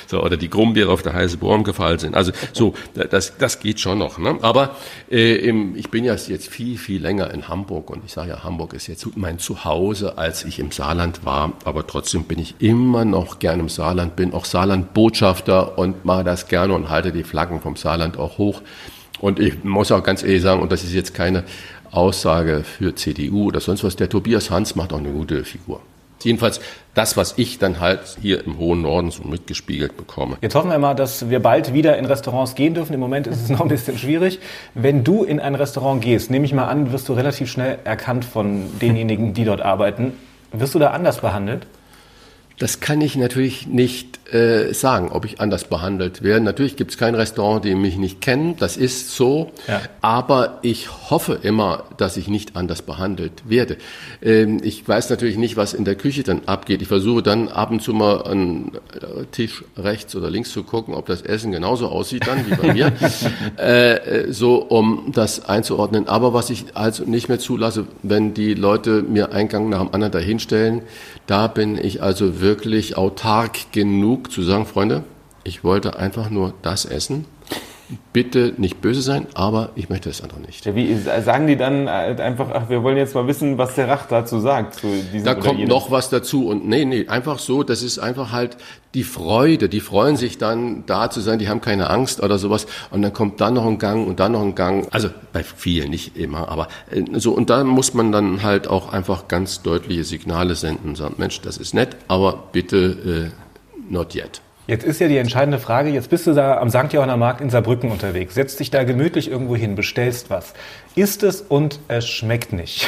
so, 0.07 0.21
oder 0.21 0.35
die 0.35 0.49
Grumbiere 0.49 0.91
auf 0.91 1.03
der 1.03 1.13
heiße 1.13 1.37
Bohren 1.37 1.63
gefallen 1.63 1.99
sind. 1.99 2.15
Also 2.15 2.33
so, 2.51 2.73
das, 2.95 3.37
das 3.37 3.61
geht 3.61 3.79
schon 3.79 3.99
noch. 3.99 4.17
Ne? 4.17 4.39
Aber 4.41 4.75
äh, 5.09 5.35
im, 5.35 5.77
ich 5.77 5.89
bin 5.89 6.03
ja 6.03 6.15
jetzt 6.15 6.49
viel, 6.49 6.77
viel 6.77 7.01
länger 7.01 7.33
in 7.33 7.47
Hamburg 7.47 7.91
und 7.91 8.03
ich 8.03 8.11
sage 8.11 8.31
ja, 8.31 8.43
Hamburg 8.43 8.73
ist 8.73 8.87
jetzt 8.87 9.07
mein 9.15 9.39
Zuhause, 9.39 10.17
als 10.17 10.43
ich 10.43 10.59
im 10.59 10.71
Saarland 10.71 11.23
war. 11.23 11.53
Aber 11.63 11.87
trotzdem 11.87 12.25
bin 12.25 12.39
ich 12.39 12.55
immer 12.59 13.05
noch 13.05 13.39
gern 13.39 13.61
im 13.61 13.69
Saarland, 13.69 14.17
bin 14.17 14.33
auch 14.33 14.43
Saarland-Botschafter 14.43 15.77
und 15.77 16.03
mache 16.03 16.25
das 16.25 16.49
gerne 16.49 16.73
und 16.73 16.89
halte 16.89 17.13
die 17.13 17.23
Flaggen 17.23 17.61
vom 17.61 17.77
Saarland 17.77 18.17
auch 18.17 18.37
hoch. 18.37 18.61
Und 19.21 19.39
ich 19.39 19.63
muss 19.63 19.91
auch 19.91 20.03
ganz 20.03 20.23
ehrlich 20.23 20.41
sagen, 20.41 20.61
und 20.61 20.71
das 20.71 20.83
ist 20.83 20.93
jetzt 20.93 21.13
keine 21.13 21.43
Aussage 21.91 22.63
für 22.63 22.95
CDU 22.95 23.45
oder 23.45 23.59
sonst 23.59 23.83
was, 23.83 23.95
der 23.95 24.09
Tobias 24.09 24.49
Hans 24.49 24.75
macht 24.75 24.93
auch 24.93 24.99
eine 24.99 25.11
gute 25.11 25.43
Figur. 25.43 25.81
Jedenfalls 26.23 26.59
das, 26.93 27.17
was 27.17 27.33
ich 27.37 27.57
dann 27.57 27.79
halt 27.79 28.17
hier 28.21 28.45
im 28.45 28.57
hohen 28.59 28.83
Norden 28.83 29.09
so 29.11 29.23
mitgespiegelt 29.23 29.97
bekomme. 29.97 30.37
Jetzt 30.41 30.55
hoffen 30.55 30.69
wir 30.69 30.77
mal, 30.77 30.93
dass 30.93 31.29
wir 31.29 31.39
bald 31.39 31.73
wieder 31.73 31.97
in 31.97 32.05
Restaurants 32.05 32.53
gehen 32.53 32.73
dürfen. 32.73 32.93
Im 32.93 32.99
Moment 32.99 33.27
ist 33.27 33.41
es 33.41 33.49
noch 33.49 33.61
ein 33.61 33.69
bisschen 33.69 33.97
schwierig. 33.97 34.39
Wenn 34.75 35.03
du 35.03 35.23
in 35.23 35.39
ein 35.39 35.55
Restaurant 35.55 36.01
gehst, 36.01 36.29
nehme 36.29 36.45
ich 36.45 36.53
mal 36.53 36.67
an, 36.67 36.91
wirst 36.91 37.09
du 37.09 37.13
relativ 37.13 37.49
schnell 37.49 37.79
erkannt 37.83 38.23
von 38.23 38.65
denjenigen, 38.79 39.33
die 39.33 39.45
dort 39.45 39.61
arbeiten. 39.61 40.13
Wirst 40.51 40.75
du 40.75 40.79
da 40.79 40.91
anders 40.91 41.21
behandelt? 41.21 41.65
Das 42.61 42.79
kann 42.79 43.01
ich 43.01 43.15
natürlich 43.15 43.65
nicht 43.65 44.31
äh, 44.31 44.71
sagen, 44.71 45.09
ob 45.11 45.25
ich 45.25 45.41
anders 45.41 45.63
behandelt 45.63 46.21
werde. 46.21 46.45
Natürlich 46.45 46.75
gibt 46.75 46.91
es 46.91 46.97
kein 46.99 47.15
Restaurant, 47.15 47.65
die 47.65 47.73
mich 47.73 47.97
nicht 47.97 48.21
kennen. 48.21 48.55
Das 48.55 48.77
ist 48.77 49.15
so. 49.15 49.51
Ja. 49.67 49.81
Aber 50.01 50.59
ich 50.61 51.09
hoffe 51.09 51.39
immer, 51.41 51.85
dass 51.97 52.17
ich 52.17 52.27
nicht 52.27 52.55
anders 52.55 52.83
behandelt 52.83 53.49
werde. 53.49 53.77
Ähm, 54.21 54.59
ich 54.61 54.87
weiß 54.87 55.09
natürlich 55.09 55.37
nicht, 55.37 55.57
was 55.57 55.73
in 55.73 55.85
der 55.85 55.95
Küche 55.95 56.21
dann 56.21 56.43
abgeht. 56.45 56.83
Ich 56.83 56.87
versuche 56.87 57.23
dann 57.23 57.47
ab 57.47 57.71
und 57.71 57.81
zu 57.81 57.93
mal 57.93 58.21
an 58.27 58.73
Tisch 59.31 59.63
rechts 59.75 60.15
oder 60.15 60.29
links 60.29 60.51
zu 60.51 60.63
gucken, 60.63 60.93
ob 60.93 61.07
das 61.07 61.23
Essen 61.23 61.51
genauso 61.51 61.87
aussieht 61.87 62.27
dann 62.27 62.45
wie 62.47 62.55
bei 62.55 62.73
mir. 62.73 62.93
äh, 63.57 64.31
so, 64.31 64.57
um 64.57 65.11
das 65.15 65.45
einzuordnen. 65.45 66.07
Aber 66.07 66.35
was 66.35 66.51
ich 66.51 66.65
also 66.75 67.05
nicht 67.05 67.27
mehr 67.27 67.39
zulasse, 67.39 67.87
wenn 68.03 68.35
die 68.35 68.53
Leute 68.53 69.01
mir 69.01 69.31
Eingang 69.31 69.67
nach 69.69 69.79
dem 69.79 69.95
anderen 69.95 70.11
dahinstellen, 70.11 70.83
da 71.25 71.47
bin 71.47 71.77
ich 71.77 72.03
also 72.03 72.39
wirklich 72.39 72.50
autark 72.97 73.71
genug 73.71 74.31
zu 74.31 74.41
sagen, 74.43 74.65
Freunde, 74.65 75.03
ich 75.43 75.63
wollte 75.63 75.97
einfach 75.97 76.29
nur 76.29 76.53
das 76.61 76.85
essen. 76.85 77.25
Bitte 78.13 78.53
nicht 78.57 78.81
böse 78.81 79.01
sein, 79.01 79.27
aber 79.33 79.69
ich 79.75 79.89
möchte 79.89 80.09
das 80.09 80.21
andere 80.21 80.39
nicht. 80.41 80.65
Wie 80.75 80.95
sagen 80.95 81.47
die 81.47 81.55
dann 81.55 81.87
einfach, 81.87 82.49
ach, 82.53 82.69
wir 82.69 82.83
wollen 82.83 82.97
jetzt 82.97 83.15
mal 83.15 83.27
wissen, 83.27 83.57
was 83.57 83.75
der 83.75 83.87
Rach 83.87 84.05
dazu 84.05 84.39
sagt? 84.39 84.75
Zu 84.75 84.87
diesem 85.11 85.25
da 85.25 85.35
kommt 85.35 85.67
noch 85.67 85.91
was 85.91 86.09
dazu 86.09 86.47
und 86.47 86.67
nee, 86.67 86.85
nee, 86.85 87.07
einfach 87.07 87.39
so, 87.39 87.63
das 87.63 87.83
ist 87.83 87.99
einfach 87.99 88.31
halt 88.31 88.57
die 88.93 89.03
Freude, 89.03 89.69
die 89.69 89.79
freuen 89.79 90.17
sich 90.17 90.37
dann 90.37 90.83
da 90.85 91.09
zu 91.09 91.21
sein, 91.21 91.39
die 91.39 91.49
haben 91.49 91.61
keine 91.61 91.89
Angst 91.89 92.21
oder 92.21 92.37
sowas 92.37 92.67
und 92.91 93.01
dann 93.01 93.13
kommt 93.13 93.39
dann 93.41 93.53
noch 93.53 93.65
ein 93.65 93.77
Gang 93.77 94.07
und 94.07 94.19
dann 94.19 94.33
noch 94.33 94.41
ein 94.41 94.55
Gang, 94.55 94.87
also 94.91 95.09
bei 95.33 95.43
vielen, 95.43 95.89
nicht 95.89 96.17
immer, 96.17 96.49
aber 96.49 96.67
äh, 96.91 97.03
so 97.13 97.31
und 97.31 97.49
da 97.49 97.63
muss 97.63 97.93
man 97.93 98.11
dann 98.11 98.43
halt 98.43 98.67
auch 98.67 98.91
einfach 98.91 99.27
ganz 99.27 99.61
deutliche 99.61 100.03
Signale 100.03 100.55
senden 100.55 100.89
und 100.89 100.95
sagen, 100.97 101.15
Mensch, 101.17 101.41
das 101.41 101.57
ist 101.57 101.73
nett, 101.73 101.95
aber 102.07 102.43
bitte 102.51 103.31
äh, 103.31 103.91
not 103.91 104.15
yet. 104.15 104.41
Jetzt 104.71 104.85
ist 104.85 105.01
ja 105.01 105.09
die 105.09 105.17
entscheidende 105.17 105.59
Frage, 105.59 105.89
jetzt 105.89 106.09
bist 106.09 106.27
du 106.27 106.33
da 106.33 106.57
am 106.57 106.69
St. 106.69 106.93
Johanner 106.93 107.17
Markt 107.17 107.41
in 107.41 107.49
Saarbrücken 107.49 107.91
unterwegs, 107.91 108.35
setzt 108.35 108.61
dich 108.61 108.71
da 108.71 108.85
gemütlich 108.85 109.29
irgendwo 109.29 109.57
hin, 109.57 109.75
bestellst 109.75 110.29
was, 110.29 110.53
isst 110.95 111.23
es 111.23 111.41
und 111.41 111.81
es 111.89 112.07
schmeckt 112.07 112.53
nicht. 112.53 112.87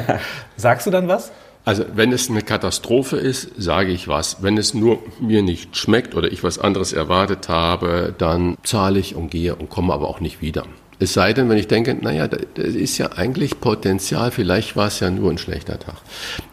Sagst 0.56 0.86
du 0.86 0.90
dann 0.90 1.06
was? 1.06 1.30
Also 1.66 1.84
wenn 1.92 2.12
es 2.12 2.30
eine 2.30 2.40
Katastrophe 2.40 3.18
ist, 3.18 3.50
sage 3.58 3.92
ich 3.92 4.08
was. 4.08 4.42
Wenn 4.42 4.56
es 4.56 4.72
nur 4.72 5.00
mir 5.20 5.42
nicht 5.42 5.76
schmeckt 5.76 6.14
oder 6.14 6.32
ich 6.32 6.44
was 6.44 6.58
anderes 6.58 6.94
erwartet 6.94 7.50
habe, 7.50 8.14
dann 8.16 8.56
zahle 8.62 8.98
ich 8.98 9.14
und 9.14 9.30
gehe 9.30 9.54
und 9.54 9.68
komme 9.68 9.92
aber 9.92 10.08
auch 10.08 10.20
nicht 10.20 10.40
wieder. 10.40 10.64
Es 11.00 11.12
sei 11.12 11.32
denn, 11.32 11.48
wenn 11.48 11.58
ich 11.58 11.68
denke, 11.68 11.94
naja, 11.94 12.26
da, 12.26 12.38
da 12.54 12.62
ist 12.62 12.98
ja 12.98 13.12
eigentlich 13.12 13.60
Potenzial, 13.60 14.32
vielleicht 14.32 14.74
war 14.74 14.88
es 14.88 14.98
ja 14.98 15.10
nur 15.10 15.30
ein 15.30 15.38
schlechter 15.38 15.78
Tag. 15.78 15.96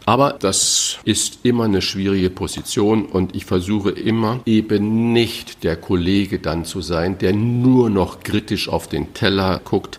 Aber 0.04 0.36
das 0.38 0.98
ist 1.04 1.40
immer 1.42 1.64
eine 1.64 1.82
schwierige 1.82 2.30
Position 2.30 3.06
und 3.06 3.34
ich 3.34 3.44
versuche 3.44 3.90
immer 3.90 4.40
eben 4.46 5.12
nicht 5.12 5.64
der 5.64 5.74
Kollege 5.74 6.38
dann 6.38 6.64
zu 6.64 6.80
sein, 6.80 7.18
der 7.18 7.32
nur 7.32 7.90
noch 7.90 8.20
kritisch 8.20 8.68
auf 8.68 8.86
den 8.86 9.14
Teller 9.14 9.60
guckt, 9.64 9.98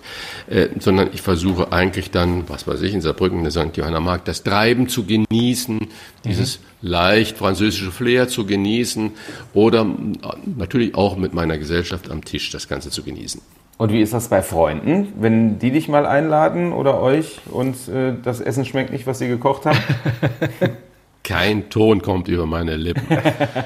äh, 0.49 0.69
sondern 0.79 1.09
ich 1.13 1.21
versuche 1.21 1.73
eigentlich 1.73 2.11
dann, 2.11 2.47
was 2.47 2.67
weiß 2.67 2.81
ich, 2.83 2.93
in 2.93 3.01
Saarbrücken, 3.01 3.39
in 3.39 3.43
der 3.43 3.51
St. 3.51 3.75
Johanna 3.75 3.99
Mark, 3.99 4.23
das 4.23 4.43
Treiben 4.43 4.87
zu 4.87 5.03
genießen, 5.03 5.87
dieses 6.23 6.59
mhm. 6.59 6.89
leicht 6.89 7.37
französische 7.37 7.91
Flair 7.91 8.29
zu 8.29 8.45
genießen 8.45 9.11
oder 9.53 9.85
natürlich 10.45 10.95
auch 10.95 11.17
mit 11.17 11.33
meiner 11.33 11.57
Gesellschaft 11.57 12.09
am 12.09 12.23
Tisch 12.23 12.49
das 12.51 12.69
Ganze 12.69 12.91
zu 12.91 13.03
genießen. 13.03 13.41
Und 13.77 13.91
wie 13.91 14.01
ist 14.01 14.13
das 14.13 14.27
bei 14.27 14.41
Freunden, 14.41 15.13
wenn 15.19 15.59
die 15.59 15.71
dich 15.71 15.87
mal 15.87 16.07
einladen 16.07 16.73
oder 16.73 16.99
euch 16.99 17.39
und 17.51 17.75
äh, 17.87 18.13
das 18.23 18.41
Essen 18.41 18.65
schmeckt 18.65 18.91
nicht, 18.91 19.05
was 19.05 19.19
sie 19.19 19.27
gekocht 19.27 19.65
haben? 19.65 19.77
Kein 21.23 21.69
Ton 21.69 22.01
kommt 22.01 22.27
über 22.27 22.45
meine 22.45 22.75
Lippen. 22.75 23.05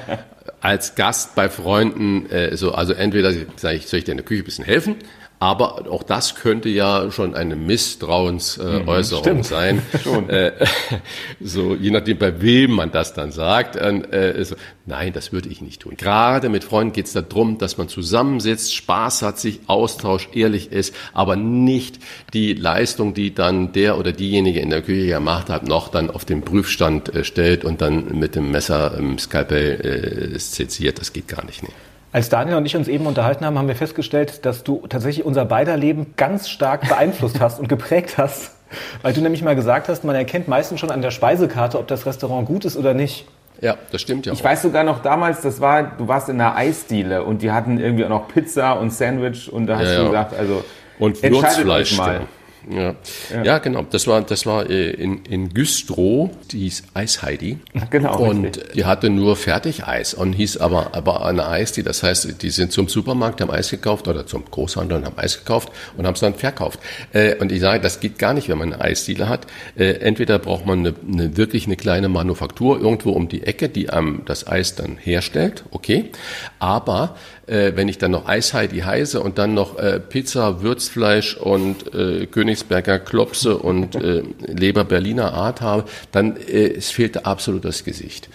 Als 0.60 0.94
Gast 0.96 1.34
bei 1.34 1.48
Freunden, 1.48 2.28
äh, 2.28 2.56
so, 2.56 2.72
also 2.72 2.92
entweder 2.92 3.32
sage 3.56 3.76
ich, 3.76 3.86
soll 3.86 4.00
ich 4.00 4.04
dir 4.04 4.10
in 4.10 4.18
der 4.18 4.26
Küche 4.26 4.42
ein 4.42 4.44
bisschen 4.44 4.64
helfen? 4.64 4.96
Aber 5.42 5.90
auch 5.90 6.04
das 6.04 6.36
könnte 6.36 6.68
ja 6.68 7.10
schon 7.10 7.34
eine 7.34 7.56
Misstrauensäußerung 7.56 9.38
mhm, 9.38 9.42
sein. 9.42 9.82
äh, 10.28 10.52
so, 11.40 11.74
je 11.74 11.90
nachdem, 11.90 12.16
bei 12.18 12.40
wem 12.40 12.70
man 12.70 12.92
das 12.92 13.12
dann 13.12 13.32
sagt. 13.32 13.74
Äh, 13.74 14.44
so, 14.44 14.54
nein, 14.86 15.12
das 15.12 15.32
würde 15.32 15.48
ich 15.48 15.60
nicht 15.60 15.82
tun. 15.82 15.96
Gerade 15.96 16.48
mit 16.48 16.62
Freunden 16.62 16.92
geht 16.92 17.06
es 17.06 17.12
darum, 17.12 17.58
dass 17.58 17.76
man 17.76 17.88
zusammensitzt, 17.88 18.72
Spaß 18.72 19.22
hat, 19.22 19.40
sich 19.40 19.58
Austausch 19.66 20.28
ehrlich 20.32 20.70
ist, 20.70 20.94
aber 21.12 21.34
nicht 21.34 21.98
die 22.34 22.54
Leistung, 22.54 23.12
die 23.12 23.34
dann 23.34 23.72
der 23.72 23.98
oder 23.98 24.12
diejenige 24.12 24.60
in 24.60 24.70
der 24.70 24.82
Küche 24.82 25.08
gemacht 25.08 25.50
hat, 25.50 25.66
noch 25.66 25.88
dann 25.88 26.08
auf 26.08 26.24
den 26.24 26.42
Prüfstand 26.42 27.12
äh, 27.16 27.24
stellt 27.24 27.64
und 27.64 27.80
dann 27.80 28.16
mit 28.16 28.36
dem 28.36 28.52
Messer 28.52 28.96
im 28.96 29.18
Skalpell 29.18 30.34
äh, 30.34 30.38
seziert. 30.38 31.00
Das 31.00 31.12
geht 31.12 31.26
gar 31.26 31.44
nicht. 31.44 31.64
Nee. 31.64 31.70
Als 32.12 32.28
Daniel 32.28 32.58
und 32.58 32.66
ich 32.66 32.76
uns 32.76 32.88
eben 32.88 33.06
unterhalten 33.06 33.46
haben, 33.46 33.58
haben 33.58 33.68
wir 33.68 33.74
festgestellt, 33.74 34.44
dass 34.44 34.64
du 34.64 34.86
tatsächlich 34.86 35.24
unser 35.24 35.46
beider 35.46 35.78
Leben 35.78 36.12
ganz 36.16 36.50
stark 36.50 36.86
beeinflusst 36.86 37.40
hast 37.40 37.58
und 37.58 37.68
geprägt 37.70 38.18
hast. 38.18 38.52
Weil 39.00 39.14
du 39.14 39.22
nämlich 39.22 39.42
mal 39.42 39.56
gesagt 39.56 39.88
hast, 39.88 40.04
man 40.04 40.14
erkennt 40.14 40.46
meistens 40.46 40.78
schon 40.78 40.90
an 40.90 41.00
der 41.00 41.10
Speisekarte, 41.10 41.78
ob 41.78 41.88
das 41.88 42.04
Restaurant 42.04 42.46
gut 42.46 42.66
ist 42.66 42.76
oder 42.76 42.92
nicht. 42.92 43.26
Ja, 43.62 43.76
das 43.90 44.02
stimmt 44.02 44.26
ja. 44.26 44.32
Ich 44.32 44.40
auch. 44.40 44.44
weiß 44.44 44.62
sogar 44.62 44.84
noch 44.84 45.02
damals, 45.02 45.40
das 45.40 45.60
war, 45.60 45.84
du 45.84 46.08
warst 46.08 46.28
in 46.28 46.40
einer 46.40 46.56
Eisdiele 46.56 47.22
und 47.22 47.42
die 47.42 47.50
hatten 47.50 47.78
irgendwie 47.78 48.04
auch 48.04 48.10
noch 48.10 48.28
Pizza 48.28 48.72
und 48.72 48.92
Sandwich 48.92 49.50
und 49.50 49.66
da 49.66 49.76
hast 49.78 49.88
ja, 49.88 49.96
du 49.96 50.02
ja. 50.02 50.08
gesagt, 50.08 50.34
also 50.38 50.64
und 50.98 51.22
Würzfleisch. 51.22 51.96
Mal. 51.96 52.22
Ja. 52.70 52.94
ja. 53.30 53.44
Ja. 53.44 53.58
genau. 53.58 53.84
Das 53.90 54.06
war, 54.06 54.22
das 54.22 54.46
war 54.46 54.68
äh, 54.68 54.90
in, 54.90 55.24
in 55.24 55.48
Güstrow, 55.50 56.30
die 56.50 56.60
hieß 56.60 56.84
Eisheidi. 56.94 57.58
Genau. 57.90 58.18
Und 58.18 58.44
richtig. 58.44 58.72
die 58.72 58.84
hatte 58.84 59.10
nur 59.10 59.36
Fertigeis 59.36 60.14
und 60.14 60.32
hieß 60.32 60.58
aber, 60.58 60.94
aber 60.94 61.24
eine 61.24 61.46
Eis, 61.46 61.72
die, 61.72 61.82
das 61.82 62.02
heißt, 62.02 62.42
die 62.42 62.50
sind 62.50 62.72
zum 62.72 62.88
Supermarkt, 62.88 63.40
haben 63.40 63.50
Eis 63.50 63.70
gekauft 63.70 64.08
oder 64.08 64.26
zum 64.26 64.44
Großhandel 64.44 64.98
und 64.98 65.04
haben 65.06 65.18
Eis 65.18 65.38
gekauft 65.38 65.70
und 65.96 66.06
haben 66.06 66.14
es 66.14 66.20
dann 66.20 66.34
verkauft. 66.34 66.80
Äh, 67.12 67.36
und 67.36 67.52
ich 67.52 67.60
sage, 67.60 67.80
das 67.80 68.00
geht 68.00 68.18
gar 68.18 68.34
nicht, 68.34 68.48
wenn 68.48 68.58
man 68.58 68.72
eine 68.72 68.82
Eisdiele 68.82 69.28
hat. 69.28 69.46
Äh, 69.76 69.94
entweder 69.94 70.38
braucht 70.38 70.66
man 70.66 70.80
eine, 70.80 70.94
eine, 71.06 71.36
wirklich 71.36 71.66
eine 71.66 71.76
kleine 71.76 72.08
Manufaktur 72.08 72.80
irgendwo 72.80 73.10
um 73.10 73.28
die 73.28 73.42
Ecke, 73.42 73.68
die 73.68 73.90
einem 73.90 74.22
das 74.24 74.46
Eis 74.46 74.74
dann 74.74 74.96
herstellt, 74.96 75.64
okay. 75.70 76.10
Aber 76.58 77.16
äh, 77.46 77.72
wenn 77.74 77.88
ich 77.88 77.98
dann 77.98 78.10
noch 78.10 78.26
Eisheidi 78.26 78.80
heiße 78.80 79.20
und 79.20 79.38
dann 79.38 79.54
noch 79.54 79.78
äh, 79.78 80.00
Pizza, 80.00 80.62
Würzfleisch 80.62 81.36
und 81.36 81.94
äh, 81.94 82.26
Königsberger 82.26 82.98
Klopse 82.98 83.58
und 83.58 83.94
äh, 83.96 84.22
Leber 84.46 84.84
Berliner 84.84 85.32
Art 85.34 85.60
habe, 85.60 85.84
dann 86.12 86.36
äh, 86.36 86.68
es 86.68 86.90
fehlte 86.90 87.26
absolut 87.26 87.64
das 87.64 87.84
Gesicht. 87.84 88.28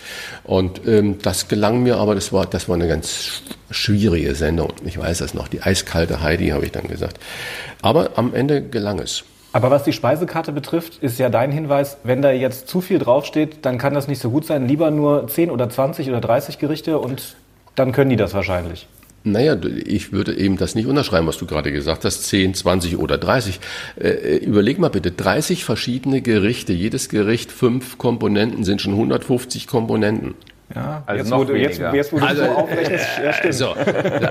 Und 0.44 0.88
ähm, 0.88 1.18
das 1.22 1.48
gelang 1.48 1.84
mir, 1.84 1.98
aber 1.98 2.16
das 2.16 2.34
war, 2.34 2.46
das 2.46 2.68
war 2.68 2.76
eine 2.76 2.88
ganz 2.88 3.42
schwierige 3.72 4.36
Sendung. 4.36 4.74
Ich 4.86 4.98
weiß 4.98 5.20
das 5.20 5.34
noch, 5.34 5.48
die 5.48 5.62
eiskalte 5.62 6.22
Heidi 6.22 6.50
habe 6.50 6.66
ich 6.66 6.72
dann 6.72 6.88
gesagt. 6.88 7.20
Aber 7.82 8.12
am 8.16 8.34
Ende 8.34 8.62
gelang 8.62 9.00
es. 9.00 9.24
Aber 9.54 9.72
was 9.72 9.84
die 9.84 9.94
Speisekarte 9.94 10.52
betrifft, 10.52 11.02
ist 11.02 11.18
ja 11.18 11.30
dein 11.30 11.52
Hinweis, 11.52 11.98
wenn 12.04 12.22
da 12.22 12.32
jetzt 12.32 12.68
zu 12.68 12.82
viel 12.82 13.00
draufsteht, 13.00 13.66
dann 13.66 13.78
kann 13.78 13.94
das 13.94 14.08
nicht 14.08 14.22
so 14.22 14.30
gut 14.30 14.46
sein. 14.46 14.68
Lieber 14.68 14.92
nur 14.92 15.28
10 15.28 15.50
oder 15.50 15.70
20 15.70 16.10
oder 16.10 16.22
30 16.22 16.60
Gerichte 16.60 17.00
und 17.00 17.36
dann 17.76 17.92
können 17.92 18.10
die 18.10 18.18
das 18.18 18.34
wahrscheinlich. 18.34 18.88
Naja, 19.32 19.58
ich 19.86 20.12
würde 20.12 20.38
eben 20.38 20.58
das 20.58 20.76
nicht 20.76 20.88
unterschreiben, 20.88 21.28
was 21.28 21.38
du 21.38 21.46
gerade 21.46 21.72
gesagt 21.72 22.06
hast, 22.06 22.24
10, 22.24 22.54
20 22.54 22.98
oder 22.98 23.18
30. 23.18 23.60
Äh, 24.00 24.10
äh, 24.10 24.38
überleg 24.38 24.80
mal 24.80 24.90
bitte, 24.90 25.12
30 25.12 25.64
verschiedene 25.64 26.22
Gerichte, 26.22 26.74
jedes 26.74 27.10
Gericht 27.10 27.52
fünf 27.52 27.98
Komponenten 27.98 28.64
sind 28.64 28.82
schon 28.82 28.94
150 28.94 29.68
Komponenten. 29.68 30.36
Ja, 30.76 31.02
also 31.06 31.18
jetzt, 31.20 31.30
noch 31.30 31.46
du, 31.46 31.56
jetzt, 31.56 31.80
jetzt, 31.80 32.12
du 32.12 32.18
also, 32.18 32.44
so 32.44 32.50
aufrechnest, 32.50 33.06
ja, 33.24 33.32
stimmt. 33.32 33.54
So, 33.54 33.76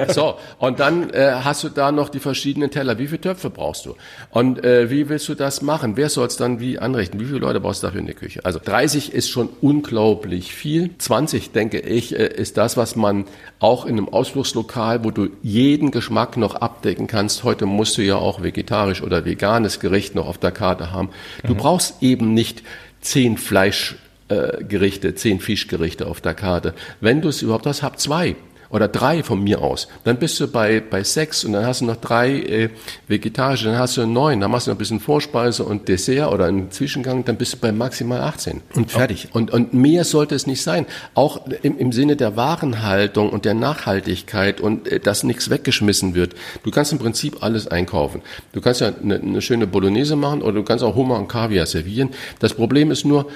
so, 0.08 0.34
und 0.58 0.80
dann 0.80 1.08
äh, 1.10 1.32
hast 1.42 1.64
du 1.64 1.70
da 1.70 1.90
noch 1.92 2.10
die 2.10 2.18
verschiedenen 2.18 2.70
Teller. 2.70 2.98
Wie 2.98 3.06
viele 3.06 3.22
Töpfe 3.22 3.48
brauchst 3.48 3.86
du? 3.86 3.94
Und 4.30 4.62
äh, 4.62 4.90
wie 4.90 5.08
willst 5.08 5.28
du 5.30 5.34
das 5.34 5.62
machen? 5.62 5.96
Wer 5.96 6.10
soll 6.10 6.26
es 6.26 6.36
dann 6.36 6.60
wie 6.60 6.78
anrichten? 6.78 7.18
Wie 7.20 7.24
viele 7.24 7.38
Leute 7.38 7.60
brauchst 7.60 7.82
du 7.82 7.86
dafür 7.86 8.00
in 8.00 8.06
der 8.06 8.14
Küche? 8.14 8.44
Also 8.44 8.60
30 8.62 9.14
ist 9.14 9.30
schon 9.30 9.48
unglaublich 9.62 10.54
viel. 10.54 10.90
20, 10.98 11.52
denke 11.52 11.80
ich, 11.80 12.14
äh, 12.14 12.26
ist 12.26 12.58
das, 12.58 12.76
was 12.76 12.96
man 12.96 13.24
auch 13.58 13.86
in 13.86 13.96
einem 13.96 14.10
Ausflugslokal, 14.10 15.04
wo 15.04 15.10
du 15.10 15.30
jeden 15.42 15.90
Geschmack 15.90 16.36
noch 16.36 16.56
abdecken 16.56 17.06
kannst. 17.06 17.44
Heute 17.44 17.64
musst 17.64 17.96
du 17.96 18.02
ja 18.02 18.16
auch 18.16 18.42
vegetarisch 18.42 19.02
oder 19.02 19.24
veganes 19.24 19.80
Gericht 19.80 20.14
noch 20.14 20.28
auf 20.28 20.36
der 20.36 20.52
Karte 20.52 20.92
haben. 20.92 21.08
Du 21.46 21.54
mhm. 21.54 21.58
brauchst 21.58 22.02
eben 22.02 22.34
nicht 22.34 22.62
zehn 23.00 23.38
Fleisch 23.38 23.96
äh, 24.28 24.64
Gerichte, 24.64 25.14
zehn 25.14 25.40
Fischgerichte 25.40 26.06
auf 26.06 26.20
der 26.20 26.34
Karte. 26.34 26.74
Wenn 27.00 27.20
du 27.20 27.28
es 27.28 27.42
überhaupt 27.42 27.66
hast, 27.66 27.82
hab 27.82 27.98
zwei 28.00 28.36
oder 28.70 28.88
drei 28.88 29.22
von 29.22 29.42
mir 29.42 29.62
aus. 29.62 29.88
Dann 30.04 30.18
bist 30.18 30.40
du 30.40 30.48
bei, 30.48 30.80
bei 30.80 31.02
sechs 31.04 31.44
und 31.44 31.52
dann 31.52 31.64
hast 31.64 31.80
du 31.80 31.84
noch 31.84 31.96
drei 31.96 32.40
äh, 32.40 32.70
vegetarische, 33.08 33.66
dann 33.66 33.78
hast 33.78 33.96
du 33.96 34.06
neun, 34.06 34.40
dann 34.40 34.50
machst 34.50 34.66
du 34.66 34.70
noch 34.70 34.76
ein 34.76 34.78
bisschen 34.78 35.00
Vorspeise 35.00 35.64
und 35.64 35.88
Dessert 35.88 36.32
oder 36.32 36.46
einen 36.46 36.70
Zwischengang, 36.70 37.24
dann 37.24 37.36
bist 37.36 37.54
du 37.54 37.58
bei 37.58 37.72
maximal 37.72 38.20
18 38.20 38.62
und 38.74 38.90
fertig. 38.90 39.28
Und, 39.32 39.50
und 39.50 39.74
mehr 39.74 40.04
sollte 40.04 40.34
es 40.34 40.46
nicht 40.46 40.62
sein. 40.62 40.86
Auch 41.14 41.46
im, 41.62 41.78
im 41.78 41.92
Sinne 41.92 42.16
der 42.16 42.36
Warenhaltung 42.36 43.30
und 43.30 43.44
der 43.44 43.54
Nachhaltigkeit 43.54 44.60
und 44.60 44.88
äh, 44.88 45.00
dass 45.00 45.22
nichts 45.22 45.50
weggeschmissen 45.50 46.14
wird. 46.14 46.34
Du 46.64 46.70
kannst 46.70 46.92
im 46.92 46.98
Prinzip 46.98 47.42
alles 47.42 47.68
einkaufen. 47.68 48.22
Du 48.52 48.60
kannst 48.60 48.80
ja 48.80 48.92
eine, 49.02 49.16
eine 49.16 49.42
schöne 49.42 49.66
Bolognese 49.66 50.16
machen 50.16 50.42
oder 50.42 50.54
du 50.54 50.62
kannst 50.64 50.84
auch 50.84 50.94
Hummer 50.94 51.18
und 51.18 51.28
Kaviar 51.28 51.66
servieren. 51.66 52.10
Das 52.40 52.54
Problem 52.54 52.90
ist 52.90 53.04
nur, 53.04 53.26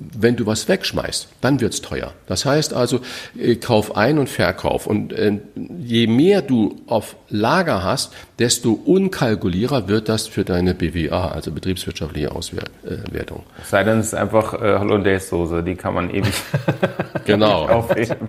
wenn 0.00 0.36
du 0.36 0.46
was 0.46 0.66
wegschmeißt, 0.68 1.28
dann 1.40 1.60
wird's 1.60 1.82
teuer. 1.82 2.14
Das 2.26 2.46
heißt 2.46 2.72
also, 2.72 3.00
äh, 3.38 3.56
Kauf 3.56 3.96
ein 3.96 4.18
und 4.18 4.28
Verkauf. 4.28 4.86
Und 4.86 5.12
äh, 5.12 5.38
je 5.78 6.06
mehr 6.06 6.42
du 6.42 6.76
auf 6.86 7.16
Lager 7.28 7.84
hast, 7.84 8.12
desto 8.38 8.72
unkalkulierer 8.72 9.88
wird 9.88 10.08
das 10.08 10.26
für 10.26 10.44
deine 10.44 10.74
BWA, 10.74 11.28
also 11.28 11.52
betriebswirtschaftliche 11.52 12.32
Auswertung. 12.32 13.44
sei 13.64 13.84
denn, 13.84 13.98
es 13.98 14.08
ist 14.08 14.14
einfach 14.14 14.54
äh, 14.54 14.78
Hollandaise-Soße, 14.78 15.62
die 15.62 15.76
kann 15.76 15.94
man 15.94 16.10
ewig 16.10 16.34
genau. 17.26 17.66
aufheben. 17.68 18.28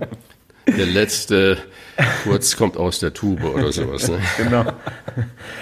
Der 0.67 0.85
letzte 0.85 1.57
kurz 2.23 2.55
kommt 2.55 2.77
aus 2.77 2.99
der 2.99 3.13
Tube 3.13 3.43
oder 3.43 3.71
sowas. 3.71 4.09
Ne? 4.09 4.19
genau. 4.37 4.65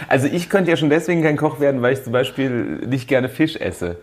Also 0.07 0.27
ich 0.27 0.49
könnte 0.49 0.71
ja 0.71 0.77
schon 0.77 0.89
deswegen 0.89 1.23
kein 1.23 1.37
Koch 1.37 1.59
werden, 1.59 1.81
weil 1.81 1.93
ich 1.93 2.03
zum 2.03 2.13
Beispiel 2.13 2.81
nicht 2.85 3.07
gerne 3.07 3.29
Fisch 3.29 3.55
esse. 3.55 3.97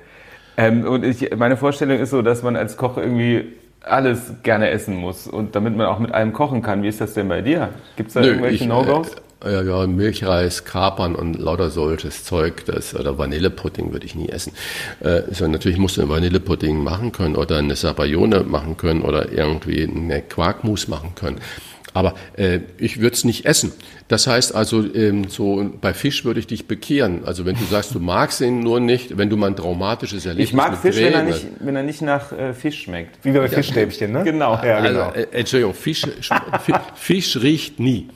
Ähm, 0.56 0.84
und 0.84 1.04
ich, 1.04 1.34
meine 1.36 1.56
Vorstellung 1.56 1.98
ist 1.98 2.10
so, 2.10 2.22
dass 2.22 2.42
man 2.42 2.56
als 2.56 2.76
Koch 2.76 2.96
irgendwie 2.96 3.52
alles 3.82 4.34
gerne 4.42 4.70
essen 4.70 4.96
muss 4.96 5.26
und 5.26 5.54
damit 5.54 5.76
man 5.76 5.86
auch 5.86 5.98
mit 5.98 6.12
allem 6.12 6.32
kochen 6.32 6.62
kann. 6.62 6.82
Wie 6.82 6.88
ist 6.88 7.00
das 7.00 7.14
denn 7.14 7.28
bei 7.28 7.40
dir? 7.40 7.70
Gibt 7.96 8.08
es 8.08 8.14
da 8.14 8.20
Nö, 8.20 8.28
irgendwelche 8.28 8.66
No-Gos? 8.66 9.12
Äh, 9.44 9.52
ja, 9.52 9.62
ja, 9.62 9.86
Milchreis, 9.86 10.64
Kapern 10.64 11.14
und 11.14 11.38
lauter 11.38 11.70
solches 11.70 12.24
Zeug, 12.24 12.64
das, 12.66 12.94
oder 12.94 13.18
Vanillepudding 13.18 13.92
würde 13.92 14.06
ich 14.06 14.14
nie 14.14 14.28
essen. 14.28 14.52
Äh, 15.00 15.22
so, 15.30 15.46
natürlich 15.46 15.78
musst 15.78 15.98
du 15.98 16.00
einen 16.00 16.10
Vanillepudding 16.10 16.82
machen 16.82 17.12
können 17.12 17.36
oder 17.36 17.58
eine 17.58 17.76
Sabayone 17.76 18.40
machen 18.40 18.76
können 18.76 19.02
oder 19.02 19.30
irgendwie 19.30 19.84
eine 19.84 20.22
Quarkmus 20.22 20.88
machen 20.88 21.14
können. 21.14 21.36
Aber 21.96 22.14
äh, 22.36 22.60
ich 22.76 23.00
würde 23.00 23.14
es 23.14 23.24
nicht 23.24 23.46
essen. 23.46 23.72
Das 24.08 24.26
heißt 24.26 24.54
also, 24.54 24.84
ähm, 24.94 25.28
so 25.28 25.70
bei 25.80 25.94
Fisch 25.94 26.26
würde 26.26 26.40
ich 26.40 26.46
dich 26.46 26.68
bekehren. 26.68 27.24
Also 27.24 27.46
wenn 27.46 27.56
du 27.56 27.64
sagst, 27.64 27.94
du 27.94 28.00
magst 28.00 28.42
ihn 28.42 28.60
nur 28.60 28.80
nicht, 28.80 29.16
wenn 29.16 29.30
du 29.30 29.38
mal 29.38 29.46
ein 29.46 29.56
traumatisches 29.56 30.26
Erlebnis 30.26 30.50
Ich 30.50 30.54
mag 30.54 30.76
Fisch, 30.76 30.96
wenn 30.96 31.14
er, 31.14 31.22
nicht, 31.22 31.46
wenn 31.60 31.74
er 31.74 31.82
nicht 31.82 32.02
nach 32.02 32.32
äh, 32.32 32.52
Fisch 32.52 32.82
schmeckt. 32.82 33.24
Wie 33.24 33.32
bei 33.32 33.48
Fischstäbchen, 33.48 34.12
ne? 34.12 34.24
Genau. 34.24 34.60
Ja, 34.62 34.80
genau. 34.80 35.00
Also, 35.04 35.20
äh, 35.20 35.26
Entschuldigung, 35.38 35.72
Fisch, 35.72 36.02
Fisch 36.96 37.36
riecht 37.38 37.80
nie. 37.80 38.08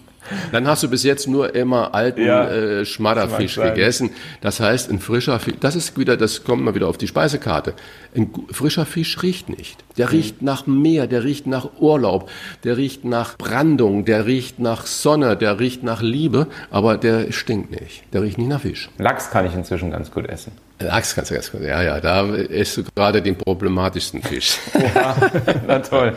Dann 0.53 0.67
hast 0.67 0.83
du 0.83 0.89
bis 0.91 1.03
jetzt 1.05 1.29
nur 1.29 1.55
immer 1.55 1.95
alten 1.95 2.25
Ja. 2.25 2.49
äh, 2.49 2.85
Schmadderfisch 2.85 3.57
gegessen. 3.57 4.11
Das 4.41 4.61
heißt, 4.61 4.91
ein 4.91 4.99
frischer 5.01 5.39
Fisch, 5.39 5.55
das 5.61 5.77
ist 5.77 5.97
wieder, 5.99 6.17
das 6.17 6.45
kommt 6.45 6.63
mal 6.65 6.75
wieder 6.75 6.89
auf 6.89 6.99
die 6.99 7.07
Speisekarte. 7.09 7.75
Ein 8.17 8.31
frischer 8.53 8.87
Fisch 8.87 9.23
riecht 9.23 9.49
nicht. 9.49 9.79
Der 9.97 10.07
Mhm. 10.07 10.13
riecht 10.13 10.43
nach 10.43 10.67
Meer, 10.67 11.07
der 11.07 11.25
riecht 11.25 11.47
nach 11.47 11.69
Urlaub, 11.79 12.31
der 12.65 12.77
riecht 12.77 13.05
nach 13.05 13.37
Brandung, 13.39 14.05
der 14.05 14.27
riecht 14.27 14.59
nach 14.59 14.87
Sonne, 14.87 15.37
der 15.37 15.59
riecht 15.61 15.83
nach 15.83 16.03
Liebe, 16.03 16.47
aber 16.71 16.97
der 16.97 17.33
stinkt 17.33 17.71
nicht. 17.81 18.03
Der 18.13 18.23
riecht 18.23 18.39
nicht 18.39 18.49
nach 18.49 18.61
Fisch. 18.61 18.89
Lachs 18.99 19.31
kann 19.31 19.47
ich 19.47 19.55
inzwischen 19.55 19.91
ganz 19.91 20.11
gut 20.11 20.27
essen. 20.29 20.53
Lachs 20.79 21.15
kannst 21.15 21.31
du 21.31 21.35
ganz 21.35 21.53
gut. 21.53 21.61
Ja, 21.63 21.83
ja, 21.83 22.01
da 22.01 22.25
isst 22.35 22.77
du 22.79 22.85
gerade 22.95 23.21
den 23.21 23.37
problematischsten 23.37 24.23
Fisch. 24.23 24.57
Na 25.67 25.79
toll. 25.81 26.15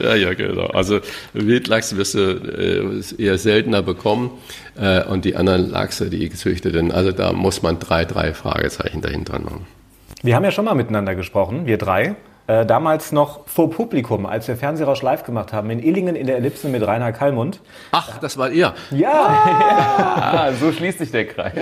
Ja, 0.00 0.14
ja, 0.14 0.34
genau. 0.34 0.66
Also 0.66 1.00
Wildlachs 1.32 1.96
wirst 1.96 2.14
du 2.14 2.20
äh, 2.20 3.22
eher 3.22 3.38
seltener 3.38 3.82
bekommen 3.82 4.30
äh, 4.76 5.04
und 5.04 5.24
die 5.24 5.36
anderen 5.36 5.70
Lachse, 5.70 6.10
die 6.10 6.28
gezüchteten, 6.28 6.90
also 6.90 7.12
da 7.12 7.32
muss 7.32 7.62
man 7.62 7.78
drei, 7.78 8.04
drei 8.04 8.34
Fragezeichen 8.34 9.00
dahinter 9.00 9.38
machen. 9.38 9.66
Wir 10.22 10.36
haben 10.36 10.44
ja 10.44 10.50
schon 10.50 10.64
mal 10.64 10.74
miteinander 10.74 11.14
gesprochen, 11.14 11.66
wir 11.66 11.78
drei. 11.78 12.16
Äh, 12.46 12.66
damals 12.66 13.10
noch 13.10 13.40
vor 13.46 13.70
Publikum, 13.70 14.26
als 14.26 14.46
wir 14.48 14.56
Fernsehrausch 14.56 15.00
live 15.00 15.24
gemacht 15.24 15.54
haben, 15.54 15.70
in 15.70 15.78
Illingen 15.82 16.14
in 16.14 16.26
der 16.26 16.36
Ellipse 16.36 16.68
mit 16.68 16.86
Rainer 16.86 17.10
Kallmund. 17.12 17.60
Ach, 17.90 18.18
das 18.18 18.36
war 18.36 18.50
ihr. 18.50 18.74
Ja, 18.90 19.10
Ah, 19.14 20.52
so 20.60 20.70
schließt 20.72 20.98
sich 20.98 21.10
der 21.10 21.26
Kreis. 21.26 21.54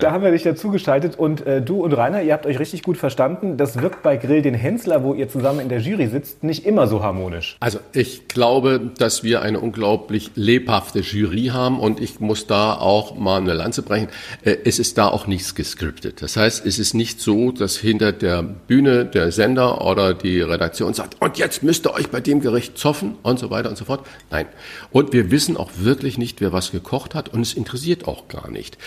da 0.00 0.10
haben 0.10 0.24
wir 0.24 0.32
dich 0.32 0.42
dazugeschaltet 0.42 1.16
und 1.18 1.46
äh, 1.46 1.62
du 1.62 1.82
und 1.84 1.92
Rainer, 1.92 2.22
ihr 2.22 2.32
habt 2.32 2.44
euch 2.46 2.58
richtig 2.58 2.82
gut 2.82 2.96
verstanden. 2.96 3.56
Das 3.56 3.80
wirkt 3.80 4.02
bei 4.02 4.16
Grill 4.16 4.42
den 4.42 4.54
Hensler, 4.54 5.04
wo 5.04 5.14
ihr 5.14 5.28
zusammen 5.28 5.60
in 5.60 5.68
der 5.68 5.78
Jury 5.80 6.08
sitzt, 6.08 6.42
nicht 6.42 6.66
immer 6.66 6.86
so 6.88 7.02
harmonisch. 7.02 7.56
Also 7.60 7.78
ich 7.92 8.26
glaube, 8.28 8.80
dass 8.98 9.22
wir 9.22 9.42
eine 9.42 9.60
unglaublich 9.60 10.32
lebhafte 10.34 11.00
Jury 11.00 11.50
haben 11.52 11.78
und 11.78 12.00
ich 12.00 12.18
muss 12.18 12.46
da 12.48 12.74
auch 12.74 13.16
mal 13.16 13.40
eine 13.40 13.52
Lanze 13.52 13.82
brechen. 13.82 14.08
Äh, 14.44 14.56
Es 14.64 14.78
ist 14.80 14.98
da 14.98 15.08
auch 15.08 15.26
nichts 15.28 15.54
gescriptet. 15.54 16.20
Das 16.20 16.36
heißt, 16.36 16.66
es 16.66 16.78
ist 16.80 16.94
nicht 16.94 17.20
so, 17.20 17.52
dass 17.52 17.76
hinter 17.76 18.10
der 18.12 18.42
Bühne 18.42 19.04
der 19.04 19.30
Sender 19.30 19.80
oder 19.84 20.14
die 20.14 20.40
Redaktion 20.40 20.94
sagt, 20.94 21.20
und 21.20 21.36
jetzt 21.38 21.62
müsst 21.62 21.86
ihr 21.86 21.92
euch 21.92 22.08
bei 22.08 22.20
dem 22.20 22.40
Gericht 22.40 22.78
zoffen 22.78 23.16
und 23.22 23.38
so 23.38 23.50
weiter 23.50 23.68
und 23.68 23.76
so 23.76 23.84
fort. 23.84 24.06
Nein. 24.30 24.46
Und 24.90 25.12
wir 25.12 25.30
wissen 25.30 25.56
auch 25.56 25.70
wirklich 25.76 26.18
nicht, 26.18 26.40
wer 26.40 26.52
was 26.52 26.72
gekocht 26.72 27.14
hat 27.14 27.28
und 27.28 27.42
es 27.42 27.52
interessiert 27.52 28.08
auch 28.08 28.28
gar 28.28 28.50
nicht. 28.50 28.78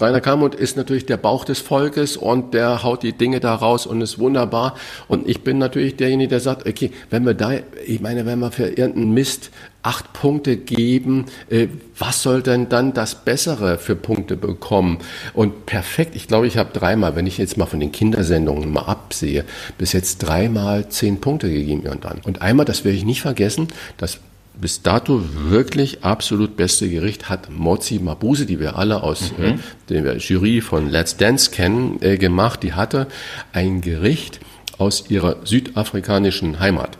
Rainer 0.00 0.20
Kalmund 0.20 0.54
ist 0.54 0.76
natürlich 0.76 1.06
der 1.06 1.18
Bauch 1.18 1.44
des 1.44 1.60
Volkes 1.60 2.16
und 2.16 2.54
der 2.54 2.82
haut 2.82 3.02
die 3.02 3.12
Dinge 3.12 3.40
da 3.40 3.54
raus 3.54 3.86
und 3.86 4.00
ist 4.00 4.18
wunderbar. 4.18 4.76
Und 5.08 5.28
ich 5.28 5.42
bin 5.42 5.58
natürlich 5.58 5.96
derjenige, 5.96 6.28
der 6.28 6.40
sagt, 6.40 6.66
okay, 6.66 6.90
wenn 7.10 7.26
wir 7.26 7.34
da, 7.34 7.52
ich 7.84 8.00
meine, 8.00 8.24
wenn 8.26 8.38
wir 8.38 8.50
für 8.50 8.68
irgendeinen 8.68 9.12
Mist 9.12 9.50
acht 9.86 10.12
Punkte 10.12 10.56
geben, 10.56 11.26
äh, 11.48 11.68
was 11.96 12.22
soll 12.22 12.42
denn 12.42 12.68
dann 12.68 12.92
das 12.92 13.24
Bessere 13.24 13.78
für 13.78 13.94
Punkte 13.94 14.36
bekommen? 14.36 14.98
Und 15.32 15.64
perfekt, 15.64 16.16
ich 16.16 16.26
glaube, 16.26 16.48
ich 16.48 16.58
habe 16.58 16.70
dreimal, 16.72 17.14
wenn 17.14 17.26
ich 17.26 17.38
jetzt 17.38 17.56
mal 17.56 17.66
von 17.66 17.78
den 17.78 17.92
Kindersendungen 17.92 18.72
mal 18.72 18.82
absehe, 18.82 19.44
bis 19.78 19.92
jetzt 19.92 20.18
dreimal 20.18 20.88
zehn 20.88 21.20
Punkte 21.20 21.48
gegeben 21.48 21.86
und 21.88 22.04
dann. 22.04 22.20
Und 22.24 22.42
einmal, 22.42 22.66
das 22.66 22.84
werde 22.84 22.98
ich 22.98 23.04
nicht 23.04 23.22
vergessen, 23.22 23.68
das 23.96 24.18
bis 24.60 24.82
dato 24.82 25.22
wirklich 25.34 26.02
absolut 26.02 26.56
beste 26.56 26.88
Gericht 26.88 27.28
hat 27.28 27.50
Mozi 27.50 28.00
Mabuse, 28.00 28.46
die 28.46 28.58
wir 28.58 28.76
alle 28.76 29.02
aus 29.02 29.32
äh, 29.38 29.54
der 29.88 30.16
Jury 30.16 30.62
von 30.62 30.88
Let's 30.90 31.16
Dance 31.16 31.50
kennen, 31.50 31.98
äh, 32.00 32.16
gemacht. 32.16 32.62
Die 32.62 32.72
hatte 32.72 33.06
ein 33.52 33.82
Gericht 33.82 34.40
aus 34.78 35.04
ihrer 35.08 35.36
südafrikanischen 35.44 36.60
Heimat. 36.60 36.98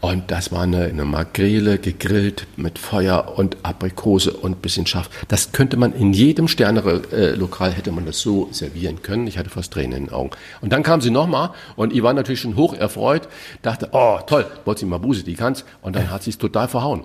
Und 0.00 0.30
das 0.30 0.52
war 0.52 0.62
eine, 0.62 0.84
eine 0.84 1.04
Makrele 1.04 1.78
gegrillt 1.78 2.46
mit 2.56 2.78
Feuer 2.78 3.34
und 3.36 3.56
Aprikose 3.64 4.30
und 4.30 4.62
bisschen 4.62 4.86
scharf. 4.86 5.10
Das 5.26 5.50
könnte 5.50 5.76
man 5.76 5.92
in 5.92 6.12
jedem 6.12 6.46
Sterne-Lokal 6.46 7.72
hätte 7.72 7.90
man 7.90 8.06
das 8.06 8.20
so 8.20 8.48
servieren 8.52 9.02
können. 9.02 9.26
Ich 9.26 9.38
hatte 9.38 9.50
fast 9.50 9.72
Tränen 9.72 9.98
in 9.98 10.04
den 10.06 10.14
Augen. 10.14 10.30
Und 10.60 10.72
dann 10.72 10.84
kam 10.84 11.00
sie 11.00 11.10
nochmal 11.10 11.50
und 11.74 11.92
ich 11.92 12.04
war 12.04 12.12
natürlich 12.12 12.40
schon 12.40 12.54
hoch 12.54 12.74
erfreut, 12.74 13.28
dachte, 13.62 13.88
oh 13.90 14.20
toll, 14.24 14.46
Mozi 14.64 14.86
Mabuse, 14.86 15.24
die 15.24 15.34
kann's. 15.34 15.64
Und 15.82 15.96
dann 15.96 16.10
hat 16.10 16.22
sie 16.22 16.30
es 16.30 16.38
total 16.38 16.68
verhauen. 16.68 17.04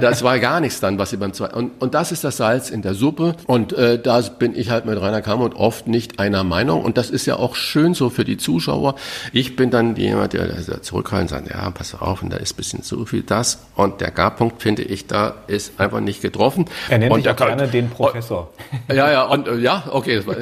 Das 0.00 0.22
war 0.22 0.38
gar 0.38 0.60
nichts 0.60 0.78
dann, 0.78 0.98
was 0.98 1.10
sie 1.10 1.16
beim 1.16 1.32
zweiten. 1.32 1.56
Und, 1.56 1.82
und 1.82 1.94
das 1.94 2.12
ist 2.12 2.22
das 2.22 2.36
Salz 2.36 2.70
in 2.70 2.82
der 2.82 2.94
Suppe. 2.94 3.34
Und 3.48 3.72
äh, 3.72 4.00
da 4.00 4.20
bin 4.20 4.54
ich 4.54 4.70
halt 4.70 4.86
mit 4.86 5.00
Rainer 5.00 5.22
Kamm 5.22 5.40
und 5.40 5.54
oft 5.54 5.88
nicht 5.88 6.20
einer 6.20 6.44
Meinung. 6.44 6.84
Und 6.84 6.96
das 6.96 7.10
ist 7.10 7.26
ja 7.26 7.36
auch 7.36 7.56
schön 7.56 7.94
so 7.94 8.10
für 8.10 8.24
die 8.24 8.36
Zuschauer. 8.36 8.94
Ich 9.32 9.47
bin 9.56 9.70
dann 9.70 9.96
jemand, 9.96 10.32
der 10.32 10.46
der 10.48 10.82
zurückhaltend 10.82 11.30
sagt, 11.30 11.50
ja, 11.50 11.70
pass 11.70 11.94
auf, 11.94 12.22
und 12.22 12.30
da 12.32 12.36
ist 12.36 12.54
ein 12.54 12.56
bisschen 12.56 12.82
zu 12.82 13.04
viel 13.06 13.22
das. 13.22 13.58
Und 13.74 14.00
der 14.00 14.10
Garpunkt, 14.10 14.62
finde 14.62 14.82
ich, 14.82 15.06
da 15.06 15.34
ist 15.46 15.78
einfach 15.80 16.00
nicht 16.00 16.22
getroffen. 16.22 16.66
Er 16.88 16.98
nennt 16.98 17.12
und 17.12 17.24
der 17.24 17.32
auch 17.32 17.36
kann- 17.36 17.48
gerne 17.56 17.68
den 17.68 17.90
Professor. 17.90 18.52
ja, 18.88 19.10
ja, 19.10 19.24
und 19.24 19.60
ja, 19.60 19.84
okay. 19.90 20.16
Das 20.16 20.26
war, 20.26 20.34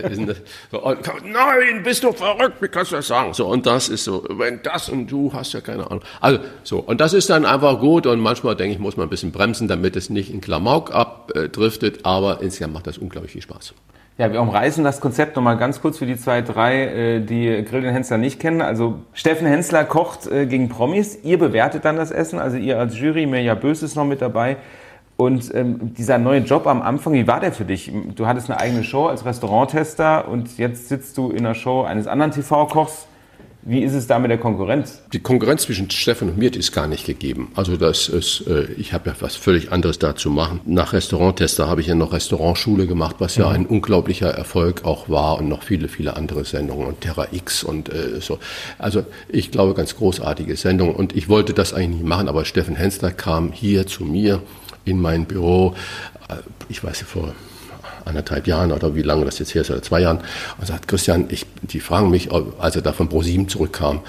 so, 0.70 0.82
und, 0.82 0.98
nein, 1.24 1.82
bist 1.84 2.02
du 2.04 2.12
verrückt, 2.12 2.60
wie 2.60 2.68
kannst 2.68 2.92
du 2.92 2.96
das 2.96 3.06
sagen? 3.06 3.32
So, 3.34 3.46
und 3.46 3.66
das 3.66 3.88
ist 3.88 4.04
so, 4.04 4.24
wenn 4.30 4.60
das 4.62 4.88
und 4.88 5.06
du 5.10 5.32
hast 5.32 5.52
ja 5.52 5.60
keine 5.60 5.86
Ahnung. 5.90 6.02
Also, 6.20 6.40
so, 6.64 6.78
und 6.78 7.00
das 7.00 7.12
ist 7.12 7.30
dann 7.30 7.44
einfach 7.44 7.80
gut 7.80 8.06
und 8.06 8.20
manchmal 8.20 8.56
denke 8.56 8.74
ich, 8.74 8.78
muss 8.78 8.96
man 8.96 9.06
ein 9.06 9.10
bisschen 9.10 9.32
bremsen, 9.32 9.68
damit 9.68 9.96
es 9.96 10.10
nicht 10.10 10.32
in 10.32 10.40
Klamauk 10.40 10.92
abdriftet, 10.94 12.00
aber 12.04 12.40
insgesamt 12.42 12.74
macht 12.74 12.86
das 12.86 12.98
unglaublich 12.98 13.32
viel 13.32 13.42
Spaß. 13.42 13.74
Ja, 14.18 14.32
wir 14.32 14.40
umreißen 14.40 14.82
das 14.82 15.02
Konzept 15.02 15.36
nochmal 15.36 15.58
ganz 15.58 15.82
kurz 15.82 15.98
für 15.98 16.06
die 16.06 16.16
zwei, 16.16 16.40
drei, 16.40 16.84
äh, 16.84 17.20
die 17.20 17.62
Grill 17.64 17.82
den 17.82 17.92
Hensler 17.92 18.16
nicht 18.16 18.40
kennen. 18.40 18.62
Also 18.62 19.00
Steffen 19.12 19.46
Hensler 19.46 19.84
kocht 19.84 20.26
äh, 20.26 20.46
gegen 20.46 20.70
Promis. 20.70 21.18
Ihr 21.22 21.38
bewertet 21.38 21.84
dann 21.84 21.96
das 21.96 22.10
Essen, 22.10 22.38
also 22.38 22.56
ihr 22.56 22.78
als 22.78 22.98
Jury, 22.98 23.26
Mirja 23.26 23.54
Bös 23.54 23.82
ist 23.82 23.94
noch 23.94 24.06
mit 24.06 24.22
dabei. 24.22 24.56
Und 25.18 25.54
ähm, 25.54 25.94
dieser 25.94 26.16
neue 26.16 26.40
Job 26.40 26.66
am 26.66 26.80
Anfang, 26.80 27.12
wie 27.12 27.26
war 27.26 27.40
der 27.40 27.52
für 27.52 27.66
dich? 27.66 27.92
Du 28.14 28.26
hattest 28.26 28.50
eine 28.50 28.58
eigene 28.58 28.84
Show 28.84 29.06
als 29.06 29.26
Restauranttester 29.26 30.28
und 30.28 30.56
jetzt 30.56 30.88
sitzt 30.88 31.18
du 31.18 31.30
in 31.30 31.44
der 31.44 31.54
Show 31.54 31.82
eines 31.82 32.06
anderen 32.06 32.32
TV-Kochs. 32.32 33.06
Wie 33.68 33.82
ist 33.82 33.94
es 33.94 34.06
da 34.06 34.20
mit 34.20 34.30
der 34.30 34.38
Konkurrenz? 34.38 35.02
Die 35.12 35.18
Konkurrenz 35.18 35.62
zwischen 35.62 35.90
Steffen 35.90 36.28
und 36.28 36.38
mir, 36.38 36.52
die 36.52 36.60
ist 36.60 36.70
gar 36.70 36.86
nicht 36.86 37.04
gegeben. 37.04 37.50
Also 37.56 37.76
das 37.76 38.08
ist, 38.08 38.46
äh, 38.46 38.68
ich 38.76 38.92
habe 38.92 39.10
ja 39.10 39.16
was 39.18 39.34
völlig 39.34 39.72
anderes 39.72 39.98
da 39.98 40.14
zu 40.14 40.30
machen. 40.30 40.60
Nach 40.66 40.92
Restauranttester 40.92 41.66
habe 41.66 41.80
ich 41.80 41.88
ja 41.88 41.96
noch 41.96 42.12
Restaurantschule 42.12 42.86
gemacht, 42.86 43.16
was 43.18 43.34
ja 43.34 43.48
ein 43.48 43.66
unglaublicher 43.66 44.30
Erfolg 44.30 44.84
auch 44.84 45.08
war 45.08 45.38
und 45.38 45.48
noch 45.48 45.64
viele, 45.64 45.88
viele 45.88 46.14
andere 46.14 46.44
Sendungen 46.44 46.86
und 46.86 47.00
Terra 47.00 47.26
X 47.32 47.64
und 47.64 47.88
äh, 47.92 48.20
so. 48.20 48.38
Also 48.78 49.02
ich 49.28 49.50
glaube, 49.50 49.74
ganz 49.74 49.96
großartige 49.96 50.54
Sendungen 50.54 50.94
und 50.94 51.16
ich 51.16 51.28
wollte 51.28 51.52
das 51.52 51.74
eigentlich 51.74 52.02
nicht 52.02 52.08
machen, 52.08 52.28
aber 52.28 52.44
Steffen 52.44 52.76
Hensler 52.76 53.10
kam 53.10 53.50
hier 53.50 53.88
zu 53.88 54.04
mir 54.04 54.42
in 54.84 55.00
mein 55.00 55.24
Büro, 55.24 55.74
äh, 56.28 56.36
ich 56.68 56.84
weiß 56.84 57.00
nicht, 57.00 57.10
vor 57.10 57.34
anderthalb 58.06 58.46
Jahren 58.46 58.72
oder 58.72 58.94
wie 58.94 59.02
lange 59.02 59.24
das 59.24 59.38
jetzt 59.38 59.54
her 59.54 59.62
ist, 59.62 59.70
oder 59.70 59.82
zwei 59.82 60.00
Jahren, 60.00 60.20
und 60.58 60.66
sagt, 60.66 60.88
Christian, 60.88 61.26
ich, 61.28 61.44
die 61.62 61.80
fragen 61.80 62.10
mich, 62.10 62.30
ob- 62.30 62.54
als 62.62 62.76
er 62.76 62.82
da 62.82 62.92
von 62.92 63.08
ProSieben 63.08 63.48
zurückkam, 63.48 64.00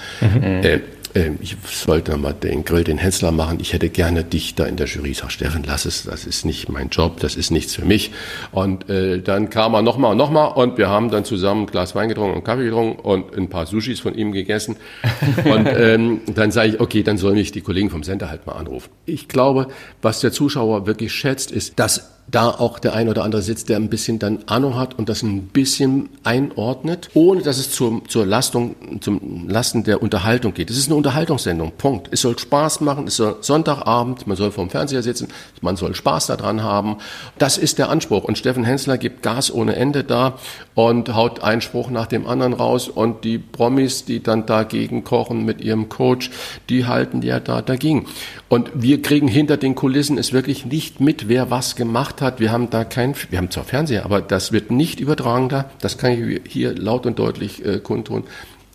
äh, 0.42 0.80
äh, 1.14 1.30
ich 1.40 1.56
sollte 1.72 2.16
mal 2.18 2.34
den 2.34 2.64
Grill, 2.64 2.84
den 2.84 2.98
Hensler 2.98 3.32
machen, 3.32 3.58
ich 3.60 3.72
hätte 3.72 3.88
gerne 3.88 4.24
dich 4.24 4.54
da 4.54 4.66
in 4.66 4.76
der 4.76 4.86
Jury. 4.86 5.10
Ich 5.12 5.18
sag, 5.18 5.32
Steffen, 5.32 5.62
lass 5.66 5.86
es, 5.86 6.02
das 6.04 6.26
ist 6.26 6.44
nicht 6.44 6.68
mein 6.68 6.90
Job, 6.90 7.18
das 7.20 7.34
ist 7.34 7.50
nichts 7.50 7.74
für 7.74 7.84
mich. 7.86 8.10
Und 8.52 8.90
äh, 8.90 9.20
dann 9.22 9.48
kam 9.48 9.72
er 9.74 9.80
nochmal 9.80 10.12
und 10.12 10.18
nochmal 10.18 10.52
und 10.52 10.76
wir 10.76 10.90
haben 10.90 11.10
dann 11.10 11.24
zusammen 11.24 11.62
ein 11.62 11.66
Glas 11.66 11.94
Wein 11.94 12.10
getrunken 12.10 12.36
und 12.36 12.44
Kaffee 12.44 12.64
getrunken 12.64 13.00
und 13.00 13.34
ein 13.36 13.48
paar 13.48 13.64
Sushis 13.66 14.00
von 14.00 14.14
ihm 14.14 14.32
gegessen. 14.32 14.76
Und 15.44 15.66
ähm, 15.66 16.20
dann 16.34 16.50
sage 16.50 16.68
ich, 16.70 16.80
okay, 16.80 17.02
dann 17.02 17.16
sollen 17.16 17.36
mich 17.36 17.52
die 17.52 17.62
Kollegen 17.62 17.88
vom 17.90 18.02
Sender 18.02 18.28
halt 18.28 18.46
mal 18.46 18.52
anrufen. 18.52 18.90
Ich 19.06 19.28
glaube, 19.28 19.68
was 20.02 20.20
der 20.20 20.30
Zuschauer 20.30 20.86
wirklich 20.86 21.12
schätzt, 21.12 21.50
ist, 21.50 21.78
dass 21.78 22.10
da 22.30 22.50
auch 22.50 22.78
der 22.78 22.94
ein 22.94 23.08
oder 23.08 23.24
andere 23.24 23.42
sitzt, 23.42 23.68
der 23.68 23.76
ein 23.76 23.88
bisschen 23.88 24.18
dann 24.18 24.40
Ahnung 24.46 24.76
hat 24.76 24.98
und 24.98 25.08
das 25.08 25.22
ein 25.22 25.48
bisschen 25.48 26.10
einordnet, 26.24 27.08
ohne 27.14 27.42
dass 27.42 27.58
es 27.58 27.70
zur, 27.70 28.02
zur 28.06 28.26
Lastung, 28.26 29.00
zum 29.00 29.48
Lasten 29.48 29.84
der 29.84 30.02
Unterhaltung 30.02 30.52
geht. 30.52 30.70
Es 30.70 30.76
ist 30.76 30.88
eine 30.88 30.96
Unterhaltungssendung, 30.96 31.72
Punkt. 31.78 32.08
Es 32.10 32.20
soll 32.20 32.38
Spaß 32.38 32.80
machen, 32.82 33.06
es 33.06 33.16
soll 33.16 33.36
Sonntagabend, 33.40 34.26
man 34.26 34.36
soll 34.36 34.50
vorm 34.50 34.68
Fernseher 34.68 35.02
sitzen, 35.02 35.28
man 35.62 35.76
soll 35.76 35.94
Spaß 35.94 36.26
daran 36.26 36.62
haben. 36.62 36.98
Das 37.38 37.56
ist 37.56 37.78
der 37.78 37.88
Anspruch. 37.88 38.24
Und 38.24 38.36
Steffen 38.36 38.64
Hensler 38.64 38.98
gibt 38.98 39.22
Gas 39.22 39.52
ohne 39.52 39.76
Ende 39.76 40.04
da 40.04 40.38
und 40.74 41.14
haut 41.14 41.42
einen 41.42 41.62
Spruch 41.62 41.90
nach 41.90 42.06
dem 42.06 42.26
anderen 42.26 42.52
raus 42.52 42.88
und 42.88 43.24
die 43.24 43.38
Promis, 43.38 44.04
die 44.04 44.22
dann 44.22 44.44
dagegen 44.44 45.02
kochen 45.02 45.44
mit 45.44 45.62
ihrem 45.62 45.88
Coach, 45.88 46.30
die 46.68 46.86
halten 46.86 47.22
ja 47.22 47.40
da 47.40 47.62
dagegen. 47.62 48.06
Und 48.48 48.70
wir 48.74 49.02
kriegen 49.02 49.28
hinter 49.28 49.58
den 49.58 49.74
Kulissen 49.74 50.16
es 50.16 50.32
wirklich 50.32 50.64
nicht 50.64 51.00
mit, 51.00 51.28
wer 51.28 51.50
was 51.50 51.76
gemacht 51.76 52.22
hat. 52.22 52.40
Wir 52.40 52.50
haben 52.50 52.70
da 52.70 52.84
kein, 52.84 53.14
wir 53.28 53.38
haben 53.38 53.50
zwar 53.50 53.64
Fernseher, 53.64 54.04
aber 54.04 54.22
das 54.22 54.52
wird 54.52 54.70
nicht 54.70 55.00
übertragen 55.00 55.48
da. 55.50 55.66
Das 55.80 55.98
kann 55.98 56.12
ich 56.12 56.40
hier 56.50 56.74
laut 56.74 57.04
und 57.04 57.18
deutlich 57.18 57.64
äh, 57.64 57.78
kundtun. 57.78 58.24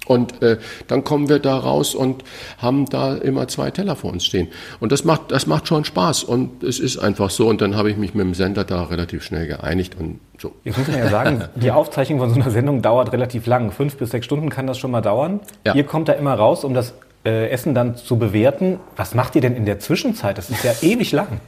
Und 0.05 0.41
äh, 0.41 0.57
dann 0.87 1.03
kommen 1.03 1.29
wir 1.29 1.39
da 1.39 1.57
raus 1.57 1.95
und 1.95 2.23
haben 2.57 2.85
da 2.87 3.15
immer 3.15 3.47
zwei 3.47 3.71
Teller 3.71 3.95
vor 3.95 4.11
uns 4.11 4.25
stehen. 4.25 4.49
Und 4.79 4.91
das 4.91 5.05
macht, 5.05 5.31
das 5.31 5.47
macht 5.47 5.67
schon 5.67 5.85
Spaß. 5.85 6.23
Und 6.25 6.61
es 6.63 6.79
ist 6.79 6.97
einfach 6.97 7.29
so. 7.29 7.47
Und 7.47 7.61
dann 7.61 7.75
habe 7.75 7.89
ich 7.89 7.97
mich 7.97 8.13
mit 8.13 8.25
dem 8.25 8.33
Sender 8.33 8.65
da 8.65 8.83
relativ 8.83 9.23
schnell 9.23 9.47
geeinigt 9.47 9.95
und 9.97 10.19
so. 10.39 10.53
Jetzt 10.65 10.77
muss 10.77 10.87
man 10.87 10.97
ja 10.97 11.09
sagen, 11.09 11.43
die 11.55 11.71
Aufzeichnung 11.71 12.19
von 12.19 12.29
so 12.29 12.35
einer 12.35 12.51
Sendung 12.51 12.81
dauert 12.81 13.13
relativ 13.13 13.45
lang. 13.47 13.71
Fünf 13.71 13.95
bis 13.95 14.11
sechs 14.11 14.25
Stunden 14.25 14.49
kann 14.49 14.67
das 14.67 14.77
schon 14.77 14.91
mal 14.91 15.01
dauern. 15.01 15.39
Ja. 15.65 15.73
Ihr 15.73 15.85
kommt 15.85 16.09
da 16.09 16.13
immer 16.13 16.33
raus, 16.33 16.65
um 16.65 16.73
das 16.73 16.93
äh, 17.25 17.49
Essen 17.49 17.73
dann 17.73 17.95
zu 17.95 18.17
bewerten. 18.17 18.79
Was 18.95 19.15
macht 19.15 19.35
ihr 19.35 19.41
denn 19.41 19.55
in 19.55 19.65
der 19.65 19.79
Zwischenzeit? 19.79 20.37
Das 20.37 20.49
ist 20.49 20.63
ja 20.63 20.73
ewig 20.81 21.11
lang. 21.11 21.39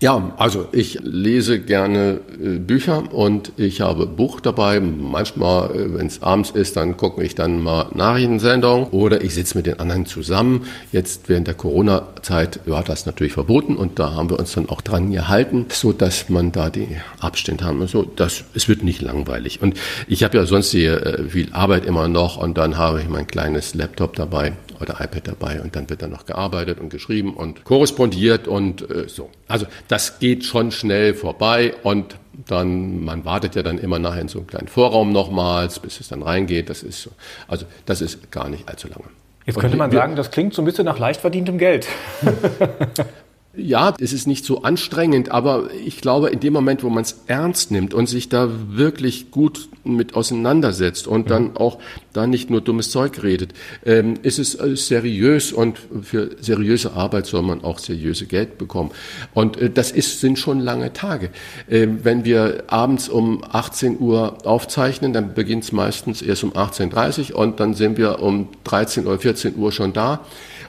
Ja, 0.00 0.32
also 0.36 0.68
ich 0.70 1.00
lese 1.02 1.58
gerne 1.58 2.20
äh, 2.40 2.58
Bücher 2.60 3.12
und 3.12 3.50
ich 3.56 3.80
habe 3.80 4.06
Buch 4.06 4.40
dabei. 4.40 4.78
Manchmal, 4.78 5.72
äh, 5.72 5.92
wenn 5.92 6.06
es 6.06 6.22
abends 6.22 6.50
ist, 6.50 6.76
dann 6.76 6.96
gucke 6.96 7.24
ich 7.24 7.34
dann 7.34 7.60
mal 7.60 7.86
Nachrichtensendung 7.94 8.90
oder 8.90 9.22
ich 9.22 9.34
sitze 9.34 9.58
mit 9.58 9.66
den 9.66 9.80
anderen 9.80 10.06
zusammen. 10.06 10.66
Jetzt 10.92 11.28
während 11.28 11.48
der 11.48 11.54
Corona-Zeit 11.54 12.60
war 12.66 12.84
das 12.84 13.06
natürlich 13.06 13.32
verboten 13.32 13.74
und 13.74 13.98
da 13.98 14.14
haben 14.14 14.30
wir 14.30 14.38
uns 14.38 14.52
dann 14.52 14.68
auch 14.68 14.82
dran 14.82 15.10
gehalten, 15.10 15.66
so 15.70 15.92
dass 15.92 16.28
man 16.28 16.52
da 16.52 16.70
die 16.70 16.96
Abstände 17.18 17.64
haben. 17.64 17.84
So, 17.88 18.04
das, 18.04 18.44
es 18.54 18.68
wird 18.68 18.84
nicht 18.84 19.02
langweilig. 19.02 19.60
Und 19.60 19.76
ich 20.06 20.22
habe 20.22 20.38
ja 20.38 20.46
sonst 20.46 20.70
hier 20.70 21.04
äh, 21.04 21.24
viel 21.24 21.52
Arbeit 21.52 21.86
immer 21.86 22.06
noch 22.06 22.36
und 22.36 22.56
dann 22.56 22.78
habe 22.78 23.00
ich 23.00 23.08
mein 23.08 23.26
kleines 23.26 23.74
Laptop 23.74 24.14
dabei 24.14 24.52
oder 24.80 24.94
iPad 25.00 25.28
dabei 25.28 25.60
und 25.60 25.76
dann 25.76 25.88
wird 25.90 26.02
dann 26.02 26.10
noch 26.10 26.26
gearbeitet 26.26 26.80
und 26.80 26.88
geschrieben 26.90 27.34
und 27.34 27.64
korrespondiert 27.64 28.48
und 28.48 28.88
äh, 28.90 29.08
so. 29.08 29.30
Also 29.46 29.66
das 29.88 30.18
geht 30.18 30.44
schon 30.44 30.70
schnell 30.70 31.14
vorbei 31.14 31.74
und 31.82 32.16
dann, 32.46 33.04
man 33.04 33.24
wartet 33.24 33.56
ja 33.56 33.62
dann 33.62 33.78
immer 33.78 33.98
nachher 33.98 34.20
in 34.20 34.28
so 34.28 34.38
einem 34.38 34.46
kleinen 34.46 34.68
Vorraum 34.68 35.12
nochmals, 35.12 35.80
bis 35.80 36.00
es 36.00 36.08
dann 36.08 36.22
reingeht. 36.22 36.70
Das 36.70 36.82
ist 36.82 37.02
so. 37.02 37.10
Also 37.48 37.66
das 37.86 38.00
ist 38.00 38.30
gar 38.30 38.48
nicht 38.48 38.68
allzu 38.68 38.88
lange. 38.88 39.04
Jetzt 39.44 39.58
könnte 39.58 39.78
man 39.78 39.90
sagen, 39.90 40.14
das 40.14 40.30
klingt 40.30 40.52
so 40.52 40.62
ein 40.62 40.66
bisschen 40.66 40.84
nach 40.84 40.98
leicht 40.98 41.20
verdientem 41.20 41.56
Geld. 41.58 41.88
Ja, 43.56 43.94
es 43.98 44.12
ist 44.12 44.26
nicht 44.26 44.44
so 44.44 44.62
anstrengend, 44.62 45.30
aber 45.30 45.70
ich 45.84 46.02
glaube, 46.02 46.28
in 46.28 46.38
dem 46.38 46.52
Moment, 46.52 46.84
wo 46.84 46.90
man 46.90 47.02
es 47.02 47.22
ernst 47.26 47.70
nimmt 47.70 47.94
und 47.94 48.06
sich 48.06 48.28
da 48.28 48.50
wirklich 48.68 49.30
gut 49.30 49.70
mit 49.84 50.14
auseinandersetzt 50.14 51.08
und 51.08 51.30
dann 51.30 51.56
auch 51.56 51.78
da 52.12 52.26
nicht 52.26 52.50
nur 52.50 52.60
dummes 52.60 52.90
Zeug 52.90 53.22
redet, 53.22 53.54
ähm, 53.86 54.14
ist 54.22 54.38
es 54.38 54.54
äh, 54.54 54.76
seriös 54.76 55.52
und 55.52 55.78
für 56.02 56.36
seriöse 56.40 56.92
Arbeit 56.92 57.24
soll 57.24 57.42
man 57.42 57.64
auch 57.64 57.78
seriöse 57.78 58.26
Geld 58.26 58.58
bekommen. 58.58 58.90
Und 59.32 59.56
äh, 59.56 59.70
das 59.70 59.92
ist, 59.92 60.20
sind 60.20 60.38
schon 60.38 60.60
lange 60.60 60.92
Tage. 60.92 61.30
Ähm, 61.70 62.00
wenn 62.04 62.26
wir 62.26 62.64
abends 62.66 63.08
um 63.08 63.42
18 63.50 63.98
Uhr 63.98 64.46
aufzeichnen, 64.46 65.14
dann 65.14 65.32
beginnt 65.32 65.64
es 65.64 65.72
meistens 65.72 66.20
erst 66.20 66.44
um 66.44 66.52
18.30 66.52 67.32
Uhr 67.32 67.38
und 67.38 67.60
dann 67.60 67.72
sind 67.72 67.96
wir 67.96 68.20
um 68.20 68.50
13 68.64 69.06
oder 69.06 69.18
14 69.18 69.56
Uhr 69.56 69.72
schon 69.72 69.94
da. 69.94 70.20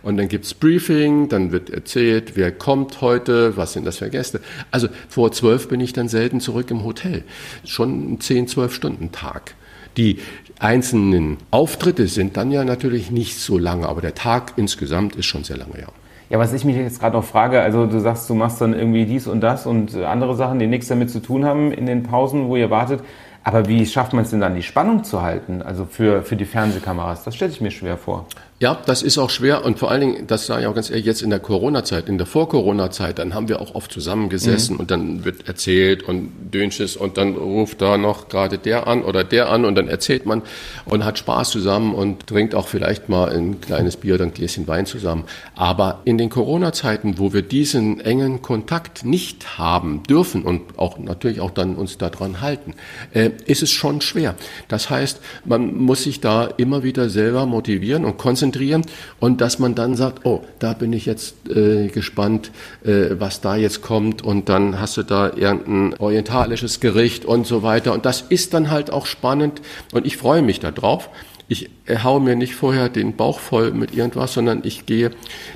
Und 0.03 0.17
dann 0.17 0.27
gibt's 0.27 0.53
Briefing, 0.53 1.29
dann 1.29 1.51
wird 1.51 1.69
erzählt, 1.69 2.35
wer 2.35 2.51
kommt 2.51 3.01
heute, 3.01 3.57
was 3.57 3.73
sind 3.73 3.85
das 3.85 3.97
für 3.97 4.09
Gäste. 4.09 4.41
Also 4.71 4.87
vor 5.07 5.31
zwölf 5.31 5.67
bin 5.67 5.81
ich 5.81 5.93
dann 5.93 6.07
selten 6.07 6.39
zurück 6.39 6.71
im 6.71 6.83
Hotel. 6.83 7.23
Schon 7.65 8.13
ein 8.13 8.19
10, 8.19 8.47
12 8.47 8.73
Stunden 8.73 9.11
Tag. 9.11 9.55
Die 9.97 10.19
einzelnen 10.59 11.37
Auftritte 11.51 12.07
sind 12.07 12.37
dann 12.37 12.51
ja 12.51 12.63
natürlich 12.63 13.11
nicht 13.11 13.37
so 13.37 13.57
lange, 13.57 13.87
aber 13.87 14.01
der 14.01 14.15
Tag 14.15 14.53
insgesamt 14.55 15.15
ist 15.15 15.25
schon 15.25 15.43
sehr 15.43 15.57
lange, 15.57 15.79
ja. 15.79 15.87
Ja, 16.29 16.37
was 16.37 16.53
ich 16.53 16.63
mich 16.63 16.75
jetzt 16.75 16.99
gerade 16.99 17.17
noch 17.17 17.23
frage, 17.23 17.59
also 17.59 17.87
du 17.87 17.99
sagst, 17.99 18.29
du 18.29 18.35
machst 18.35 18.61
dann 18.61 18.73
irgendwie 18.73 19.05
dies 19.05 19.25
und 19.25 19.41
das 19.41 19.65
und 19.65 19.95
andere 19.95 20.35
Sachen, 20.35 20.59
die 20.59 20.67
nichts 20.67 20.87
damit 20.87 21.09
zu 21.09 21.21
tun 21.21 21.43
haben 21.43 21.71
in 21.71 21.87
den 21.87 22.03
Pausen, 22.03 22.49
wo 22.49 22.55
ihr 22.55 22.69
wartet. 22.69 23.01
Aber 23.43 23.67
wie 23.67 23.83
schafft 23.87 24.13
man 24.13 24.25
es 24.25 24.29
denn 24.29 24.39
dann, 24.39 24.53
die 24.53 24.61
Spannung 24.61 25.03
zu 25.03 25.23
halten? 25.23 25.63
Also 25.63 25.85
für, 25.85 26.21
für 26.21 26.35
die 26.35 26.45
Fernsehkameras? 26.45 27.23
Das 27.23 27.35
stelle 27.35 27.51
ich 27.51 27.61
mir 27.61 27.71
schwer 27.71 27.97
vor. 27.97 28.27
Ja, 28.61 28.77
das 28.85 29.03
ist 29.03 29.17
auch 29.17 29.29
schwer 29.29 29.63
und 29.63 29.79
vor 29.79 29.89
allen 29.89 30.01
Dingen, 30.01 30.27
das 30.27 30.45
sage 30.45 30.63
ich 30.63 30.67
auch 30.67 30.75
ganz 30.75 30.89
ehrlich, 30.89 31.05
jetzt 31.05 31.21
in 31.21 31.29
der 31.29 31.39
Corona-Zeit, 31.39 32.09
in 32.09 32.17
der 32.17 32.27
Vor-Corona-Zeit, 32.27 33.17
dann 33.17 33.33
haben 33.33 33.47
wir 33.47 33.61
auch 33.61 33.73
oft 33.73 33.89
zusammengesessen 33.89 34.73
mhm. 34.73 34.79
und 34.81 34.91
dann 34.91 35.23
wird 35.23 35.47
erzählt 35.47 36.03
und 36.03 36.29
Dönsches 36.53 36.97
und 36.97 37.17
dann 37.17 37.35
ruft 37.35 37.81
da 37.81 37.97
noch 37.97 38.27
gerade 38.27 38.57
der 38.57 38.85
an 38.85 39.03
oder 39.03 39.23
der 39.23 39.49
an 39.49 39.63
und 39.63 39.75
dann 39.75 39.87
erzählt 39.87 40.25
man 40.25 40.41
und 40.83 41.05
hat 41.05 41.17
Spaß 41.17 41.51
zusammen 41.51 41.95
und 41.95 42.27
trinkt 42.27 42.53
auch 42.53 42.67
vielleicht 42.67 43.07
mal 43.07 43.29
ein 43.29 43.61
kleines 43.61 43.95
Bier 43.95 44.15
oder 44.15 44.25
ein 44.25 44.33
Gläschen 44.33 44.67
Wein 44.67 44.85
zusammen. 44.85 45.23
Aber 45.55 46.01
in 46.03 46.17
den 46.17 46.29
Corona-Zeiten, 46.29 47.17
wo 47.17 47.31
wir 47.31 47.43
diesen 47.43 48.01
engen 48.01 48.41
Kontakt 48.41 49.05
nicht 49.05 49.57
haben 49.57 50.03
dürfen 50.03 50.43
und 50.43 50.77
auch 50.77 50.99
natürlich 50.99 51.39
auch 51.39 51.51
dann 51.51 51.77
uns 51.77 51.97
daran 51.97 52.41
halten, 52.41 52.73
äh, 53.13 53.29
ist 53.45 53.63
es 53.63 53.71
schon 53.71 54.01
schwer. 54.01 54.35
Das 54.67 54.89
heißt, 54.89 55.21
man 55.45 55.77
muss 55.77 56.03
sich 56.03 56.19
da 56.19 56.43
immer 56.57 56.83
wieder 56.83 57.09
selber 57.09 57.45
motivieren 57.45 58.03
und 58.03 58.17
konzentrieren 58.17 58.48
konzentrieren 58.49 58.83
und 59.19 59.41
dass 59.41 59.59
man 59.59 59.75
dann 59.75 59.95
sagt, 59.95 60.25
oh, 60.25 60.41
da 60.59 60.73
bin 60.73 60.93
ich 60.93 61.05
jetzt 61.05 61.49
äh, 61.49 61.87
gespannt, 61.87 62.51
äh, 62.83 63.11
was 63.19 63.41
da 63.41 63.55
jetzt 63.55 63.81
kommt 63.81 64.21
und 64.23 64.49
dann 64.49 64.79
hast 64.79 64.97
du 64.97 65.03
da 65.03 65.31
irgendein 65.35 65.99
orientalisches 65.99 66.79
Gericht 66.79 67.25
und 67.25 67.45
so 67.45 67.63
weiter 67.63 67.93
und 67.93 68.05
das 68.05 68.21
ist 68.21 68.53
dann 68.53 68.71
halt 68.71 68.91
auch 68.91 69.05
spannend 69.05 69.61
und 69.93 70.05
ich 70.05 70.17
freue 70.17 70.41
mich 70.41 70.59
darauf. 70.59 71.09
Ich 71.51 71.69
haue 72.03 72.21
mir 72.21 72.35
nicht 72.35 72.53
vorher 72.53 72.89
den 72.89 73.15
Bauch 73.15 73.39
voll 73.39 73.71
mit 73.71 73.95
irgendwas, 73.95 74.35
sondern 74.35 74.61
ich 74.63 74.85
gehe 74.85 75.09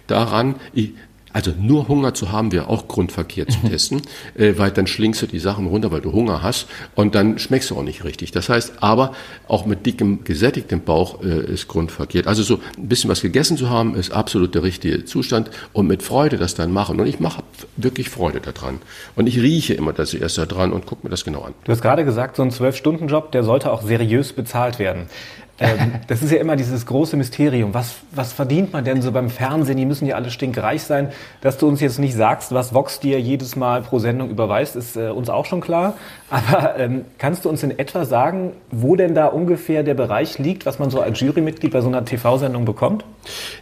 daran, 0.07 0.55
ich, 0.73 0.93
also 1.33 1.51
nur 1.59 1.87
Hunger 1.87 2.13
zu 2.13 2.31
haben 2.31 2.51
wäre 2.51 2.69
auch 2.69 2.87
Grundverkehr 2.87 3.47
zu 3.47 3.59
testen, 3.67 4.01
äh, 4.37 4.53
weil 4.57 4.71
dann 4.71 4.87
schlingst 4.87 5.21
du 5.21 5.27
die 5.27 5.39
Sachen 5.39 5.67
runter, 5.67 5.91
weil 5.91 6.01
du 6.01 6.13
Hunger 6.13 6.41
hast 6.41 6.67
und 6.95 7.15
dann 7.15 7.39
schmeckst 7.39 7.71
du 7.71 7.77
auch 7.77 7.83
nicht 7.83 8.03
richtig. 8.03 8.31
Das 8.31 8.49
heißt, 8.49 8.81
aber 8.81 9.13
auch 9.47 9.65
mit 9.65 9.85
dickem, 9.85 10.23
gesättigtem 10.23 10.81
Bauch 10.81 11.23
äh, 11.23 11.51
ist 11.51 11.67
Grundverkehrt. 11.67 12.27
Also 12.27 12.43
so 12.43 12.59
ein 12.77 12.87
bisschen 12.87 13.09
was 13.09 13.21
gegessen 13.21 13.57
zu 13.57 13.69
haben, 13.69 13.95
ist 13.95 14.11
absolut 14.11 14.55
der 14.55 14.63
richtige 14.63 15.05
Zustand 15.05 15.49
und 15.73 15.87
mit 15.87 16.03
Freude 16.03 16.37
das 16.37 16.55
dann 16.55 16.71
machen. 16.71 16.99
Und 16.99 17.07
ich 17.07 17.19
mache 17.19 17.43
wirklich 17.77 18.09
Freude 18.09 18.39
daran. 18.39 18.79
Und 19.15 19.27
ich 19.27 19.39
rieche 19.39 19.73
immer 19.73 19.93
das 19.93 20.13
erste 20.13 20.45
dran 20.45 20.71
und 20.71 20.85
gucke 20.85 21.05
mir 21.05 21.09
das 21.09 21.25
genau 21.25 21.41
an. 21.41 21.53
Du 21.63 21.71
hast 21.71 21.81
gerade 21.81 22.05
gesagt, 22.05 22.35
so 22.35 22.43
ein 22.43 22.51
Zwölf-Stunden-Job, 22.51 23.31
der 23.31 23.43
sollte 23.43 23.71
auch 23.71 23.81
seriös 23.81 24.33
bezahlt 24.33 24.79
werden. 24.79 25.07
Ähm, 25.59 25.93
das 26.07 26.21
ist 26.21 26.31
ja 26.31 26.39
immer 26.39 26.55
dieses 26.55 26.85
große 26.85 27.17
Mysterium. 27.17 27.73
Was, 27.73 27.95
was 28.11 28.33
verdient 28.33 28.73
man 28.73 28.83
denn 28.83 29.01
so 29.01 29.11
beim 29.11 29.29
Fernsehen? 29.29 29.77
Die 29.77 29.85
müssen 29.85 30.05
ja 30.05 30.15
alle 30.15 30.31
stinkreich 30.31 30.83
sein. 30.83 31.09
Dass 31.41 31.57
du 31.57 31.67
uns 31.67 31.81
jetzt 31.81 31.99
nicht 31.99 32.15
sagst, 32.15 32.53
was 32.53 32.73
Vox 32.73 32.99
dir 32.99 33.19
jedes 33.19 33.55
Mal 33.55 33.81
pro 33.81 33.99
Sendung 33.99 34.29
überweist, 34.29 34.75
ist 34.75 34.97
äh, 34.97 35.09
uns 35.09 35.29
auch 35.29 35.45
schon 35.45 35.61
klar. 35.61 35.95
Aber 36.29 36.79
ähm, 36.79 37.05
kannst 37.19 37.45
du 37.45 37.49
uns 37.49 37.61
in 37.61 37.77
etwa 37.77 38.05
sagen, 38.05 38.53
wo 38.71 38.95
denn 38.95 39.13
da 39.13 39.27
ungefähr 39.27 39.83
der 39.83 39.93
Bereich 39.93 40.39
liegt, 40.39 40.65
was 40.65 40.79
man 40.79 40.89
so 40.89 40.99
als 40.99 41.19
Jurymitglied 41.19 41.71
bei 41.71 41.81
so 41.81 41.87
einer 41.87 42.03
TV-Sendung 42.03 42.65
bekommt? 42.65 43.05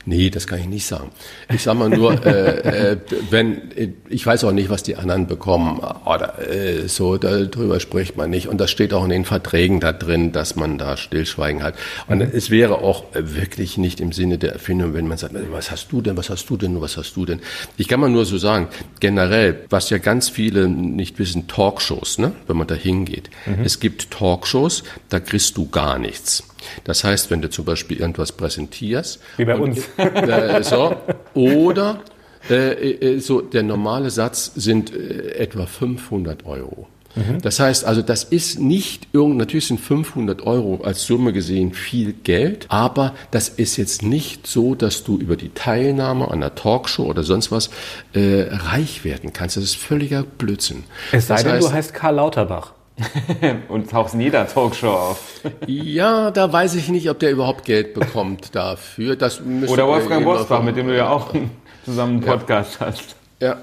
Nee, 0.06 0.30
das 0.30 0.48
kann 0.48 0.60
ich 0.60 0.68
nicht 0.68 0.86
sagen. 0.86 1.10
Ich 1.54 1.64
sage 1.64 1.78
mal 1.78 1.90
nur, 1.90 2.26
äh, 2.26 2.94
äh, 2.94 2.98
wenn 3.30 3.62
ich 4.10 4.26
weiß 4.26 4.44
auch 4.46 4.52
nicht, 4.52 4.70
was 4.70 4.84
die 4.84 4.96
anderen 4.96 5.28
bekommen 5.28 5.82
oder 6.06 6.40
äh, 6.50 6.88
so 6.88 7.18
darüber 7.18 7.80
spricht 7.80 8.18
man 8.18 8.30
nicht 8.30 8.48
und 8.48 8.60
das 8.60 8.72
steht 8.72 8.94
auch 8.94 9.04
in 9.04 9.10
den 9.10 9.26
Verträgen 9.26 9.80
da 9.80 9.92
drin, 9.92 10.32
dass 10.32 10.56
man 10.56 10.78
da 10.78 10.98
Stillschweigen 10.98 11.64
hat. 11.64 11.76
Und 12.08 12.22
es 12.22 12.50
wäre 12.50 12.80
auch 12.80 13.06
wirklich 13.14 13.78
nicht 13.78 14.00
im 14.00 14.12
Sinne 14.12 14.38
der 14.38 14.54
Erfindung, 14.54 14.94
wenn 14.94 15.08
man 15.08 15.18
sagt, 15.18 15.34
was 15.52 15.72
hast 15.72 15.92
du 15.92 16.02
denn, 16.02 16.18
was 16.18 16.30
hast 16.30 16.50
du 16.50 16.58
denn, 16.58 16.80
was 16.82 16.98
hast 16.98 17.16
du 17.16 17.26
denn? 17.26 17.42
Ich 17.78 17.88
kann 17.88 18.00
mal 18.00 18.10
nur 18.10 18.26
so 18.26 18.38
sagen, 18.38 18.68
generell, 19.00 19.66
was 19.70 19.90
ja 19.90 19.98
ganz 19.98 20.30
viele 20.30 20.68
nicht 20.68 21.20
wissen, 21.20 21.48
Talkshows, 21.48 22.18
ne, 22.18 22.34
wenn 22.48 22.58
man 22.58 22.68
da 22.68 22.76
hingeht. 22.76 23.30
Mhm. 23.46 23.64
Es 23.64 23.80
gibt 23.80 24.12
Talkshows, 24.12 24.84
da 25.10 25.20
kriegst 25.20 25.58
du 25.58 25.70
gar 25.70 26.00
nichts. 26.00 26.44
Das 26.84 27.04
heißt, 27.04 27.32
wenn 27.32 27.42
du 27.42 27.50
zum 27.50 27.66
Beispiel 27.66 28.00
irgendwas 28.00 28.32
präsentierst. 28.32 29.20
Wie 29.38 29.46
bei 29.46 29.56
und, 29.56 29.72
uns. 29.72 29.90
Äh, 29.98 30.64
so, 30.64 30.96
oder 31.34 32.02
äh, 32.50 32.92
äh, 32.92 33.20
so 33.20 33.42
der 33.42 33.64
normale 33.64 34.10
Satz 34.10 34.52
sind 34.56 34.94
äh, 34.94 35.36
etwa 35.36 35.66
500 35.66 36.46
Euro. 36.46 36.88
Mhm. 37.16 37.42
Das 37.42 37.60
heißt 37.60 37.86
also, 37.86 38.02
das 38.02 38.24
ist 38.24 38.60
nicht 38.60 39.08
irgend, 39.14 39.38
natürlich 39.38 39.68
sind 39.68 39.80
500 39.80 40.46
Euro 40.46 40.82
als 40.84 41.04
Summe 41.04 41.34
gesehen 41.34 41.74
viel 41.74 42.14
Geld, 42.14 42.66
aber 42.70 43.14
das 43.32 43.50
ist 43.50 43.78
jetzt 43.78 44.04
nicht 44.04 44.48
so, 44.48 44.76
dass 44.76 45.04
du 45.04 45.18
über 45.18 45.36
die 45.36 45.50
Teilnahme 45.50 46.26
an 46.26 46.34
einer 46.34 46.56
Talkshow 46.56 47.04
oder 47.04 47.24
sonst 47.24 47.52
was 47.52 47.70
äh, 48.14 48.48
reich 48.50 49.04
werden 49.04 49.34
kannst. 49.34 49.58
Das 49.58 49.64
ist 49.64 49.76
völliger 49.76 50.24
Blödsinn. 50.24 50.84
Es 51.12 51.28
sei 51.28 51.36
das 51.36 51.44
denn, 51.44 51.52
heißt, 51.54 51.68
du 51.68 51.74
heißt 51.74 51.94
Karl 51.94 52.16
Lauterbach. 52.16 52.74
und 53.70 53.90
tauchst 53.90 54.14
in 54.14 54.22
jeder 54.22 54.48
Talkshow 54.48 54.90
auf. 54.90 55.42
ja, 55.68 56.32
da 56.32 56.52
weiß 56.52 56.76
ich 56.76 56.90
nicht, 56.90 57.10
ob 57.10 57.20
der 57.20 57.32
überhaupt 57.32 57.66
Geld 57.66 57.94
bekommt 57.94 58.56
dafür. 58.56 59.16
Das 59.16 59.42
Oder 59.42 59.88
Wolfgang 59.88 60.24
Bosbach, 60.24 60.62
mit 60.62 60.76
dem 60.76 60.88
du 60.88 60.96
ja 60.96 61.10
auch 61.10 61.34
zusammen 61.86 62.18
einen 62.18 62.22
Podcast 62.22 62.78
ja. 62.80 62.88
hast. 62.88 63.16
Ja, 63.40 63.58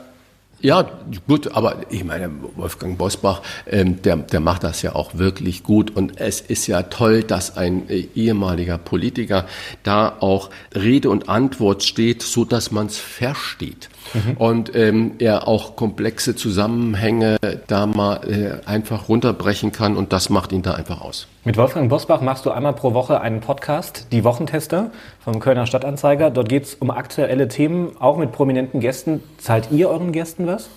ja, 0.60 0.90
gut, 1.26 1.52
aber 1.52 1.82
ich 1.90 2.04
meine, 2.04 2.30
Wolfgang 2.56 2.98
Bosbach, 2.98 3.42
ähm, 3.66 4.02
der, 4.02 4.16
der 4.16 4.40
macht 4.40 4.64
das 4.64 4.82
ja 4.82 4.94
auch 4.94 5.14
wirklich 5.14 5.62
gut. 5.62 5.94
Und 5.94 6.20
es 6.20 6.40
ist 6.40 6.66
ja 6.66 6.82
toll, 6.84 7.22
dass 7.22 7.56
ein 7.56 7.88
äh, 7.88 8.08
ehemaliger 8.14 8.78
Politiker 8.78 9.46
da 9.84 10.16
auch 10.20 10.50
Rede 10.74 11.10
und 11.10 11.28
Antwort 11.28 11.84
steht, 11.84 12.22
so 12.22 12.44
dass 12.44 12.72
man 12.72 12.86
es 12.86 12.98
versteht. 12.98 13.88
Mhm. 14.14 14.36
Und 14.38 14.74
ähm, 14.74 15.12
er 15.18 15.48
auch 15.48 15.76
komplexe 15.76 16.34
Zusammenhänge 16.34 17.36
da 17.66 17.86
mal 17.86 18.20
äh, 18.26 18.66
einfach 18.66 19.08
runterbrechen 19.08 19.72
kann. 19.72 19.96
Und 19.96 20.12
das 20.12 20.30
macht 20.30 20.52
ihn 20.52 20.62
da 20.62 20.74
einfach 20.74 21.00
aus. 21.00 21.26
Mit 21.44 21.56
Wolfgang 21.56 21.88
Bosbach 21.88 22.20
machst 22.20 22.46
du 22.46 22.50
einmal 22.50 22.72
pro 22.72 22.94
Woche 22.94 23.20
einen 23.20 23.40
Podcast, 23.40 24.06
die 24.12 24.24
Wochentester 24.24 24.90
vom 25.20 25.40
Kölner 25.40 25.66
Stadtanzeiger. 25.66 26.30
Dort 26.30 26.48
geht 26.48 26.64
es 26.64 26.74
um 26.74 26.90
aktuelle 26.90 27.48
Themen, 27.48 27.92
auch 27.98 28.16
mit 28.16 28.32
prominenten 28.32 28.80
Gästen. 28.80 29.22
Zahlt 29.38 29.70
ihr 29.70 29.88
euren 29.88 30.12
Gästen 30.12 30.46
was? 30.46 30.68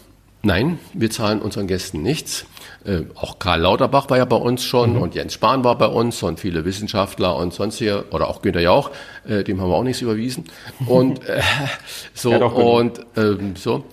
Nein, 0.43 0.80
wir 0.93 1.11
zahlen 1.11 1.39
unseren 1.39 1.67
Gästen 1.67 2.01
nichts. 2.01 2.45
Äh, 2.84 3.01
auch 3.15 3.38
Karl 3.38 3.61
Lauterbach 3.61 4.09
war 4.09 4.17
ja 4.17 4.25
bei 4.25 4.36
uns 4.36 4.63
schon 4.63 4.95
mhm. 4.95 5.01
und 5.01 5.15
Jens 5.15 5.34
Spahn 5.34 5.63
war 5.63 5.77
bei 5.77 5.86
uns 5.86 6.23
und 6.23 6.39
viele 6.39 6.65
Wissenschaftler 6.65 7.36
und 7.36 7.53
sonst 7.53 7.77
hier 7.77 8.05
oder 8.11 8.27
auch 8.27 8.41
Günter 8.41 8.61
Jauch, 8.61 8.89
äh, 9.27 9.43
dem 9.43 9.61
haben 9.61 9.69
wir 9.69 9.75
auch 9.75 9.84
nichts 9.84 10.01
überwiesen. 10.01 10.45
Und 10.88 11.23
äh, 11.27 11.41
so 12.13 12.34
und 12.34 13.01
ähm, 13.15 13.55
so 13.55 13.84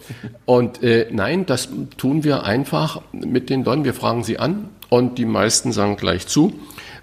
und 0.47 0.83
äh, 0.83 1.09
nein, 1.11 1.45
das 1.45 1.69
tun 1.99 2.25
wir 2.25 2.45
einfach 2.45 3.03
mit 3.13 3.51
den 3.51 3.65
Leuten. 3.65 3.85
Wir 3.85 3.95
fragen 3.95 4.25
sie 4.25 4.39
an 4.39 4.71
und 4.89 5.19
die 5.19 5.27
meisten 5.27 5.73
sagen 5.73 5.97
gleich 5.97 6.27
zu, 6.27 6.55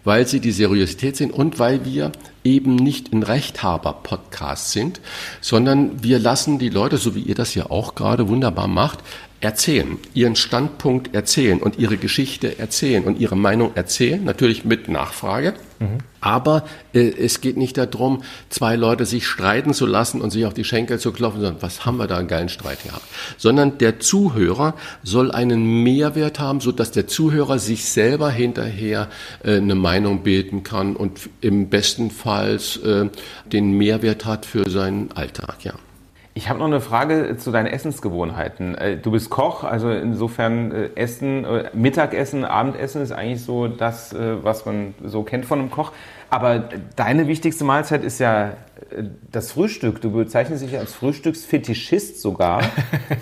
weil 0.03 0.25
sie 0.27 0.39
die 0.39 0.51
Seriosität 0.51 1.15
sehen 1.15 1.31
und 1.31 1.59
weil 1.59 1.85
wir 1.85 2.11
eben 2.43 2.75
nicht 2.75 3.13
ein 3.13 3.23
Rechthaber-Podcast 3.23 4.71
sind, 4.71 5.01
sondern 5.41 6.03
wir 6.03 6.19
lassen 6.19 6.59
die 6.59 6.69
Leute, 6.69 6.97
so 6.97 7.15
wie 7.15 7.21
ihr 7.21 7.35
das 7.35 7.55
ja 7.55 7.69
auch 7.69 7.95
gerade 7.95 8.27
wunderbar 8.27 8.67
macht, 8.67 8.99
erzählen, 9.41 9.97
ihren 10.13 10.35
Standpunkt 10.35 11.13
erzählen 11.13 11.61
und 11.61 11.77
ihre 11.77 11.97
Geschichte 11.97 12.57
erzählen 12.57 13.03
und 13.03 13.19
ihre 13.19 13.35
Meinung 13.35 13.71
erzählen, 13.75 14.23
natürlich 14.23 14.65
mit 14.65 14.87
Nachfrage. 14.87 15.53
Mhm. 15.79 15.97
Aber 16.21 16.65
äh, 16.93 17.09
es 17.09 17.41
geht 17.41 17.57
nicht 17.57 17.77
darum, 17.77 18.23
zwei 18.49 18.75
Leute 18.75 19.05
sich 19.05 19.27
streiten 19.27 19.73
zu 19.73 19.85
lassen 19.85 20.21
und 20.21 20.31
sich 20.31 20.45
auf 20.45 20.53
die 20.53 20.63
Schenkel 20.63 20.99
zu 20.99 21.11
klopfen, 21.11 21.41
sondern 21.41 21.61
was 21.61 21.85
haben 21.85 21.97
wir 21.97 22.07
da 22.07 22.17
einen 22.17 22.27
geilen 22.27 22.49
Streit 22.49 22.83
gehabt? 22.83 23.03
Sondern 23.37 23.77
der 23.77 23.99
Zuhörer 23.99 24.73
soll 25.03 25.31
einen 25.31 25.83
Mehrwert 25.83 26.39
haben, 26.39 26.61
so 26.61 26.71
dass 26.71 26.91
der 26.91 27.07
Zuhörer 27.07 27.59
sich 27.59 27.85
selber 27.85 28.31
hinterher 28.31 29.09
äh, 29.43 29.57
eine 29.57 29.75
Meinung 29.75 30.23
bilden 30.23 30.63
kann 30.63 30.95
und 30.95 31.29
im 31.41 31.69
besten 31.69 32.09
Fall 32.09 32.59
äh, 32.83 33.09
den 33.51 33.71
Mehrwert 33.71 34.25
hat 34.25 34.45
für 34.45 34.69
seinen 34.69 35.11
Alltag, 35.11 35.63
ja. 35.63 35.73
Ich 36.37 36.49
habe 36.49 36.59
noch 36.59 36.65
eine 36.65 36.81
Frage 36.81 37.37
zu 37.37 37.49
deinen 37.51 37.67
Essensgewohnheiten. 37.67 38.75
Äh, 38.75 38.97
du 38.97 39.11
bist 39.11 39.29
Koch, 39.29 39.63
also 39.63 39.89
insofern 39.89 40.69
äh, 40.73 40.89
Essen, 40.95 41.45
äh, 41.45 41.69
Mittagessen, 41.73 42.43
Abendessen 42.43 43.01
ist 43.01 43.13
eigentlich 43.13 43.41
so 43.41 43.69
das, 43.69 44.13
was 44.13 44.65
man 44.65 44.93
so 45.01 45.23
kennt 45.23 45.45
von 45.45 45.59
einem 45.59 45.71
Koch. 45.71 45.93
Aber 46.29 46.59
deine 46.97 47.29
wichtigste 47.29 47.63
Mahlzeit 47.63 48.03
ist 48.03 48.19
ja 48.19 48.57
das 49.31 49.53
Frühstück. 49.53 50.01
Du 50.01 50.11
bezeichnest 50.11 50.61
dich 50.61 50.77
als 50.77 50.93
Frühstücksfetischist 50.93 52.21
sogar. 52.21 52.63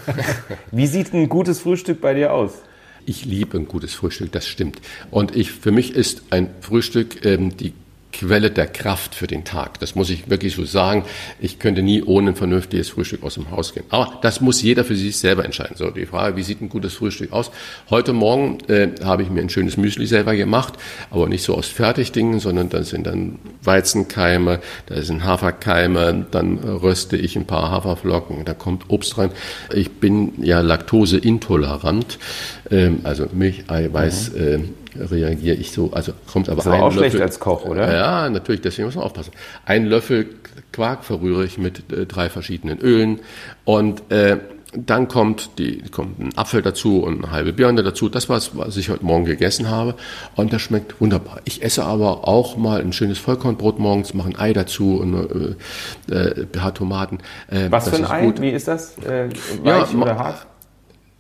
Wie 0.72 0.88
sieht 0.88 1.14
ein 1.14 1.30
gutes 1.30 1.60
Frühstück 1.60 2.02
bei 2.02 2.16
dir 2.16 2.34
aus? 2.34 2.64
Ich 3.06 3.26
liebe 3.26 3.58
ein 3.58 3.68
gutes 3.68 3.94
Frühstück, 3.94 4.32
das 4.32 4.48
stimmt. 4.48 4.82
Und 5.12 5.36
ich, 5.36 5.52
für 5.52 5.72
mich 5.72 5.94
ist 5.94 6.24
ein 6.32 6.50
Frühstück 6.62 7.24
ähm, 7.26 7.56
die 7.56 7.74
Quelle 8.14 8.52
der 8.52 8.68
Kraft 8.68 9.16
für 9.16 9.28
den 9.28 9.44
Tag. 9.44 9.80
Das 9.80 9.96
muss 9.96 10.10
ich 10.10 10.30
wirklich 10.30 10.56
so 10.56 10.64
sagen. 10.66 11.04
Ich 11.40 11.60
könnte 11.60 11.82
nie 11.82 12.04
ohne 12.04 12.30
ein 12.30 12.36
vernünftiges 12.36 12.90
Frühstück 12.90 13.24
aus 13.24 13.34
dem 13.34 13.52
Haus 13.52 13.74
gehen. 13.74 13.86
Aber 13.90 14.20
das 14.22 14.40
muss 14.40 14.62
jeder 14.62 14.84
für 14.84 14.96
sich 14.96 15.18
selber 15.18 15.44
entscheiden. 15.44 15.76
So, 15.76 15.90
die 15.90 16.06
Frage, 16.06 16.38
wie 16.38 16.44
sieht 16.44 16.62
ein 16.62 16.70
gutes 16.70 16.94
Frühstück 16.94 17.34
aus? 17.34 17.52
Heute 17.90 18.14
Morgen 18.14 18.60
äh, 18.68 18.90
habe 19.04 19.24
ich 19.24 19.30
mir 19.30 19.42
ein 19.42 19.50
schönes 19.50 19.78
Müsli 19.78 20.06
selber 20.06 20.36
gemacht, 20.36 20.74
aber 21.10 21.28
nicht 21.28 21.44
so 21.44 21.56
aus 21.56 21.68
Fertigdingen, 21.68 22.40
sondern 22.40 22.70
da 22.70 22.84
sind 22.84 23.08
dann 23.08 23.40
Weizenkeime, 23.64 24.60
da 24.86 25.02
sind 25.02 25.24
Haferkeime, 25.24 26.26
dann 26.30 26.60
röste 26.60 27.18
ich 27.18 27.36
ein 27.36 27.46
paar 27.46 27.72
Haferflocken, 27.72 28.46
da 28.46 28.54
kommt 28.54 28.90
Obst 28.90 29.18
rein. 29.18 29.32
Ich 29.74 29.92
bin 29.92 30.34
ja 30.44 30.62
laktoseintolerant, 30.62 32.20
ähm, 32.70 33.00
also 33.04 33.28
Milch, 33.34 33.64
Eiweiß, 33.68 34.34
mhm. 34.34 34.40
äh, 34.40 34.60
reagiere 34.98 35.56
ich 35.56 35.72
so. 35.72 35.92
Also 35.94 36.14
kommt 36.32 36.50
aber 36.50 36.58
das 36.58 36.66
ist 36.66 36.72
aber 36.72 36.84
auch 36.84 36.94
Löffel, 36.94 37.10
schlecht 37.12 37.24
als 37.24 37.40
Koch, 37.40 37.66
oder? 37.66 37.94
Ja, 37.94 38.30
natürlich, 38.30 38.62
deswegen 38.62 38.86
muss 38.86 38.96
man 38.96 39.06
aufpassen. 39.06 39.32
Ein 39.66 39.86
Löffel 39.86 40.28
Quark 40.72 41.04
verrühre 41.04 41.46
ich 41.46 41.58
mit 41.58 41.92
äh, 41.92 42.06
drei 42.06 42.30
verschiedenen 42.30 42.80
Ölen 42.80 43.20
und 43.66 44.12
äh, 44.12 44.38
dann 44.76 45.08
kommt, 45.08 45.60
die, 45.60 45.84
kommt 45.92 46.20
ein 46.20 46.36
Apfel 46.36 46.62
dazu 46.62 47.04
und 47.04 47.24
eine 47.24 47.32
halbe 47.32 47.54
Birne 47.54 47.84
dazu. 47.84 48.10
Das 48.10 48.28
war 48.30 48.42
was 48.54 48.78
ich 48.78 48.90
heute 48.90 49.06
Morgen 49.06 49.26
gegessen 49.26 49.70
habe. 49.70 49.96
Und 50.36 50.52
das 50.52 50.62
schmeckt 50.62 51.00
wunderbar. 51.00 51.42
Ich 51.46 51.64
esse 51.64 51.84
aber 51.84 52.28
auch 52.28 52.58
mal 52.58 52.82
ein 52.82 52.94
schönes 52.94 53.20
Vollkornbrot 53.20 53.80
morgens, 53.80 54.14
mache 54.14 54.30
ein 54.30 54.36
Ei 54.36 54.54
dazu 54.54 54.98
und 54.98 55.58
äh, 56.10 56.14
äh, 56.14 56.42
ein 56.42 56.50
paar 56.50 56.74
Tomaten. 56.74 57.20
Äh, 57.50 57.70
was 57.70 57.90
für 57.90 57.98
ein 57.98 58.06
Ei? 58.06 58.26
Gut. 58.26 58.42
Wie 58.42 58.50
ist 58.50 58.68
das? 58.68 58.98
Äh, 58.98 59.30
weich 59.64 59.94
ja, 59.94 60.00
oder 60.00 60.18
hart? 60.18 60.48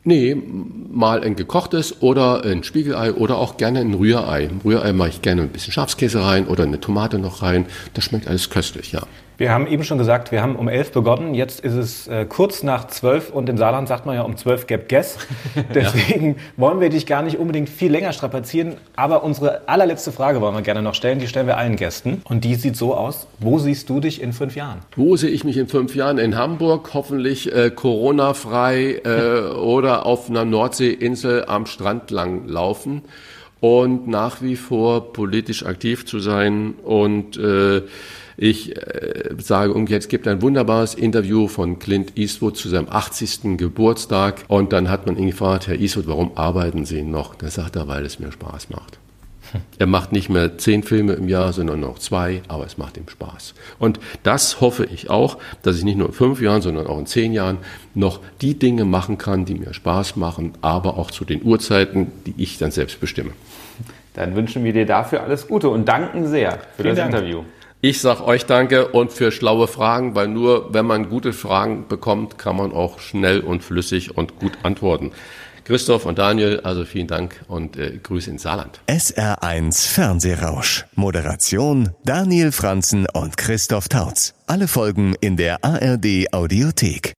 Nee, 0.05 0.35
mal 0.35 1.23
ein 1.23 1.37
gekochtes 1.37 2.01
oder 2.01 2.43
ein 2.43 2.63
Spiegelei 2.63 3.13
oder 3.13 3.37
auch 3.37 3.55
gerne 3.55 3.79
ein 3.79 3.93
Rührei. 3.93 4.49
Rührei 4.65 4.91
mache 4.91 5.09
ich 5.09 5.21
gerne 5.21 5.43
ein 5.43 5.49
bisschen 5.49 5.71
Schafskäse 5.71 6.21
rein 6.21 6.45
oder 6.47 6.63
eine 6.63 6.81
Tomate 6.81 7.19
noch 7.19 7.41
rein. 7.41 7.65
Das 7.93 8.03
schmeckt 8.03 8.27
alles 8.27 8.49
köstlich, 8.49 8.91
ja. 8.91 9.03
Wir 9.43 9.51
haben 9.51 9.67
eben 9.67 9.83
schon 9.83 9.97
gesagt, 9.97 10.31
wir 10.31 10.41
haben 10.41 10.55
um 10.55 10.69
elf 10.69 10.93
begonnen. 10.93 11.33
Jetzt 11.33 11.59
ist 11.59 11.73
es 11.73 12.07
äh, 12.07 12.23
kurz 12.23 12.63
nach 12.63 12.87
zwölf 12.87 13.29
und 13.29 13.49
im 13.49 13.57
Saarland 13.57 13.89
sagt 13.89 14.05
man 14.05 14.15
ja 14.15 14.21
um 14.21 14.37
zwölf 14.37 14.67
gap 14.67 14.87
guess. 14.87 15.17
Deswegen 15.75 16.27
ja. 16.27 16.35
wollen 16.55 16.79
wir 16.79 16.89
dich 16.89 17.05
gar 17.05 17.23
nicht 17.23 17.37
unbedingt 17.37 17.67
viel 17.67 17.91
länger 17.91 18.13
strapazieren. 18.13 18.75
Aber 18.95 19.21
unsere 19.21 19.67
allerletzte 19.67 20.13
Frage 20.13 20.39
wollen 20.39 20.55
wir 20.55 20.61
gerne 20.61 20.81
noch 20.81 20.95
stellen. 20.95 21.19
Die 21.19 21.27
stellen 21.27 21.45
wir 21.45 21.57
allen 21.57 21.75
Gästen. 21.75 22.21
Und 22.23 22.45
die 22.45 22.55
sieht 22.55 22.77
so 22.77 22.95
aus. 22.95 23.27
Wo 23.37 23.59
siehst 23.59 23.89
du 23.89 23.99
dich 23.99 24.21
in 24.21 24.31
fünf 24.31 24.55
Jahren? 24.55 24.79
Wo 24.95 25.17
sehe 25.17 25.29
ich 25.29 25.43
mich 25.43 25.57
in 25.57 25.67
fünf 25.67 25.93
Jahren? 25.93 26.19
In 26.19 26.37
Hamburg, 26.37 26.91
hoffentlich 26.93 27.53
äh, 27.53 27.69
Corona-frei 27.69 29.01
äh, 29.03 29.55
oder 29.57 30.05
auf 30.05 30.29
einer 30.29 30.45
Nordseeinsel 30.45 31.43
am 31.49 31.65
Strand 31.65 32.11
lang 32.11 32.47
laufen 32.47 33.01
und 33.59 34.07
nach 34.07 34.41
wie 34.41 34.55
vor 34.55 35.11
politisch 35.11 35.65
aktiv 35.65 36.05
zu 36.05 36.19
sein 36.19 36.75
und 36.83 37.35
äh, 37.35 37.81
ich 38.37 38.75
äh, 38.75 39.35
sage 39.37 39.73
umgekehrt, 39.73 40.03
es 40.03 40.07
gibt 40.07 40.27
ein 40.27 40.41
wunderbares 40.41 40.95
Interview 40.95 41.47
von 41.47 41.79
Clint 41.79 42.17
Eastwood 42.17 42.57
zu 42.57 42.69
seinem 42.69 42.87
80. 42.89 43.57
Geburtstag 43.57 44.45
und 44.47 44.73
dann 44.73 44.89
hat 44.89 45.05
man 45.05 45.17
ihn 45.17 45.27
gefragt, 45.27 45.67
Herr 45.67 45.79
Eastwood, 45.79 46.07
warum 46.07 46.31
arbeiten 46.35 46.85
Sie 46.85 47.03
noch? 47.03 47.35
Da 47.35 47.49
sagt 47.49 47.75
er, 47.75 47.87
weil 47.87 48.05
es 48.05 48.19
mir 48.19 48.31
Spaß 48.31 48.69
macht. 48.69 48.99
Er 49.77 49.85
macht 49.85 50.11
nicht 50.11 50.29
mehr 50.29 50.57
zehn 50.57 50.83
Filme 50.83 51.13
im 51.13 51.27
Jahr, 51.27 51.53
sondern 51.53 51.79
noch 51.79 51.99
zwei, 51.99 52.41
aber 52.47 52.65
es 52.65 52.77
macht 52.77 52.97
ihm 52.97 53.07
Spaß. 53.07 53.53
Und 53.77 53.99
das 54.23 54.61
hoffe 54.61 54.85
ich 54.85 55.09
auch, 55.09 55.37
dass 55.61 55.77
ich 55.77 55.83
nicht 55.83 55.97
nur 55.97 56.07
in 56.07 56.13
fünf 56.13 56.41
Jahren, 56.41 56.61
sondern 56.61 56.87
auch 56.87 56.97
in 56.97 57.05
zehn 57.05 57.33
Jahren 57.33 57.57
noch 57.93 58.19
die 58.41 58.57
Dinge 58.57 58.85
machen 58.85 59.17
kann, 59.17 59.45
die 59.45 59.55
mir 59.55 59.73
Spaß 59.73 60.15
machen, 60.15 60.53
aber 60.61 60.97
auch 60.97 61.11
zu 61.11 61.25
den 61.25 61.43
Uhrzeiten, 61.43 62.11
die 62.25 62.33
ich 62.37 62.57
dann 62.57 62.71
selbst 62.71 62.99
bestimme. 62.99 63.31
Dann 64.13 64.35
wünschen 64.35 64.63
wir 64.63 64.73
dir 64.73 64.85
dafür 64.85 65.23
alles 65.23 65.47
Gute 65.47 65.69
und 65.69 65.87
danken 65.87 66.27
sehr 66.27 66.59
für 66.75 66.83
Vielen 66.83 66.95
das 66.95 66.97
Dank. 66.97 67.13
Interview. 67.13 67.43
Ich 67.85 67.99
sage 67.99 68.23
euch 68.23 68.45
danke 68.45 68.87
und 68.87 69.11
für 69.11 69.29
schlaue 69.33 69.67
Fragen, 69.67 70.15
weil 70.15 70.29
nur 70.29 70.73
wenn 70.73 70.85
man 70.85 71.09
gute 71.09 71.33
Fragen 71.33 71.85
bekommt, 71.89 72.37
kann 72.37 72.55
man 72.55 72.71
auch 72.71 73.01
schnell 73.01 73.41
und 73.41 73.61
flüssig 73.61 74.15
und 74.15 74.39
gut 74.39 74.53
antworten. 74.63 75.11
Christoph 75.65 76.05
und 76.05 76.17
Daniel, 76.17 76.61
also 76.61 76.85
vielen 76.85 77.07
Dank 77.07 77.43
und 77.49 77.75
äh, 77.75 77.99
Grüße 78.01 78.29
ins 78.29 78.43
Saarland. 78.43 78.79
SR1 78.87 79.89
Fernsehrausch. 79.89 80.85
Moderation 80.95 81.89
Daniel 82.05 82.53
Franzen 82.53 83.05
und 83.11 83.35
Christoph 83.35 83.89
Tautz. 83.89 84.33
Alle 84.47 84.69
Folgen 84.69 85.15
in 85.19 85.35
der 85.35 85.61
ARD 85.65 86.31
Audiothek. 86.31 87.11